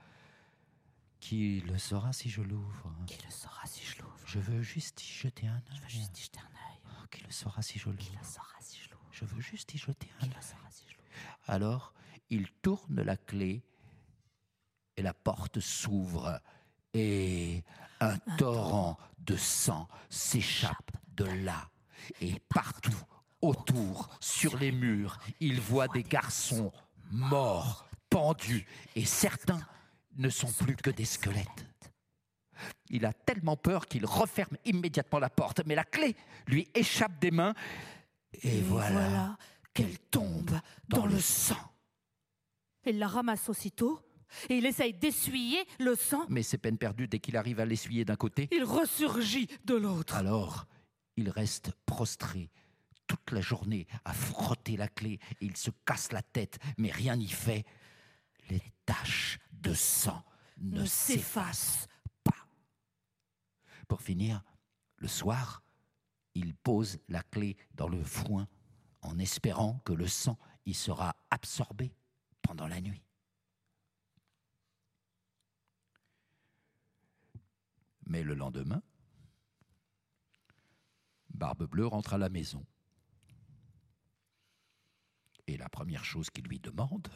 Qui 1.19 1.63
le 1.63 1.79
saura 1.79 2.13
si 2.13 2.31
je 2.31 2.43
l'ouvre? 2.43 2.95
Qui 3.07 3.19
le 3.25 3.31
saura 3.33 3.67
si 3.67 3.85
je 3.85 4.01
l'ouvre? 4.01 4.21
Je 4.25 4.39
veux 4.39 4.63
juste 4.63 5.03
y 5.03 5.13
jeter 5.13 5.49
un 5.49 5.57
œil. 5.57 5.63
Je 5.75 5.81
veux 5.83 5.89
juste 5.89 6.17
y 6.17 6.23
jeter 6.23 6.39
un 6.39 6.71
œil. 6.71 6.79
Oh, 6.87 7.07
qui 7.11 7.25
le 7.25 7.33
saura 7.33 7.61
si 7.63 7.81
je 7.81 7.87
l'ouvre 7.87 7.99
Qui 7.99 8.13
le 8.17 8.23
saura 8.23 8.61
si 8.61 8.77
je 8.77 8.83
l'ouvre 8.83 8.86
Je 9.19 9.25
veux 9.25 9.41
juste 9.41 9.73
y 9.73 9.79
jeter 9.79 10.11
un 10.21 10.29
Alors, 11.47 11.95
il 12.29 12.51
tourne 12.61 13.01
la 13.01 13.17
clé 13.17 13.63
et 14.95 15.01
la 15.01 15.15
porte 15.15 15.59
s'ouvre 15.59 16.39
et 16.93 17.65
un, 18.01 18.19
torrent 18.37 18.99
de 19.21 19.35
sang 19.37 19.89
s'échappe 20.11 20.91
de 21.15 21.25
là. 21.25 21.71
Et 22.21 22.39
partout, 22.51 23.01
autour, 23.41 24.11
sur 24.21 24.59
les 24.59 24.71
murs, 24.71 25.19
il 25.41 25.63
voit 25.63 25.89
des 25.89 26.03
garçons 26.03 26.71
morts, 27.11 27.89
pendus, 28.11 28.67
et 28.97 29.07
certains 29.07 29.67
ne 30.19 30.29
sont 30.29 30.53
plus 30.53 30.77
que 30.77 30.91
des 30.91 31.07
squelettes. 31.07 31.67
Il 32.91 33.07
a 33.07 33.15
tellement 33.15 33.57
peur 33.57 33.87
qu'il 33.87 34.05
referme 34.05 34.59
immédiatement 34.67 35.21
la 35.21 35.31
porte, 35.31 35.63
mais 35.65 35.75
la 35.75 35.85
clé 35.85 36.17
lui 36.47 36.69
échappe 36.75 37.19
des 37.19 37.31
mains, 37.31 37.55
et, 38.43 38.61
voilà, 38.63 39.37
qu'elle 39.75 39.99
tombe 39.99 40.59
dans 40.89 41.07
le 41.07 41.21
sang. 41.21 41.57
Il 42.85 42.99
la 42.99 43.09
ramasse 43.09 43.49
aussitôt 43.49 44.01
et 44.49 44.59
il 44.59 44.67
essaye 44.67 44.95
d'essuyer 44.95 45.65
le 45.79 45.95
sang. 45.95 46.25
Mais 46.29 46.43
c'est 46.43 46.59
peine 46.59 46.79
perdue 46.79 47.09
dès 47.09 47.19
qu'il 47.19 47.37
arrive 47.37 47.61
à 47.61 47.65
l'essuyer 47.65 48.05
d'un 48.05 48.17
côté. 48.17 48.49
Il 48.53 48.65
ressurgit 48.65 49.49
de 49.65 49.75
l'autre. 49.75 50.15
Alors, 50.15 50.67
il 51.17 51.31
reste 51.31 51.73
prostré 51.87 52.51
toute 53.07 53.31
la 53.31 53.41
journée 53.41 53.87
à 54.05 54.13
frotter 54.13 54.77
la 54.77 54.89
clé. 54.89 55.19
Il 55.41 55.57
se 55.57 55.71
casse 55.85 56.13
la 56.13 56.23
tête, 56.23 56.59
mais 56.79 56.91
rien 56.91 57.17
n'y 57.17 57.29
fait. 57.29 57.65
Les 58.51 58.63
taches 58.85 59.39
de 59.53 59.75
sang 59.75 60.23
ne 60.59 60.85
s'effacent 60.85 61.89
pas. 62.25 62.47
Pour 63.89 64.03
finir, 64.03 64.43
le 64.97 65.09
soir, 65.09 65.63
il 66.37 66.55
pose 66.55 66.99
la 67.09 67.23
clé 67.23 67.57
dans 67.75 67.89
le 67.89 68.05
foin 68.05 68.47
en 69.01 69.19
espérant 69.19 69.79
que 69.87 69.95
le 69.95 70.07
sang 70.07 70.39
y 70.67 70.75
sera 70.75 71.17
absorbé 71.31 71.95
pendant 72.43 72.67
la 72.67 72.81
nuit. 72.81 73.03
Mais 78.05 78.23
le 78.23 78.35
lendemain, 78.35 78.83
Barbe 81.31 81.65
Bleue 81.65 81.87
rentre 81.87 82.13
à 82.15 82.19
la 82.19 82.29
maison. 82.29 82.65
Et 85.47 85.57
la 85.57 85.71
première 85.71 86.05
chose 86.05 86.29
qu'il 86.29 86.45
lui 86.45 86.61
demande, 86.61 87.09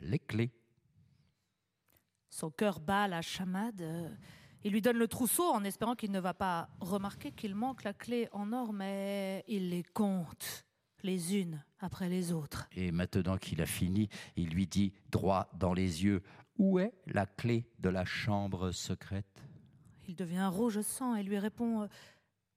les 0.00 0.18
clés. 0.18 0.52
Son 2.28 2.50
cœur 2.50 2.78
bat 2.80 3.08
la 3.08 3.22
chamade. 3.22 4.18
Il 4.62 4.72
lui 4.72 4.82
donne 4.82 4.98
le 4.98 5.08
trousseau 5.08 5.44
en 5.44 5.64
espérant 5.64 5.94
qu'il 5.94 6.10
ne 6.10 6.20
va 6.20 6.34
pas 6.34 6.68
remarquer 6.80 7.32
qu'il 7.32 7.54
manque 7.54 7.82
la 7.82 7.94
clé 7.94 8.28
en 8.32 8.52
or, 8.52 8.72
mais 8.72 9.42
il 9.48 9.70
les 9.70 9.82
compte 9.82 10.66
les 11.02 11.36
unes 11.36 11.64
après 11.78 12.10
les 12.10 12.32
autres. 12.32 12.68
Et 12.72 12.92
maintenant 12.92 13.38
qu'il 13.38 13.62
a 13.62 13.66
fini, 13.66 14.10
il 14.36 14.50
lui 14.50 14.66
dit 14.66 14.92
droit 15.10 15.50
dans 15.54 15.72
les 15.72 16.04
yeux, 16.04 16.22
où 16.58 16.78
est 16.78 16.92
la 17.06 17.24
clé 17.24 17.70
de 17.78 17.88
la 17.88 18.04
chambre 18.04 18.70
secrète? 18.70 19.42
Il 20.08 20.14
devient 20.14 20.50
rouge 20.52 20.82
sang 20.82 21.14
et 21.14 21.22
lui 21.22 21.38
répond 21.38 21.88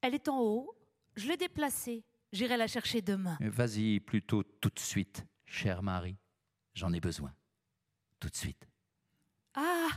Elle 0.01 0.13
est 0.13 0.27
en 0.27 0.41
haut, 0.41 0.75
je 1.15 1.27
l'ai 1.29 1.37
déplacée, 1.37 2.03
j'irai 2.33 2.57
la 2.57 2.67
chercher 2.67 3.01
demain. 3.01 3.37
Vas-y 3.39 4.01
plutôt 4.01 4.43
tout 4.43 4.71
de 4.71 4.79
suite, 4.79 5.25
chère 5.45 5.83
Marie. 5.83 6.17
J'en 6.73 6.91
ai 6.91 6.99
besoin. 6.99 7.33
Tout 8.19 8.29
de 8.29 8.35
suite. 8.35 8.67
Ah 9.53 9.89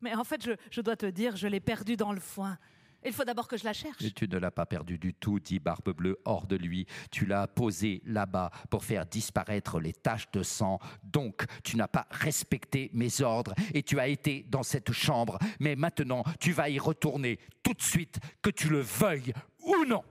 Mais 0.00 0.14
en 0.14 0.24
fait, 0.24 0.44
je, 0.44 0.52
je 0.70 0.80
dois 0.80 0.96
te 0.96 1.06
dire, 1.06 1.36
je 1.36 1.46
l'ai 1.46 1.60
perdue 1.60 1.96
dans 1.96 2.12
le 2.12 2.20
foin. 2.20 2.58
Il 3.04 3.12
faut 3.12 3.24
d'abord 3.24 3.48
que 3.48 3.56
je 3.56 3.64
la 3.64 3.72
cherche. 3.72 4.02
Et 4.02 4.10
tu 4.10 4.28
ne 4.28 4.38
l'as 4.38 4.50
pas 4.50 4.66
perdu 4.66 4.98
du 4.98 5.14
tout, 5.14 5.40
dit 5.40 5.58
Barbe-Bleue 5.58 6.18
hors 6.24 6.46
de 6.46 6.56
lui. 6.56 6.86
Tu 7.10 7.24
l'as 7.24 7.46
posée 7.46 8.02
là-bas 8.04 8.50
pour 8.68 8.84
faire 8.84 9.06
disparaître 9.06 9.80
les 9.80 9.94
taches 9.94 10.30
de 10.32 10.42
sang. 10.42 10.78
Donc, 11.02 11.44
tu 11.64 11.76
n'as 11.76 11.88
pas 11.88 12.06
respecté 12.10 12.90
mes 12.92 13.22
ordres 13.22 13.54
et 13.72 13.82
tu 13.82 13.98
as 13.98 14.08
été 14.08 14.44
dans 14.48 14.62
cette 14.62 14.92
chambre. 14.92 15.38
Mais 15.60 15.76
maintenant, 15.76 16.24
tu 16.38 16.52
vas 16.52 16.68
y 16.68 16.78
retourner 16.78 17.38
tout 17.62 17.74
de 17.74 17.82
suite, 17.82 18.18
que 18.42 18.50
tu 18.50 18.68
le 18.68 18.80
veuilles 18.80 19.32
ou 19.60 19.84
non. 19.86 20.04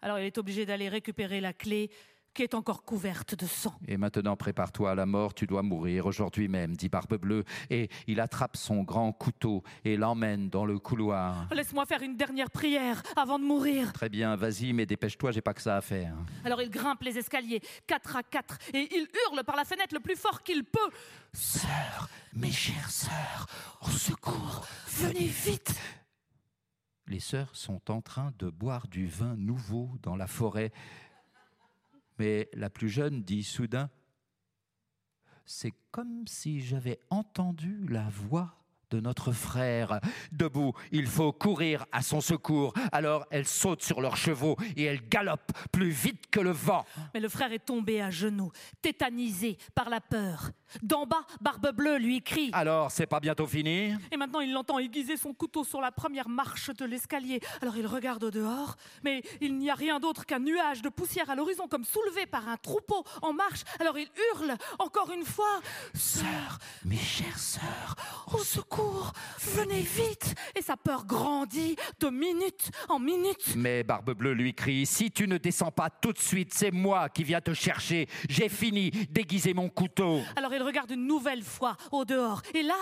Alors, 0.00 0.18
il 0.18 0.26
est 0.26 0.38
obligé 0.38 0.66
d'aller 0.66 0.88
récupérer 0.88 1.40
la 1.40 1.52
clé 1.52 1.90
qui 2.34 2.42
est 2.42 2.54
encore 2.54 2.84
couverte 2.84 3.34
de 3.34 3.46
sang. 3.46 3.74
Et 3.86 3.96
maintenant, 3.96 4.36
prépare-toi 4.36 4.90
à 4.90 4.94
la 4.94 5.06
mort, 5.06 5.34
tu 5.34 5.46
dois 5.46 5.62
mourir 5.62 6.06
aujourd'hui 6.06 6.48
même, 6.48 6.76
dit 6.76 6.88
Barbe-Bleue. 6.88 7.44
Et 7.70 7.88
il 8.06 8.20
attrape 8.20 8.56
son 8.56 8.82
grand 8.82 9.12
couteau 9.12 9.62
et 9.84 9.96
l'emmène 9.96 10.50
dans 10.50 10.66
le 10.66 10.78
couloir. 10.78 11.48
Laisse-moi 11.54 11.86
faire 11.86 12.02
une 12.02 12.16
dernière 12.16 12.50
prière 12.50 13.02
avant 13.16 13.38
de 13.38 13.44
mourir. 13.44 13.92
Très 13.92 14.08
bien, 14.08 14.36
vas-y, 14.36 14.72
mais 14.72 14.84
dépêche-toi, 14.84 15.30
j'ai 15.30 15.40
pas 15.40 15.54
que 15.54 15.62
ça 15.62 15.76
à 15.76 15.80
faire. 15.80 16.14
Alors 16.44 16.60
il 16.60 16.70
grimpe 16.70 17.02
les 17.02 17.16
escaliers, 17.16 17.62
quatre 17.86 18.16
à 18.16 18.22
quatre, 18.22 18.58
et 18.72 18.88
il 18.90 19.06
hurle 19.26 19.44
par 19.44 19.56
la 19.56 19.64
fenêtre 19.64 19.94
le 19.94 20.00
plus 20.00 20.16
fort 20.16 20.42
qu'il 20.42 20.64
peut. 20.64 20.90
Sœurs, 21.32 22.08
mes 22.34 22.50
chères 22.50 22.90
sœurs, 22.90 23.46
au 23.82 23.90
secours, 23.90 24.66
venez 24.88 25.26
vite 25.26 25.74
les 27.06 27.20
sœurs 27.20 27.54
sont 27.54 27.90
en 27.90 28.00
train 28.00 28.32
de 28.38 28.48
boire 28.48 28.88
du 28.88 29.06
vin 29.06 29.36
nouveau 29.36 29.90
dans 30.02 30.16
la 30.16 30.26
forêt. 30.26 30.72
Mais 32.18 32.48
la 32.52 32.70
plus 32.70 32.88
jeune 32.88 33.22
dit 33.22 33.42
soudain, 33.44 33.90
C'est 35.46 35.74
comme 35.90 36.26
si 36.26 36.60
j'avais 36.60 37.00
entendu 37.10 37.86
la 37.86 38.08
voix 38.08 38.63
de 38.94 39.00
notre 39.00 39.32
frère. 39.32 40.00
Debout, 40.30 40.72
il 40.92 41.06
faut 41.06 41.32
courir 41.32 41.84
à 41.90 42.00
son 42.00 42.20
secours. 42.20 42.72
Alors 42.92 43.26
elle 43.30 43.46
saute 43.46 43.82
sur 43.82 44.00
leurs 44.00 44.16
chevaux 44.16 44.56
et 44.76 44.84
elle 44.84 45.08
galope 45.08 45.50
plus 45.72 45.90
vite 45.90 46.30
que 46.30 46.40
le 46.40 46.52
vent. 46.52 46.86
Mais 47.12 47.20
le 47.20 47.28
frère 47.28 47.52
est 47.52 47.64
tombé 47.64 48.00
à 48.00 48.10
genoux, 48.10 48.52
tétanisé 48.82 49.58
par 49.74 49.90
la 49.90 50.00
peur. 50.00 50.50
D'en 50.82 51.06
bas, 51.06 51.24
Barbe 51.40 51.72
Bleue 51.72 51.98
lui 51.98 52.22
crie. 52.22 52.50
Alors, 52.52 52.90
c'est 52.90 53.06
pas 53.06 53.20
bientôt 53.20 53.46
fini? 53.46 53.94
Et 54.10 54.16
maintenant, 54.16 54.40
il 54.40 54.52
l'entend 54.52 54.78
aiguiser 54.78 55.16
son 55.16 55.32
couteau 55.32 55.62
sur 55.62 55.80
la 55.80 55.92
première 55.92 56.28
marche 56.28 56.70
de 56.70 56.84
l'escalier. 56.84 57.40
Alors, 57.62 57.76
il 57.76 57.86
regarde 57.86 58.24
au 58.24 58.30
dehors, 58.30 58.76
mais 59.04 59.22
il 59.40 59.56
n'y 59.56 59.70
a 59.70 59.74
rien 59.74 60.00
d'autre 60.00 60.26
qu'un 60.26 60.40
nuage 60.40 60.82
de 60.82 60.88
poussière 60.88 61.30
à 61.30 61.36
l'horizon, 61.36 61.68
comme 61.68 61.84
soulevé 61.84 62.26
par 62.26 62.48
un 62.48 62.56
troupeau 62.56 63.04
en 63.22 63.32
marche. 63.32 63.62
Alors, 63.78 63.98
il 63.98 64.08
hurle 64.32 64.56
encore 64.78 65.12
une 65.12 65.24
fois 65.24 65.60
Sœurs, 65.94 66.58
mes 66.84 66.96
chères 66.96 67.38
sœurs, 67.38 67.94
au 68.32 68.38
secours, 68.38 68.83
venez 69.38 69.80
vite 69.80 70.34
Et 70.54 70.62
sa 70.62 70.76
peur 70.76 71.04
grandit 71.06 71.76
de 72.00 72.08
minute 72.08 72.70
en 72.88 72.98
minute. 72.98 73.54
Mais 73.56 73.82
Barbe 73.82 74.12
Bleue 74.14 74.32
lui 74.32 74.54
crie 74.54 74.86
Si 74.86 75.10
tu 75.10 75.26
ne 75.28 75.38
descends 75.38 75.70
pas 75.70 75.90
tout 75.90 76.12
de 76.12 76.18
suite, 76.18 76.52
c'est 76.54 76.70
moi 76.70 77.08
qui 77.08 77.24
viens 77.24 77.40
te 77.40 77.54
chercher. 77.54 78.08
J'ai 78.28 78.48
fini 78.48 78.90
d'aiguiser 79.10 79.54
mon 79.54 79.68
couteau. 79.68 80.20
Alors, 80.36 80.52
il 80.54 80.62
regarde 80.62 80.90
une 80.90 81.06
nouvelle 81.06 81.42
fois 81.42 81.76
au 81.92 82.04
dehors. 82.04 82.42
Et 82.54 82.62
là, 82.62 82.76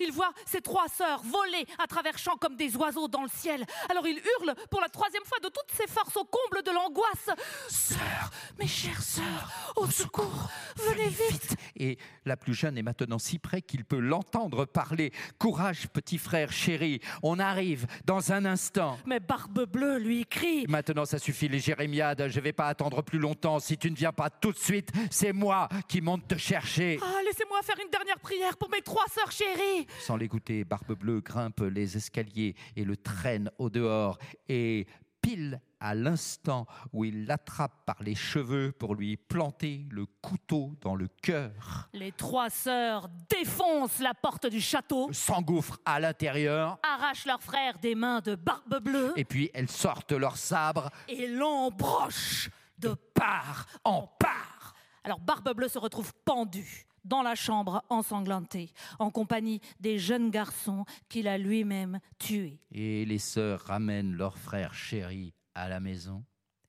il 0.00 0.12
voit 0.12 0.32
ses 0.44 0.60
trois 0.60 0.88
sœurs 0.88 1.22
voler 1.22 1.66
à 1.78 1.86
travers 1.86 2.18
champs 2.18 2.36
comme 2.36 2.56
des 2.56 2.76
oiseaux 2.76 3.08
dans 3.08 3.22
le 3.22 3.28
ciel. 3.28 3.64
Alors 3.88 4.06
il 4.06 4.16
hurle 4.16 4.54
pour 4.70 4.80
la 4.80 4.88
troisième 4.88 5.24
fois 5.24 5.38
de 5.40 5.48
toutes 5.48 5.72
ses 5.72 5.86
forces 5.86 6.16
au 6.16 6.24
comble 6.24 6.62
de 6.62 6.70
l'angoisse. 6.70 7.30
Sœurs, 7.68 8.30
mes 8.58 8.66
chères 8.66 9.02
sœurs, 9.02 9.72
au 9.76 9.86
secours, 9.86 10.48
venez 10.76 11.08
vite. 11.08 11.56
Et 11.76 11.98
la 12.24 12.36
plus 12.36 12.54
jeune 12.54 12.78
est 12.78 12.82
maintenant 12.82 13.18
si 13.18 13.38
près 13.38 13.62
qu'il 13.62 13.84
peut 13.84 13.98
l'entendre 13.98 14.64
parler. 14.64 15.12
Courage, 15.38 15.88
petit 15.88 16.18
frère 16.18 16.52
chéri, 16.52 17.00
on 17.22 17.38
arrive 17.38 17.86
dans 18.04 18.32
un 18.32 18.44
instant. 18.44 18.98
Mais 19.06 19.20
Barbe 19.20 19.64
Bleue 19.66 19.98
lui 19.98 20.24
crie. 20.26 20.66
Maintenant, 20.68 21.04
ça 21.04 21.18
suffit 21.18 21.48
les 21.48 21.58
jérémiades, 21.58 22.28
je 22.28 22.40
vais 22.40 22.52
pas 22.52 22.66
attendre 22.66 23.02
plus 23.02 23.18
longtemps. 23.18 23.58
Si 23.58 23.76
tu 23.78 23.90
ne 23.90 23.96
viens 23.96 24.12
pas 24.12 24.30
tout 24.30 24.52
de 24.52 24.58
suite, 24.58 24.90
c'est 25.10 25.32
moi 25.32 25.68
qui 25.88 26.00
monte 26.00 26.26
te 26.28 26.36
chercher. 26.36 26.98
Ah, 27.02 27.22
laissez-moi 27.24 27.60
faire 27.62 27.76
une 27.82 27.90
dernière 27.90 28.18
prière 28.18 28.56
pour 28.56 28.70
mes 28.70 28.82
trois 28.82 29.04
sœurs 29.12 29.30
chéries. 29.30 29.85
Sans 30.00 30.16
l'écouter, 30.16 30.64
Barbe 30.64 30.94
Bleue 30.98 31.20
grimpe 31.20 31.60
les 31.60 31.96
escaliers 31.96 32.54
et 32.76 32.84
le 32.84 32.96
traîne 32.96 33.50
au 33.58 33.70
dehors. 33.70 34.18
Et 34.48 34.86
pile 35.26 35.60
à 35.80 35.94
l'instant 35.94 36.66
où 36.92 37.04
il 37.04 37.26
l'attrape 37.26 37.84
par 37.84 38.02
les 38.02 38.14
cheveux 38.14 38.72
pour 38.72 38.94
lui 38.94 39.16
planter 39.16 39.84
le 39.90 40.06
couteau 40.22 40.74
dans 40.80 40.94
le 40.94 41.08
cœur. 41.08 41.88
Les 41.92 42.12
trois 42.12 42.48
sœurs 42.48 43.08
défoncent 43.28 43.98
la 43.98 44.14
porte 44.14 44.46
du 44.46 44.60
château, 44.60 45.08
s'engouffrent 45.12 45.80
à 45.84 45.98
l'intérieur, 46.00 46.78
arrachent 46.82 47.26
leur 47.26 47.42
frère 47.42 47.78
des 47.78 47.94
mains 47.94 48.20
de 48.20 48.36
Barbe 48.36 48.80
Bleue, 48.80 49.12
et 49.16 49.24
puis 49.24 49.50
elles 49.52 49.70
sortent 49.70 50.12
leur 50.12 50.36
sabre 50.36 50.90
et 51.08 51.26
l'embrochent 51.26 52.50
de 52.78 52.94
part 53.14 53.66
en 53.84 54.06
part. 54.06 54.74
Alors 55.02 55.20
Barbe 55.20 55.54
Bleue 55.54 55.68
se 55.68 55.78
retrouve 55.78 56.12
pendue 56.24 56.86
dans 57.06 57.22
la 57.22 57.34
chambre 57.34 57.82
ensanglantée, 57.88 58.72
en 58.98 59.10
compagnie 59.10 59.60
des 59.80 59.98
jeunes 59.98 60.30
garçons 60.30 60.84
qu'il 61.08 61.28
a 61.28 61.38
lui-même 61.38 62.00
tués. 62.18 62.60
Et 62.70 63.04
les 63.04 63.18
sœurs 63.18 63.60
ramènent 63.62 64.14
leur 64.14 64.36
frère 64.38 64.74
chéri 64.74 65.34
à 65.54 65.68
la 65.68 65.80
maison. 65.80 66.24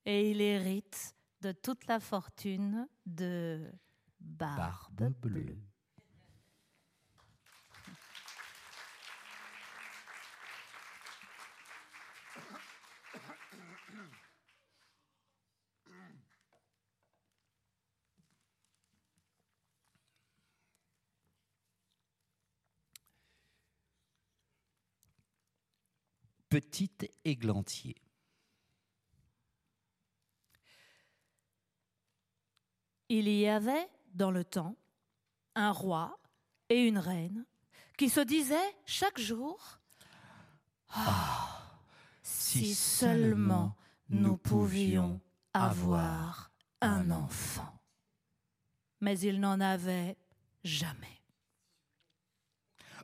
Et 0.05 0.31
il 0.31 0.41
hérite 0.41 1.15
de 1.41 1.51
toute 1.51 1.85
la 1.87 1.99
fortune 1.99 2.87
de 3.05 3.71
Barbe, 4.19 5.11
Bleue. 5.21 5.57
Petit 26.59 26.89
églantier. 27.23 27.95
Il 33.09 33.29
y 33.29 33.47
avait 33.47 33.87
dans 34.15 34.31
le 34.31 34.43
temps 34.43 34.75
un 35.53 35.71
roi 35.71 36.19
et 36.69 36.87
une 36.87 36.97
reine 36.97 37.45
qui 37.95 38.09
se 38.09 38.21
disaient 38.21 38.75
chaque 38.87 39.19
jour 39.19 39.79
ah, 40.89 41.61
si, 42.23 42.73
seulement 42.73 43.75
nous 44.09 44.37
pouvions 44.37 45.21
avoir 45.53 46.51
un 46.81 47.11
enfant. 47.11 47.79
Mais 49.01 49.19
ils 49.19 49.39
n'en 49.39 49.59
avaient 49.59 50.17
jamais. 50.63 51.21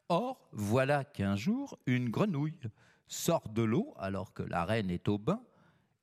Or, 0.10 0.50
voilà 0.52 1.04
qu'un 1.04 1.36
jour, 1.36 1.78
une 1.86 2.10
grenouille 2.10 2.60
sort 3.14 3.50
de 3.50 3.62
l'eau 3.62 3.94
alors 3.98 4.34
que 4.34 4.44
la 4.44 4.66
reine 4.66 4.90
est 4.90 5.08
au 5.08 5.18
bain. 5.18 5.42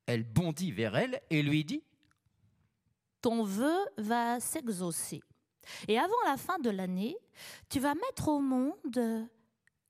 Elle 0.06 0.24
bondit 0.24 0.72
vers 0.72 0.96
elle 0.96 1.20
et 1.30 1.42
lui 1.42 1.64
dit 1.64 1.82
Ton 3.20 3.44
vœu 3.44 3.78
va 3.98 4.40
s'exaucer. 4.40 5.22
Et 5.88 5.98
avant 5.98 6.22
la 6.26 6.36
fin 6.36 6.58
de 6.58 6.70
l'année, 6.70 7.16
tu 7.68 7.80
vas 7.80 7.94
mettre 7.94 8.28
au 8.28 8.40
monde 8.40 9.28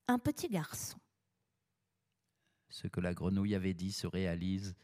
un 0.08 0.18
petit 0.18 0.48
garçon. 0.48 0.98
Ce 2.68 2.86
que 2.86 3.00
la 3.00 3.14
grenouille 3.14 3.54
avait 3.54 3.74
dit 3.74 3.92
se 3.92 4.06
réalise 4.06 4.74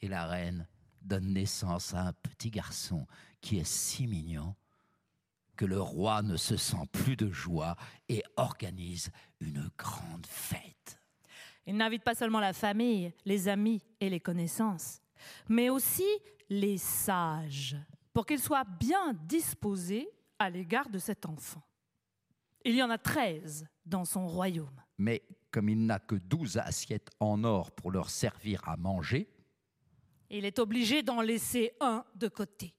et 0.00 0.08
la 0.08 0.26
reine 0.26 0.66
donne 1.02 1.32
naissance 1.32 1.94
à 1.94 2.02
un 2.02 2.12
petit 2.12 2.50
garçon 2.50 3.06
qui 3.40 3.58
est 3.58 3.68
si 3.68 4.06
mignon 4.06 4.54
que 5.56 5.64
le 5.64 5.80
roi 5.80 6.22
ne 6.22 6.36
se 6.36 6.56
sent 6.56 6.86
plus 6.92 7.16
de 7.16 7.30
joie 7.30 7.76
et 8.08 8.22
organise 8.36 9.10
une 9.40 9.68
grande 9.76 10.26
fête. 10.26 10.97
Il 11.68 11.76
n'invite 11.76 12.02
pas 12.02 12.14
seulement 12.14 12.40
la 12.40 12.54
famille, 12.54 13.12
les 13.26 13.46
amis 13.46 13.82
et 14.00 14.08
les 14.08 14.20
connaissances, 14.20 15.02
mais 15.50 15.68
aussi 15.68 16.08
les 16.48 16.78
sages, 16.78 17.76
pour 18.14 18.24
qu'ils 18.24 18.40
soient 18.40 18.64
bien 18.64 19.12
disposés 19.12 20.08
à 20.38 20.48
l'égard 20.48 20.88
de 20.88 20.98
cet 20.98 21.26
enfant. 21.26 21.62
Il 22.64 22.74
y 22.74 22.82
en 22.82 22.88
a 22.88 22.96
treize 22.96 23.66
dans 23.84 24.06
son 24.06 24.26
royaume. 24.26 24.80
Mais 24.96 25.22
comme 25.50 25.68
il 25.68 25.84
n'a 25.84 25.98
que 25.98 26.14
douze 26.14 26.56
assiettes 26.56 27.10
en 27.20 27.44
or 27.44 27.70
pour 27.70 27.90
leur 27.90 28.08
servir 28.08 28.66
à 28.66 28.78
manger, 28.78 29.28
il 30.30 30.46
est 30.46 30.58
obligé 30.58 31.02
d'en 31.02 31.20
laisser 31.20 31.72
un 31.80 32.02
de 32.14 32.28
côté. 32.28 32.72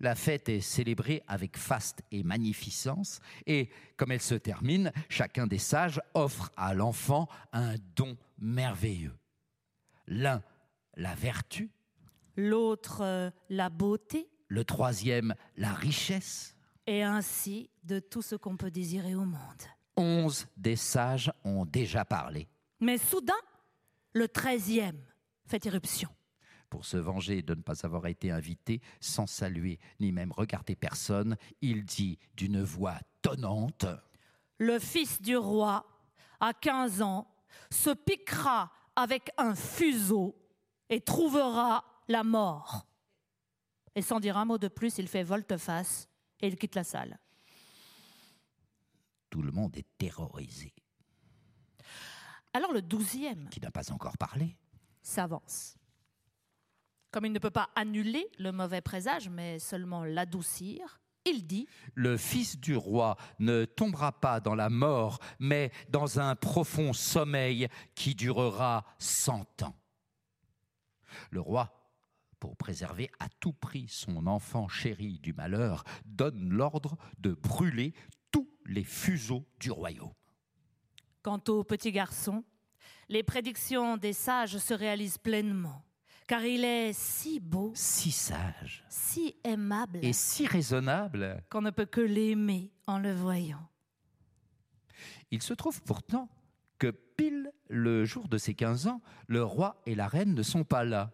La 0.00 0.14
fête 0.14 0.48
est 0.48 0.60
célébrée 0.60 1.22
avec 1.26 1.56
faste 1.56 2.02
et 2.10 2.22
magnificence, 2.22 3.20
et 3.46 3.70
comme 3.96 4.12
elle 4.12 4.20
se 4.20 4.34
termine, 4.34 4.92
chacun 5.08 5.46
des 5.46 5.58
sages 5.58 6.00
offre 6.14 6.50
à 6.56 6.74
l'enfant 6.74 7.28
un 7.52 7.74
don 7.94 8.16
merveilleux. 8.38 9.16
L'un, 10.06 10.42
la 10.96 11.14
vertu, 11.14 11.70
l'autre, 12.36 13.00
euh, 13.02 13.30
la 13.48 13.70
beauté, 13.70 14.28
le 14.48 14.64
troisième, 14.64 15.34
la 15.56 15.72
richesse, 15.72 16.54
et 16.86 17.02
ainsi 17.02 17.70
de 17.82 17.98
tout 17.98 18.22
ce 18.22 18.36
qu'on 18.36 18.56
peut 18.56 18.70
désirer 18.70 19.14
au 19.14 19.24
monde. 19.24 19.62
Onze 19.96 20.46
des 20.56 20.76
sages 20.76 21.32
ont 21.44 21.64
déjà 21.64 22.04
parlé. 22.04 22.48
Mais 22.80 22.98
soudain, 22.98 23.32
le 24.12 24.28
treizième 24.28 25.00
fait 25.46 25.64
irruption. 25.64 26.10
Pour 26.70 26.84
se 26.84 26.96
venger 26.96 27.42
de 27.42 27.54
ne 27.54 27.62
pas 27.62 27.84
avoir 27.84 28.06
été 28.06 28.30
invité, 28.30 28.80
sans 29.00 29.26
saluer 29.26 29.78
ni 30.00 30.12
même 30.12 30.32
regarder 30.32 30.74
personne, 30.74 31.36
il 31.60 31.84
dit 31.84 32.18
d'une 32.36 32.62
voix 32.62 32.98
tonnante 33.22 33.86
Le 34.58 34.78
fils 34.78 35.22
du 35.22 35.36
roi, 35.36 35.86
à 36.40 36.52
15 36.52 37.02
ans, 37.02 37.28
se 37.70 37.90
piquera 37.90 38.72
avec 38.94 39.30
un 39.38 39.54
fuseau 39.54 40.36
et 40.88 41.00
trouvera 41.00 41.84
la 42.08 42.24
mort. 42.24 42.86
Et 43.94 44.02
sans 44.02 44.20
dire 44.20 44.36
un 44.36 44.44
mot 44.44 44.58
de 44.58 44.68
plus, 44.68 44.98
il 44.98 45.08
fait 45.08 45.22
volte-face 45.22 46.08
et 46.40 46.48
il 46.48 46.56
quitte 46.56 46.74
la 46.74 46.84
salle. 46.84 47.18
Tout 49.30 49.42
le 49.42 49.52
monde 49.52 49.76
est 49.76 49.86
terrorisé. 49.98 50.72
Alors 52.52 52.72
le 52.72 52.82
douzième, 52.82 53.48
qui 53.48 53.60
n'a 53.60 53.70
pas 53.70 53.92
encore 53.92 54.16
parlé, 54.16 54.56
s'avance. 55.02 55.76
Comme 57.10 57.26
il 57.26 57.32
ne 57.32 57.38
peut 57.38 57.50
pas 57.50 57.70
annuler 57.74 58.28
le 58.38 58.52
mauvais 58.52 58.80
présage, 58.80 59.28
mais 59.28 59.58
seulement 59.58 60.04
l'adoucir, 60.04 61.00
il 61.24 61.46
dit 61.46 61.66
Le 61.94 62.16
fils 62.16 62.58
du 62.58 62.76
roi 62.76 63.16
ne 63.38 63.64
tombera 63.64 64.12
pas 64.12 64.40
dans 64.40 64.54
la 64.54 64.68
mort, 64.68 65.18
mais 65.38 65.72
dans 65.88 66.20
un 66.20 66.34
profond 66.34 66.92
sommeil 66.92 67.68
qui 67.94 68.14
durera 68.14 68.84
cent 68.98 69.62
ans. 69.62 69.76
Le 71.30 71.40
roi 71.40 71.76
pour 72.38 72.56
préserver 72.56 73.10
à 73.18 73.28
tout 73.40 73.52
prix 73.52 73.88
son 73.88 74.26
enfant 74.26 74.68
chéri 74.68 75.18
du 75.18 75.32
malheur, 75.32 75.84
donne 76.04 76.50
l'ordre 76.50 76.96
de 77.18 77.32
brûler 77.32 77.94
tous 78.30 78.48
les 78.66 78.84
fuseaux 78.84 79.46
du 79.58 79.70
royaume. 79.70 80.12
Quant 81.22 81.42
au 81.48 81.64
petit 81.64 81.92
garçon, 81.92 82.44
les 83.08 83.22
prédictions 83.22 83.96
des 83.96 84.12
sages 84.12 84.58
se 84.58 84.74
réalisent 84.74 85.18
pleinement, 85.18 85.84
car 86.26 86.44
il 86.44 86.64
est 86.64 86.92
si 86.92 87.40
beau, 87.40 87.72
si 87.74 88.10
sage, 88.10 88.84
si 88.88 89.36
aimable 89.44 90.00
et 90.02 90.12
si 90.12 90.46
raisonnable 90.46 91.42
qu'on 91.50 91.62
ne 91.62 91.70
peut 91.70 91.86
que 91.86 92.00
l'aimer 92.00 92.72
en 92.86 92.98
le 92.98 93.12
voyant. 93.12 93.68
Il 95.30 95.42
se 95.42 95.54
trouve 95.54 95.82
pourtant 95.82 96.28
que 96.78 96.90
pile 96.90 97.52
le 97.68 98.04
jour 98.04 98.28
de 98.28 98.38
ses 98.38 98.54
15 98.54 98.86
ans, 98.88 99.00
le 99.28 99.42
roi 99.42 99.80
et 99.86 99.94
la 99.94 100.08
reine 100.08 100.34
ne 100.34 100.42
sont 100.42 100.64
pas 100.64 100.84
là 100.84 101.12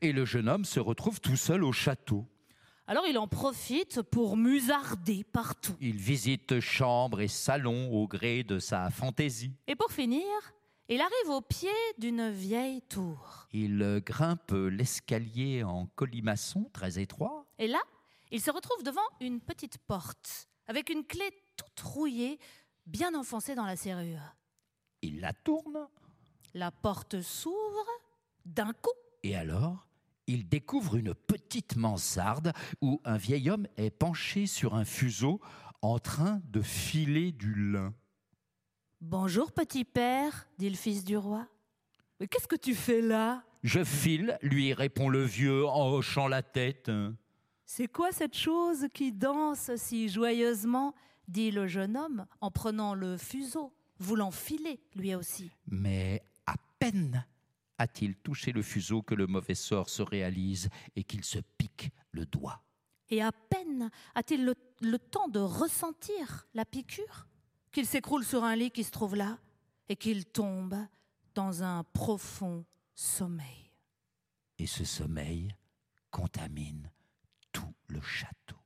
et 0.00 0.12
le 0.12 0.24
jeune 0.24 0.48
homme 0.48 0.64
se 0.64 0.80
retrouve 0.80 1.20
tout 1.20 1.36
seul 1.36 1.64
au 1.64 1.72
château. 1.72 2.26
Alors 2.86 3.04
il 3.06 3.18
en 3.18 3.28
profite 3.28 4.00
pour 4.00 4.36
musarder 4.36 5.24
partout. 5.24 5.76
Il 5.80 5.96
visite 5.96 6.58
chambre 6.60 7.20
et 7.20 7.28
salon 7.28 7.92
au 7.92 8.08
gré 8.08 8.44
de 8.44 8.58
sa 8.58 8.88
fantaisie. 8.90 9.52
Et 9.66 9.76
pour 9.76 9.92
finir, 9.92 10.24
il 10.88 11.00
arrive 11.00 11.28
au 11.28 11.40
pied 11.40 11.70
d'une 11.98 12.30
vieille 12.30 12.82
tour. 12.82 13.46
Il 13.52 14.02
grimpe 14.04 14.52
l'escalier 14.52 15.62
en 15.62 15.86
colimaçon 15.86 16.70
très 16.72 16.98
étroit. 16.98 17.46
Et 17.58 17.68
là, 17.68 17.80
il 18.30 18.40
se 18.40 18.50
retrouve 18.50 18.82
devant 18.82 19.00
une 19.20 19.40
petite 19.40 19.78
porte, 19.78 20.48
avec 20.66 20.90
une 20.90 21.04
clé 21.04 21.30
toute 21.56 21.80
rouillée, 21.80 22.38
bien 22.86 23.14
enfoncée 23.14 23.54
dans 23.54 23.66
la 23.66 23.76
serrure. 23.76 24.34
Il 25.02 25.20
la 25.20 25.32
tourne. 25.32 25.88
La 26.54 26.70
porte 26.70 27.20
s'ouvre 27.20 27.86
d'un 28.46 28.72
coup. 28.72 28.90
Et 29.22 29.36
alors, 29.36 29.86
il 30.26 30.48
découvre 30.48 30.96
une 30.96 31.14
petite 31.14 31.76
mansarde 31.76 32.52
où 32.80 33.00
un 33.04 33.18
vieil 33.18 33.50
homme 33.50 33.66
est 33.76 33.90
penché 33.90 34.46
sur 34.46 34.74
un 34.74 34.86
fuseau 34.86 35.40
en 35.82 35.98
train 35.98 36.40
de 36.44 36.62
filer 36.62 37.32
du 37.32 37.54
lin. 37.54 37.94
Bonjour 39.00 39.52
petit 39.52 39.84
père, 39.84 40.48
dit 40.58 40.68
le 40.68 40.76
fils 40.76 41.04
du 41.04 41.16
roi. 41.16 41.46
Mais 42.18 42.26
qu'est-ce 42.26 42.48
que 42.48 42.56
tu 42.56 42.74
fais 42.74 43.00
là? 43.00 43.44
Je 43.62 43.84
file, 43.84 44.36
lui 44.42 44.72
répond 44.72 45.08
le 45.08 45.22
vieux 45.22 45.66
en 45.66 45.90
hochant 45.90 46.26
la 46.26 46.42
tête. 46.42 46.90
C'est 47.64 47.86
quoi 47.86 48.10
cette 48.10 48.36
chose 48.36 48.86
qui 48.92 49.12
danse 49.12 49.70
si 49.76 50.08
joyeusement? 50.08 50.94
dit 51.28 51.50
le 51.50 51.66
jeune 51.66 51.96
homme 51.96 52.26
en 52.40 52.50
prenant 52.50 52.94
le 52.94 53.16
fuseau, 53.16 53.72
voulant 53.98 54.30
filer 54.30 54.80
lui 54.96 55.14
aussi. 55.14 55.50
Mais 55.66 56.22
à 56.46 56.54
peine 56.78 57.24
a-t-il 57.76 58.16
touché 58.16 58.50
le 58.50 58.62
fuseau 58.62 59.02
que 59.02 59.14
le 59.14 59.26
mauvais 59.26 59.54
sort 59.54 59.90
se 59.90 60.02
réalise 60.02 60.68
et 60.96 61.04
qu'il 61.04 61.22
se 61.22 61.38
pique 61.58 61.90
le 62.12 62.26
doigt. 62.26 62.62
Et 63.10 63.22
à 63.22 63.30
peine 63.30 63.90
a-t-il 64.14 64.44
le, 64.44 64.98
temps 64.98 65.28
de 65.28 65.38
ressentir 65.38 66.46
la 66.54 66.64
piqûre? 66.64 67.27
Qu'il 67.78 67.86
s'écroule 67.86 68.24
sur 68.24 68.42
un 68.42 68.56
lit 68.56 68.72
qui 68.72 68.82
se 68.82 68.90
trouve 68.90 69.14
là 69.14 69.38
et 69.88 69.94
qu'il 69.94 70.24
tombe 70.24 70.74
dans 71.36 71.62
un 71.62 71.84
profond 71.84 72.64
sommeil. 72.96 73.70
Et 74.58 74.66
ce 74.66 74.84
sommeil 74.84 75.54
contamine 76.10 76.90
tout 77.52 77.72
le 77.86 78.00
château. 78.00 78.56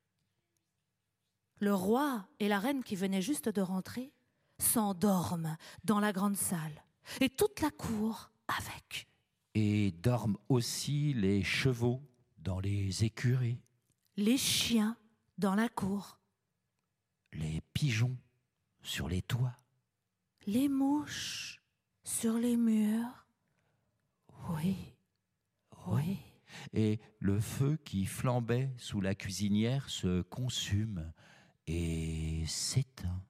Le 1.58 1.74
roi 1.74 2.26
et 2.40 2.48
la 2.48 2.58
reine 2.58 2.82
qui 2.82 2.96
venaient 2.96 3.20
juste 3.20 3.50
de 3.50 3.60
rentrer 3.60 4.14
s'endorment 4.58 5.58
dans 5.84 6.00
la 6.00 6.14
grande 6.14 6.38
salle 6.38 6.82
et 7.20 7.28
toute 7.28 7.60
la 7.60 7.70
cour 7.70 8.30
avec. 8.48 9.08
Et 9.54 9.90
dorment 9.90 10.38
aussi 10.48 11.12
les 11.12 11.44
chevaux 11.44 12.00
dans 12.38 12.60
les 12.60 13.04
écuries. 13.04 13.60
Les 14.16 14.38
chiens 14.38 14.96
dans 15.36 15.54
la 15.54 15.68
cour. 15.68 16.18
Les 17.34 17.60
pigeons 17.74 18.16
sur 18.82 19.08
les 19.08 19.22
toits. 19.22 19.56
Les 20.46 20.68
mouches 20.68 21.62
sur 22.04 22.34
les 22.34 22.56
murs. 22.56 23.26
Oui, 24.50 24.76
oui. 25.86 26.18
Et 26.72 27.00
le 27.18 27.40
feu 27.40 27.78
qui 27.84 28.06
flambait 28.06 28.70
sous 28.76 29.00
la 29.00 29.14
cuisinière 29.14 29.88
se 29.88 30.22
consume 30.22 31.12
et 31.66 32.44
s'éteint. 32.46 33.22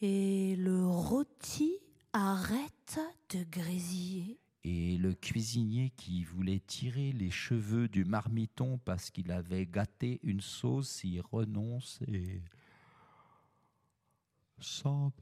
Et 0.00 0.56
le 0.56 0.86
rôti 0.86 1.78
arrête 2.12 3.00
de 3.30 3.44
grésiller. 3.44 4.38
Et 4.64 4.98
le 4.98 5.14
cuisinier 5.14 5.90
qui 5.96 6.24
voulait 6.24 6.60
tirer 6.60 7.12
les 7.12 7.30
cheveux 7.30 7.88
du 7.88 8.04
marmiton 8.04 8.78
parce 8.84 9.10
qu'il 9.10 9.32
avait 9.32 9.66
gâté 9.66 10.20
une 10.22 10.40
sauce 10.40 11.02
y 11.04 11.20
renonce 11.20 12.00
et 12.06 12.42
s'en 14.60 15.12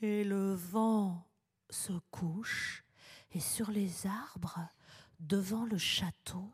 Et 0.00 0.24
le 0.24 0.54
vent 0.54 1.26
se 1.70 1.92
couche 2.10 2.84
et 3.32 3.40
sur 3.40 3.70
les 3.70 4.06
arbres, 4.06 4.60
devant 5.20 5.64
le 5.64 5.78
château, 5.78 6.52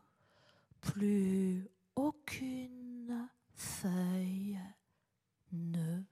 plus 0.81 1.69
aucune 1.97 3.29
feuille 3.55 4.59
ne 5.53 6.03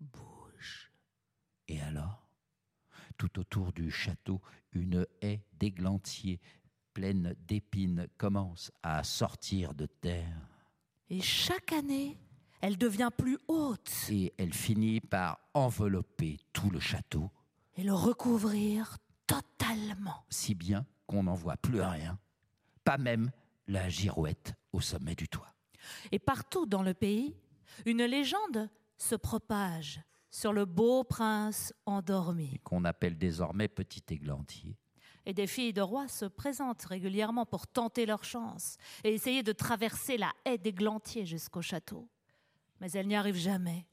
bouge. 0.00 0.92
Et 1.68 1.80
alors? 1.80 2.22
Tout 3.18 3.38
autour 3.38 3.72
du 3.72 3.90
château, 3.90 4.42
une 4.72 5.06
haie 5.22 5.42
d'églantiers 5.54 6.40
pleine 6.92 7.34
d'épines 7.46 8.08
commence 8.16 8.70
à 8.82 9.02
sortir 9.04 9.74
de 9.74 9.86
terre. 9.86 10.48
Et 11.08 11.20
chaque 11.20 11.72
année, 11.72 12.18
elle 12.66 12.78
devient 12.78 13.10
plus 13.16 13.38
haute. 13.46 13.92
Et 14.10 14.34
elle 14.38 14.52
finit 14.52 15.00
par 15.00 15.38
envelopper 15.54 16.40
tout 16.52 16.68
le 16.68 16.80
château. 16.80 17.30
Et 17.76 17.84
le 17.84 17.94
recouvrir 17.94 18.98
totalement. 19.28 20.24
Si 20.30 20.56
bien 20.56 20.84
qu'on 21.06 21.22
n'en 21.22 21.34
voit 21.34 21.56
plus 21.56 21.80
rien. 21.80 22.18
Pas 22.82 22.98
même 22.98 23.30
la 23.68 23.88
girouette 23.88 24.54
au 24.72 24.80
sommet 24.80 25.14
du 25.14 25.28
toit. 25.28 25.54
Et 26.10 26.18
partout 26.18 26.66
dans 26.66 26.82
le 26.82 26.92
pays, 26.92 27.36
une 27.84 28.04
légende 28.04 28.68
se 28.98 29.14
propage 29.14 30.00
sur 30.32 30.52
le 30.52 30.64
beau 30.64 31.04
prince 31.04 31.72
endormi. 31.86 32.58
Qu'on 32.64 32.84
appelle 32.84 33.16
désormais 33.16 33.68
petit 33.68 34.02
églantier. 34.10 34.76
Et 35.24 35.34
des 35.34 35.46
filles 35.46 35.72
de 35.72 35.82
rois 35.82 36.08
se 36.08 36.24
présentent 36.24 36.82
régulièrement 36.82 37.46
pour 37.46 37.68
tenter 37.68 38.06
leur 38.06 38.24
chance 38.24 38.76
et 39.04 39.14
essayer 39.14 39.44
de 39.44 39.52
traverser 39.52 40.16
la 40.16 40.32
haie 40.44 40.58
d'églantier 40.58 41.26
jusqu'au 41.26 41.62
château. 41.62 42.08
Mais 42.80 42.90
elles 42.92 43.06
n'y 43.06 43.16
arrivent 43.16 43.36
jamais, 43.36 43.86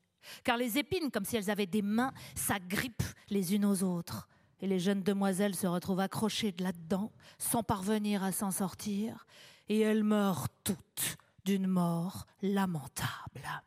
car 0.44 0.58
les 0.58 0.78
épines, 0.78 1.12
comme 1.12 1.26
si 1.26 1.38
elles 1.38 1.50
avaient 1.50 1.66
des 1.66 1.82
mains, 1.82 2.14
s'agrippent 2.36 3.04
les 3.30 3.56
unes 3.56 3.66
aux 3.66 3.84
autres. 3.84 4.28
Et 4.60 4.68
les 4.68 4.80
jeunes 4.80 5.04
demoiselles 5.04 5.56
se 5.56 5.68
retrouvent 5.68 6.00
accrochées 6.00 6.54
là-dedans, 6.60 7.12
sans 7.38 7.64
parvenir 7.64 8.24
à 8.24 8.32
s'en 8.32 8.52
sortir, 8.52 9.26
et 9.68 9.80
elles 9.80 10.04
meurent 10.04 10.48
toutes 10.64 11.18
d'une 11.46 11.68
mort 11.68 12.26
lamentable. 12.42 13.64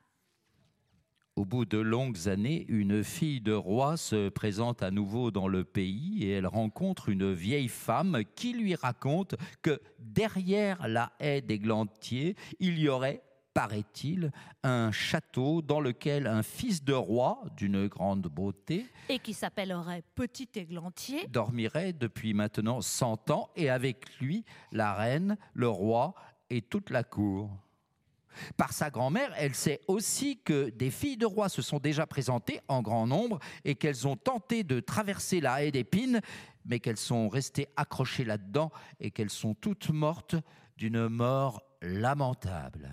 Au 1.37 1.45
bout 1.45 1.67
de 1.67 1.77
longues 1.77 2.29
années, 2.29 2.65
une 2.71 3.05
fille 3.05 3.43
de 3.43 3.53
roi 3.53 3.99
se 3.99 4.31
présente 4.31 4.83
à 4.83 4.91
nouveau 4.91 5.31
dans 5.31 5.49
le 5.49 5.65
pays 5.65 6.25
et 6.25 6.31
elle 6.31 6.47
rencontre 6.47 7.11
une 7.11 7.31
vieille 7.31 7.69
femme 7.69 8.23
qui 8.35 8.55
lui 8.55 8.75
raconte 8.75 9.35
que 9.61 9.79
derrière 9.99 10.89
la 10.89 11.13
haie 11.21 11.43
d'Églantier, 11.43 12.37
il 12.59 12.79
y 12.79 12.89
aurait, 12.89 13.23
paraît-il, 13.57 14.33
un 14.65 14.93
château 14.93 15.63
dans 15.63 15.81
lequel 15.81 16.27
un 16.27 16.43
fils 16.43 16.85
de 16.85 16.93
roi 16.93 17.43
d'une 17.57 17.87
grande 17.87 18.27
beauté 18.27 18.85
Et 19.09 19.19
qui 19.19 19.33
s'appellerait 19.33 20.03
Petit 20.15 20.51
Églantier. 20.57 21.27
dormirait 21.29 21.95
depuis 21.95 22.35
maintenant 22.35 22.83
100 22.83 23.31
ans 23.31 23.49
et 23.57 23.71
avec 23.71 24.19
lui 24.21 24.45
la 24.73 24.93
reine, 24.93 25.39
le 25.55 25.71
roi 25.71 26.15
et 26.51 26.61
toute 26.61 26.91
la 26.91 27.03
cour. 27.03 27.51
Par 28.59 28.75
sa 28.75 28.91
grand-mère, 28.91 29.33
elle 29.39 29.55
sait 29.55 29.81
aussi 29.89 30.39
que 30.43 30.69
des 30.69 30.91
filles 30.91 31.17
de 31.17 31.25
roi 31.25 31.49
se 31.49 31.63
sont 31.63 31.79
déjà 31.79 32.07
présentées 32.07 32.61
en 32.69 32.83
grand 32.83 33.07
nombre 33.07 33.39
et 33.65 33.75
qu'elles 33.75 34.07
ont 34.07 34.17
tenté 34.17 34.65
de 34.65 34.81
traverser 34.81 35.41
la 35.41 35.65
haie 35.65 35.71
d'épines, 35.71 36.21
mais 36.67 36.79
qu'elles 36.79 36.99
sont 36.99 37.31
restées 37.31 37.69
accrochées 37.77 38.27
là-dedans 38.27 38.71
et 39.01 39.11
qu'elles 39.11 39.31
sont 39.31 39.55
toutes 39.55 39.89
mortes 39.89 40.37
d'une 40.77 41.09
mort 41.09 41.63
lamentable. 41.81 42.91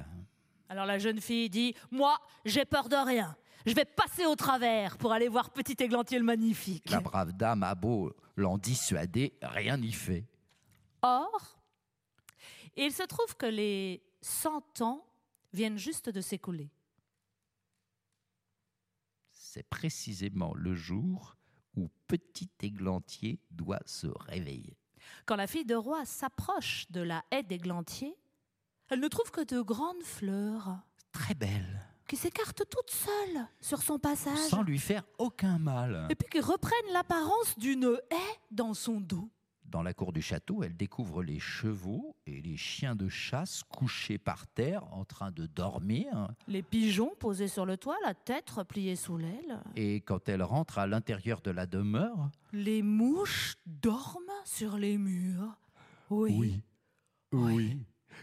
Alors 0.74 0.88
la 0.88 0.98
jeune 0.98 1.22
fille 1.22 1.52
dit 1.52 1.76
Moi, 1.92 2.18
j'ai 2.46 2.66
peur 2.66 2.90
de 2.90 2.96
rien. 2.96 3.38
Je 3.68 3.76
vais 3.76 3.86
passer 3.86 4.26
au 4.26 4.36
travers 4.36 4.98
pour 4.98 5.14
aller 5.14 5.28
voir 5.28 5.52
Petit 5.52 5.76
Églantier 5.80 6.18
le 6.18 6.26
magnifique. 6.26 6.90
La 6.90 7.00
brave 7.00 7.32
dame 7.34 7.62
a 7.62 7.76
beau 7.76 8.12
l'en 8.38 8.58
dissuader, 8.58 9.38
rien 9.44 9.78
n'y 9.78 9.92
fait. 9.92 10.26
Or, 11.04 11.60
il 12.76 12.92
se 12.92 13.04
trouve 13.04 13.38
que 13.38 13.46
les 13.46 14.02
100 14.22 14.82
ans 14.82 15.06
viennent 15.54 15.78
juste 15.78 16.10
de 16.10 16.22
s'écouler. 16.22 16.72
C'est 19.30 19.70
précisément 19.70 20.56
le 20.56 20.74
jour 20.74 21.38
où 21.76 21.88
Petit 22.08 22.50
Églantier 22.62 23.40
doit 23.52 23.84
se 23.86 24.08
réveiller. 24.08 24.76
Quand 25.28 25.36
la 25.36 25.46
fille 25.46 25.66
de 25.66 25.76
roi 25.76 26.04
s'approche 26.06 26.90
de 26.90 27.02
la 27.02 27.24
haie 27.30 27.44
d'Églantier, 27.44 28.18
elle 28.94 29.00
ne 29.00 29.08
trouve 29.08 29.32
que 29.32 29.44
de 29.44 29.60
grandes 29.62 30.04
fleurs 30.04 30.78
Très 31.12 31.34
belle, 31.34 31.82
qui 32.08 32.16
s'écartent 32.16 32.64
toutes 32.70 32.92
seules 32.92 33.46
sur 33.62 33.82
son 33.82 33.98
passage 34.00 34.38
sans 34.38 34.62
lui 34.64 34.78
faire 34.80 35.04
aucun 35.18 35.58
mal. 35.60 36.08
et 36.10 36.16
puis 36.16 36.28
qui 36.30 36.40
reprennent 36.40 36.92
l'apparence 36.94 37.58
d'une 37.58 37.98
haie 38.12 38.40
dans 38.52 38.74
son 38.74 39.00
dos. 39.02 39.30
Dans 39.66 39.82
la 39.82 39.94
cour 39.96 40.14
du 40.14 40.22
château, 40.22 40.62
elle 40.62 40.76
découvre 40.78 41.24
les 41.24 41.40
chevaux 41.40 42.16
et 42.28 42.42
les 42.42 42.58
chiens 42.58 42.96
de 42.96 43.10
chasse 43.10 43.64
couchés 43.64 44.20
par 44.20 44.46
terre 44.46 44.84
en 44.94 45.04
train 45.06 45.32
de 45.32 45.48
dormir. 45.48 46.30
Les 46.48 46.62
pigeons 46.62 47.12
posés 47.20 47.48
sur 47.48 47.66
le 47.66 47.76
toit, 47.78 47.98
la 48.04 48.14
tête 48.14 48.50
repliée 48.52 48.96
sous 48.96 49.18
l'aile. 49.18 49.60
Et 49.76 50.02
quand 50.02 50.30
elle 50.30 50.44
rentre 50.44 50.78
à 50.78 50.86
l'intérieur 50.86 51.42
de 51.42 51.50
la 51.50 51.66
demeure, 51.66 52.30
Les 52.52 52.84
mouches 52.84 53.56
dorment 53.66 54.20
sur 54.46 54.78
les 54.78 55.00
murs. 55.00 55.56
Oui. 56.12 56.62
oui, 57.32 57.78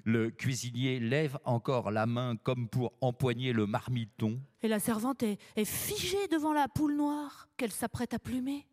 le 0.05 0.30
cuisinier 0.30 1.01
lève 1.01 1.38
encore 1.45 1.91
la 1.91 2.07
main 2.07 2.36
comme 2.36 2.68
pour 2.68 2.93
empoigner 3.01 3.53
le 3.53 3.66
marmiton. 3.66 4.41
Et 4.62 4.68
la 4.68 4.80
servante 4.80 5.22
est, 5.22 5.38
est 5.57 5.64
figée 5.64 6.28
devant 6.28 6.53
la 6.53 6.68
poule 6.68 6.97
noire 6.97 7.49
qu'elle 7.57 7.72
s'apprête 7.72 8.14
à 8.14 8.18
plumer. 8.18 8.66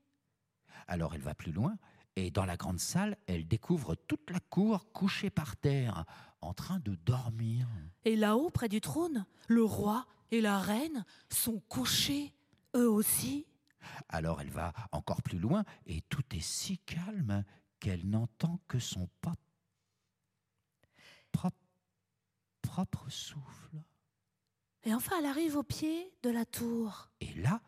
Alors 0.87 1.13
elle 1.13 1.21
va 1.21 1.35
plus 1.35 1.51
loin 1.51 1.77
et 2.15 2.31
dans 2.31 2.45
la 2.45 2.57
grande 2.57 2.79
salle, 2.79 3.15
elle 3.27 3.47
découvre 3.47 3.93
toute 3.93 4.31
la 4.31 4.39
cour 4.39 4.91
couchée 4.91 5.29
par 5.29 5.55
terre 5.55 6.03
en 6.41 6.53
train 6.53 6.79
de 6.79 6.95
dormir. 6.95 7.67
Et 8.05 8.15
là-haut, 8.15 8.49
près 8.49 8.69
du 8.69 8.81
trône, 8.81 9.25
le 9.47 9.63
roi 9.63 10.07
et 10.31 10.41
la 10.41 10.59
reine 10.59 11.05
sont 11.29 11.59
couchés, 11.69 12.33
eux 12.75 12.89
aussi. 12.89 13.45
Alors 14.09 14.41
elle 14.41 14.49
va 14.49 14.73
encore 14.91 15.21
plus 15.21 15.37
loin 15.37 15.63
et 15.85 16.01
tout 16.09 16.23
est 16.35 16.41
si 16.41 16.79
calme 16.79 17.43
qu'elle 17.79 18.09
n'entend 18.09 18.59
que 18.67 18.79
son 18.79 19.07
pas 19.21 19.35
propre, 21.31 21.55
propre 22.77 23.09
souffle. 23.09 23.81
Et 24.83 24.93
enfin, 24.93 25.15
elle 25.17 25.25
arrive 25.25 25.57
au 25.57 25.63
pied 25.63 26.13
de 26.21 26.29
la 26.29 26.45
tour. 26.45 27.09
Et 27.21 27.33
là, 27.33 27.59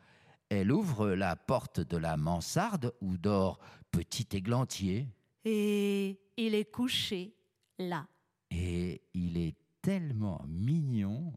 elle 0.49 0.71
ouvre 0.71 1.09
la 1.09 1.35
porte 1.35 1.79
de 1.79 1.97
la 1.97 2.15
mansarde 2.15 2.93
où 3.01 3.17
dort 3.17 3.57
Petit 3.89 4.27
Églantier. 4.33 5.07
Et 5.45 6.19
il 6.37 6.53
est 6.53 6.69
couché 6.69 7.33
là. 7.79 8.07
Et 8.51 9.01
il 9.15 9.39
est 9.39 9.57
tellement 9.81 10.45
mignon 10.47 11.33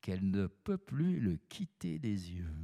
qu'elle 0.00 0.30
ne 0.30 0.46
peut 0.46 0.78
plus 0.78 1.20
le 1.20 1.36
quitter 1.36 1.98
des 1.98 2.32
yeux. 2.32 2.56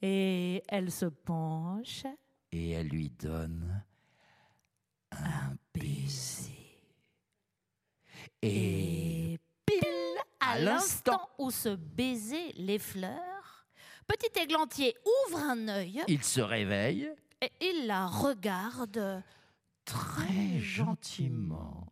Et 0.00 0.62
elle 0.68 0.92
se 0.92 1.06
penche 1.06 2.04
Et 2.52 2.70
elle 2.70 2.86
lui 2.86 3.10
donne 3.10 3.82
un 5.10 5.56
baiser. 5.74 6.51
Et 8.42 9.38
pile 9.66 10.18
à 10.40 10.58
l'instant 10.58 11.28
où 11.38 11.50
se 11.50 11.68
baisaient 11.70 12.52
les 12.56 12.78
fleurs, 12.78 13.66
Petit 14.06 14.40
Églantier 14.40 14.96
ouvre 15.28 15.38
un 15.38 15.68
œil 15.68 16.02
il 16.08 16.22
se 16.24 16.40
réveille 16.40 17.10
et 17.40 17.50
il 17.60 17.86
la 17.86 18.06
regarde. 18.06 19.22
très 19.84 20.58
gentiment. 20.58 21.91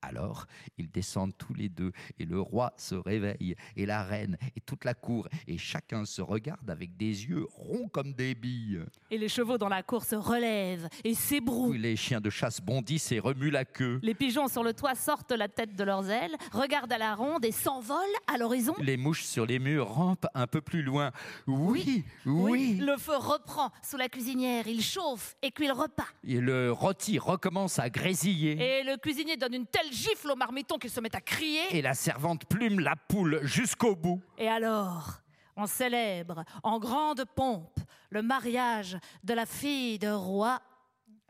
Alors, 0.00 0.46
ils 0.76 0.90
descendent 0.90 1.36
tous 1.36 1.54
les 1.54 1.68
deux, 1.68 1.92
et 2.18 2.24
le 2.24 2.40
roi 2.40 2.72
se 2.76 2.94
réveille, 2.94 3.56
et 3.76 3.84
la 3.84 4.04
reine, 4.04 4.38
et 4.56 4.60
toute 4.60 4.84
la 4.84 4.94
cour, 4.94 5.28
et 5.46 5.58
chacun 5.58 6.04
se 6.04 6.22
regarde 6.22 6.70
avec 6.70 6.96
des 6.96 7.26
yeux 7.26 7.46
ronds 7.54 7.88
comme 7.88 8.12
des 8.12 8.34
billes. 8.34 8.80
Et 9.10 9.18
les 9.18 9.28
chevaux 9.28 9.58
dans 9.58 9.68
la 9.68 9.82
cour 9.82 10.04
se 10.04 10.14
relèvent 10.14 10.88
et 11.02 11.14
s'ébrouent. 11.14 11.72
Les 11.72 11.96
chiens 11.96 12.20
de 12.20 12.30
chasse 12.30 12.60
bondissent 12.60 13.10
et 13.10 13.18
remuent 13.18 13.50
la 13.50 13.64
queue. 13.64 13.98
Les 14.02 14.14
pigeons 14.14 14.46
sur 14.46 14.62
le 14.62 14.72
toit 14.72 14.94
sortent 14.94 15.32
la 15.32 15.48
tête 15.48 15.74
de 15.74 15.84
leurs 15.84 16.08
ailes, 16.08 16.36
regardent 16.52 16.92
à 16.92 16.98
la 16.98 17.14
ronde 17.14 17.44
et 17.44 17.52
s'envolent 17.52 17.98
à 18.32 18.38
l'horizon. 18.38 18.74
Les 18.80 18.96
mouches 18.96 19.24
sur 19.24 19.46
les 19.46 19.58
murs 19.58 19.88
rampent 19.88 20.28
un 20.34 20.46
peu 20.46 20.60
plus 20.60 20.82
loin. 20.82 21.10
Oui, 21.46 22.04
oui. 22.24 22.78
Le 22.78 22.96
feu 22.96 23.16
reprend 23.16 23.72
sous 23.82 23.96
la 23.96 24.08
cuisinière, 24.08 24.68
il 24.68 24.80
chauffe 24.80 25.36
et 25.42 25.50
cuit 25.50 25.66
le 25.66 25.72
repas. 25.72 26.06
Et 26.24 26.40
le 26.40 26.70
rôti 26.70 27.18
recommence 27.18 27.78
à 27.78 27.90
grésiller. 27.90 28.52
Et 28.52 28.84
le 28.84 28.96
cuisinier 28.96 29.36
donne 29.36 29.54
une 29.54 29.66
telle 29.66 29.87
gifle 29.92 30.30
au 30.30 30.36
marmiton 30.36 30.78
qu'il 30.78 30.90
se 30.90 31.00
met 31.00 31.14
à 31.14 31.20
crier. 31.20 31.76
Et 31.76 31.82
la 31.82 31.94
servante 31.94 32.46
plume 32.46 32.80
la 32.80 32.96
poule 32.96 33.40
jusqu'au 33.42 33.96
bout. 33.96 34.22
Et 34.36 34.48
alors, 34.48 35.20
on 35.56 35.66
célèbre 35.66 36.44
en 36.62 36.78
grande 36.78 37.24
pompe 37.24 37.78
le 38.10 38.22
mariage 38.22 38.96
de 39.24 39.34
la 39.34 39.46
fille 39.46 39.98
de 39.98 40.08
roi 40.08 40.60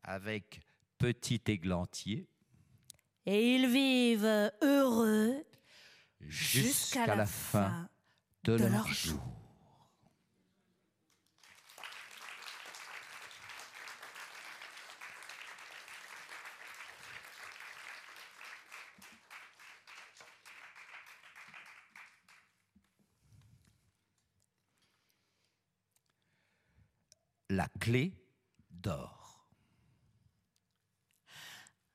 Avec 0.05 0.61
petit 0.99 1.41
églantier 1.47 2.29
et 3.31 3.55
ils 3.55 3.67
vivent 3.69 4.51
heureux 4.63 5.45
jusqu'à 6.21 7.15
la 7.15 7.27
fin 7.27 7.89
de, 8.45 8.57
de 8.57 8.63
leur 8.63 8.71
leur 8.71 8.89
jour. 8.89 9.38
La 27.51 27.67
clé 27.81 28.13
d'or. 28.71 29.47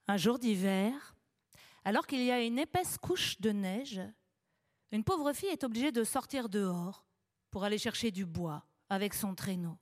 Un 0.07 0.17
jour 0.17 0.39
d'hiver, 0.39 1.15
alors 1.85 2.07
qu'il 2.07 2.23
y 2.23 2.31
a 2.31 2.41
une 2.41 2.57
épaisse 2.57 2.97
couche 2.97 3.39
de 3.39 3.51
neige, 3.51 4.01
une 4.91 5.03
pauvre 5.03 5.31
fille 5.31 5.49
est 5.49 5.63
obligée 5.63 5.91
de 5.91 6.03
sortir 6.03 6.49
dehors 6.49 7.05
pour 7.51 7.63
aller 7.63 7.77
chercher 7.77 8.09
du 8.09 8.25
bois 8.25 8.65
avec 8.89 9.13
son 9.13 9.35
traîneau. 9.35 9.77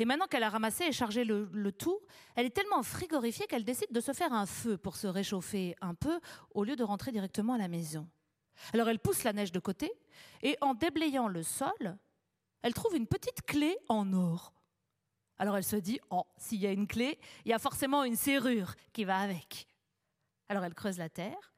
Et 0.00 0.04
maintenant 0.04 0.26
qu'elle 0.26 0.42
a 0.42 0.50
ramassé 0.50 0.84
et 0.84 0.92
chargé 0.92 1.22
le, 1.22 1.48
le 1.52 1.70
tout, 1.70 2.00
elle 2.34 2.46
est 2.46 2.50
tellement 2.50 2.82
frigorifiée 2.82 3.46
qu'elle 3.46 3.64
décide 3.64 3.92
de 3.92 4.00
se 4.00 4.12
faire 4.12 4.32
un 4.32 4.46
feu 4.46 4.76
pour 4.76 4.96
se 4.96 5.06
réchauffer 5.06 5.76
un 5.80 5.94
peu 5.94 6.18
au 6.50 6.64
lieu 6.64 6.74
de 6.74 6.82
rentrer 6.82 7.12
directement 7.12 7.52
à 7.52 7.58
la 7.58 7.68
maison. 7.68 8.08
Alors 8.72 8.88
elle 8.88 8.98
pousse 8.98 9.22
la 9.22 9.32
neige 9.32 9.52
de 9.52 9.60
côté 9.60 9.92
et 10.42 10.56
en 10.62 10.74
déblayant 10.74 11.28
le 11.28 11.44
sol, 11.44 11.96
elle 12.62 12.74
trouve 12.74 12.96
une 12.96 13.06
petite 13.06 13.42
clé 13.42 13.76
en 13.88 14.12
or. 14.12 14.55
Alors 15.38 15.56
elle 15.56 15.64
se 15.64 15.76
dit, 15.76 16.00
oh, 16.10 16.24
s'il 16.36 16.60
y 16.60 16.66
a 16.66 16.72
une 16.72 16.86
clé, 16.86 17.18
il 17.44 17.50
y 17.50 17.54
a 17.54 17.58
forcément 17.58 18.04
une 18.04 18.16
serrure 18.16 18.74
qui 18.92 19.04
va 19.04 19.18
avec. 19.18 19.66
Alors 20.48 20.64
elle 20.64 20.74
creuse 20.74 20.98
la 20.98 21.08
terre 21.08 21.52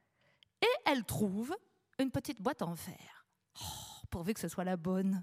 et 0.61 0.71
elle 0.87 1.05
trouve 1.05 1.57
une 1.99 2.11
petite 2.11 2.41
boîte 2.41 2.63
en 2.63 2.75
fer. 2.75 3.27
Oh, 3.61 4.07
pourvu 4.11 4.35
que 4.35 4.41
ce 4.41 4.49
soit 4.49 4.65
la 4.65 4.77
bonne. 4.77 5.23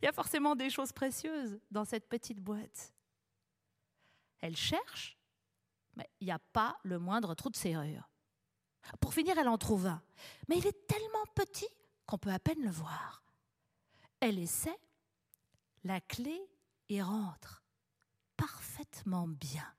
Il 0.00 0.04
y 0.04 0.08
a 0.08 0.12
forcément 0.12 0.56
des 0.56 0.70
choses 0.70 0.92
précieuses 0.92 1.60
dans 1.70 1.84
cette 1.84 2.08
petite 2.08 2.40
boîte. 2.40 2.92
Elle 4.40 4.56
cherche, 4.56 5.16
mais 5.96 6.08
il 6.20 6.26
n'y 6.26 6.32
a 6.32 6.38
pas 6.38 6.76
le 6.82 6.98
moindre 6.98 7.34
trou 7.34 7.50
de 7.50 7.56
serrure. 7.56 8.08
Pour 9.00 9.14
finir, 9.14 9.38
elle 9.38 9.48
en 9.48 9.58
trouve 9.58 9.86
un. 9.86 10.02
Mais 10.48 10.58
il 10.58 10.66
est 10.66 10.86
tellement 10.86 11.24
petit 11.34 11.68
qu'on 12.06 12.18
peut 12.18 12.32
à 12.32 12.38
peine 12.38 12.62
le 12.62 12.70
voir. 12.70 13.22
Elle 14.20 14.38
essaie 14.38 14.78
la 15.84 16.00
clé 16.00 16.40
y 16.88 17.00
rentre 17.00 17.63
parfaitement 18.44 19.26
bien. 19.26 19.74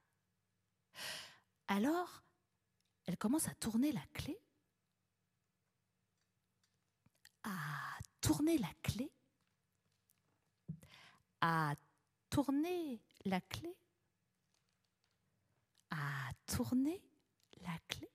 Alors, 1.67 2.23
elle 3.05 3.15
commence 3.15 3.47
à 3.47 3.53
tourner 3.53 3.91
la 3.91 4.03
clé, 4.11 4.35
à 7.43 7.99
tourner 8.21 8.57
la 8.57 8.73
clé, 8.81 9.11
à 11.41 11.75
tourner 12.31 13.03
la 13.25 13.39
clé, 13.41 13.77
à 15.91 16.31
tourner 16.47 17.03
la 17.61 17.77
clé, 17.87 18.09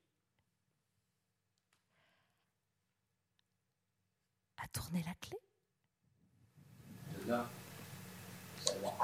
à 4.57 4.67
tourner 4.69 5.05
la 5.05 5.15
clé. 5.15 5.39
Là, 7.29 7.49
ça 8.65 8.75
doit 8.81 8.97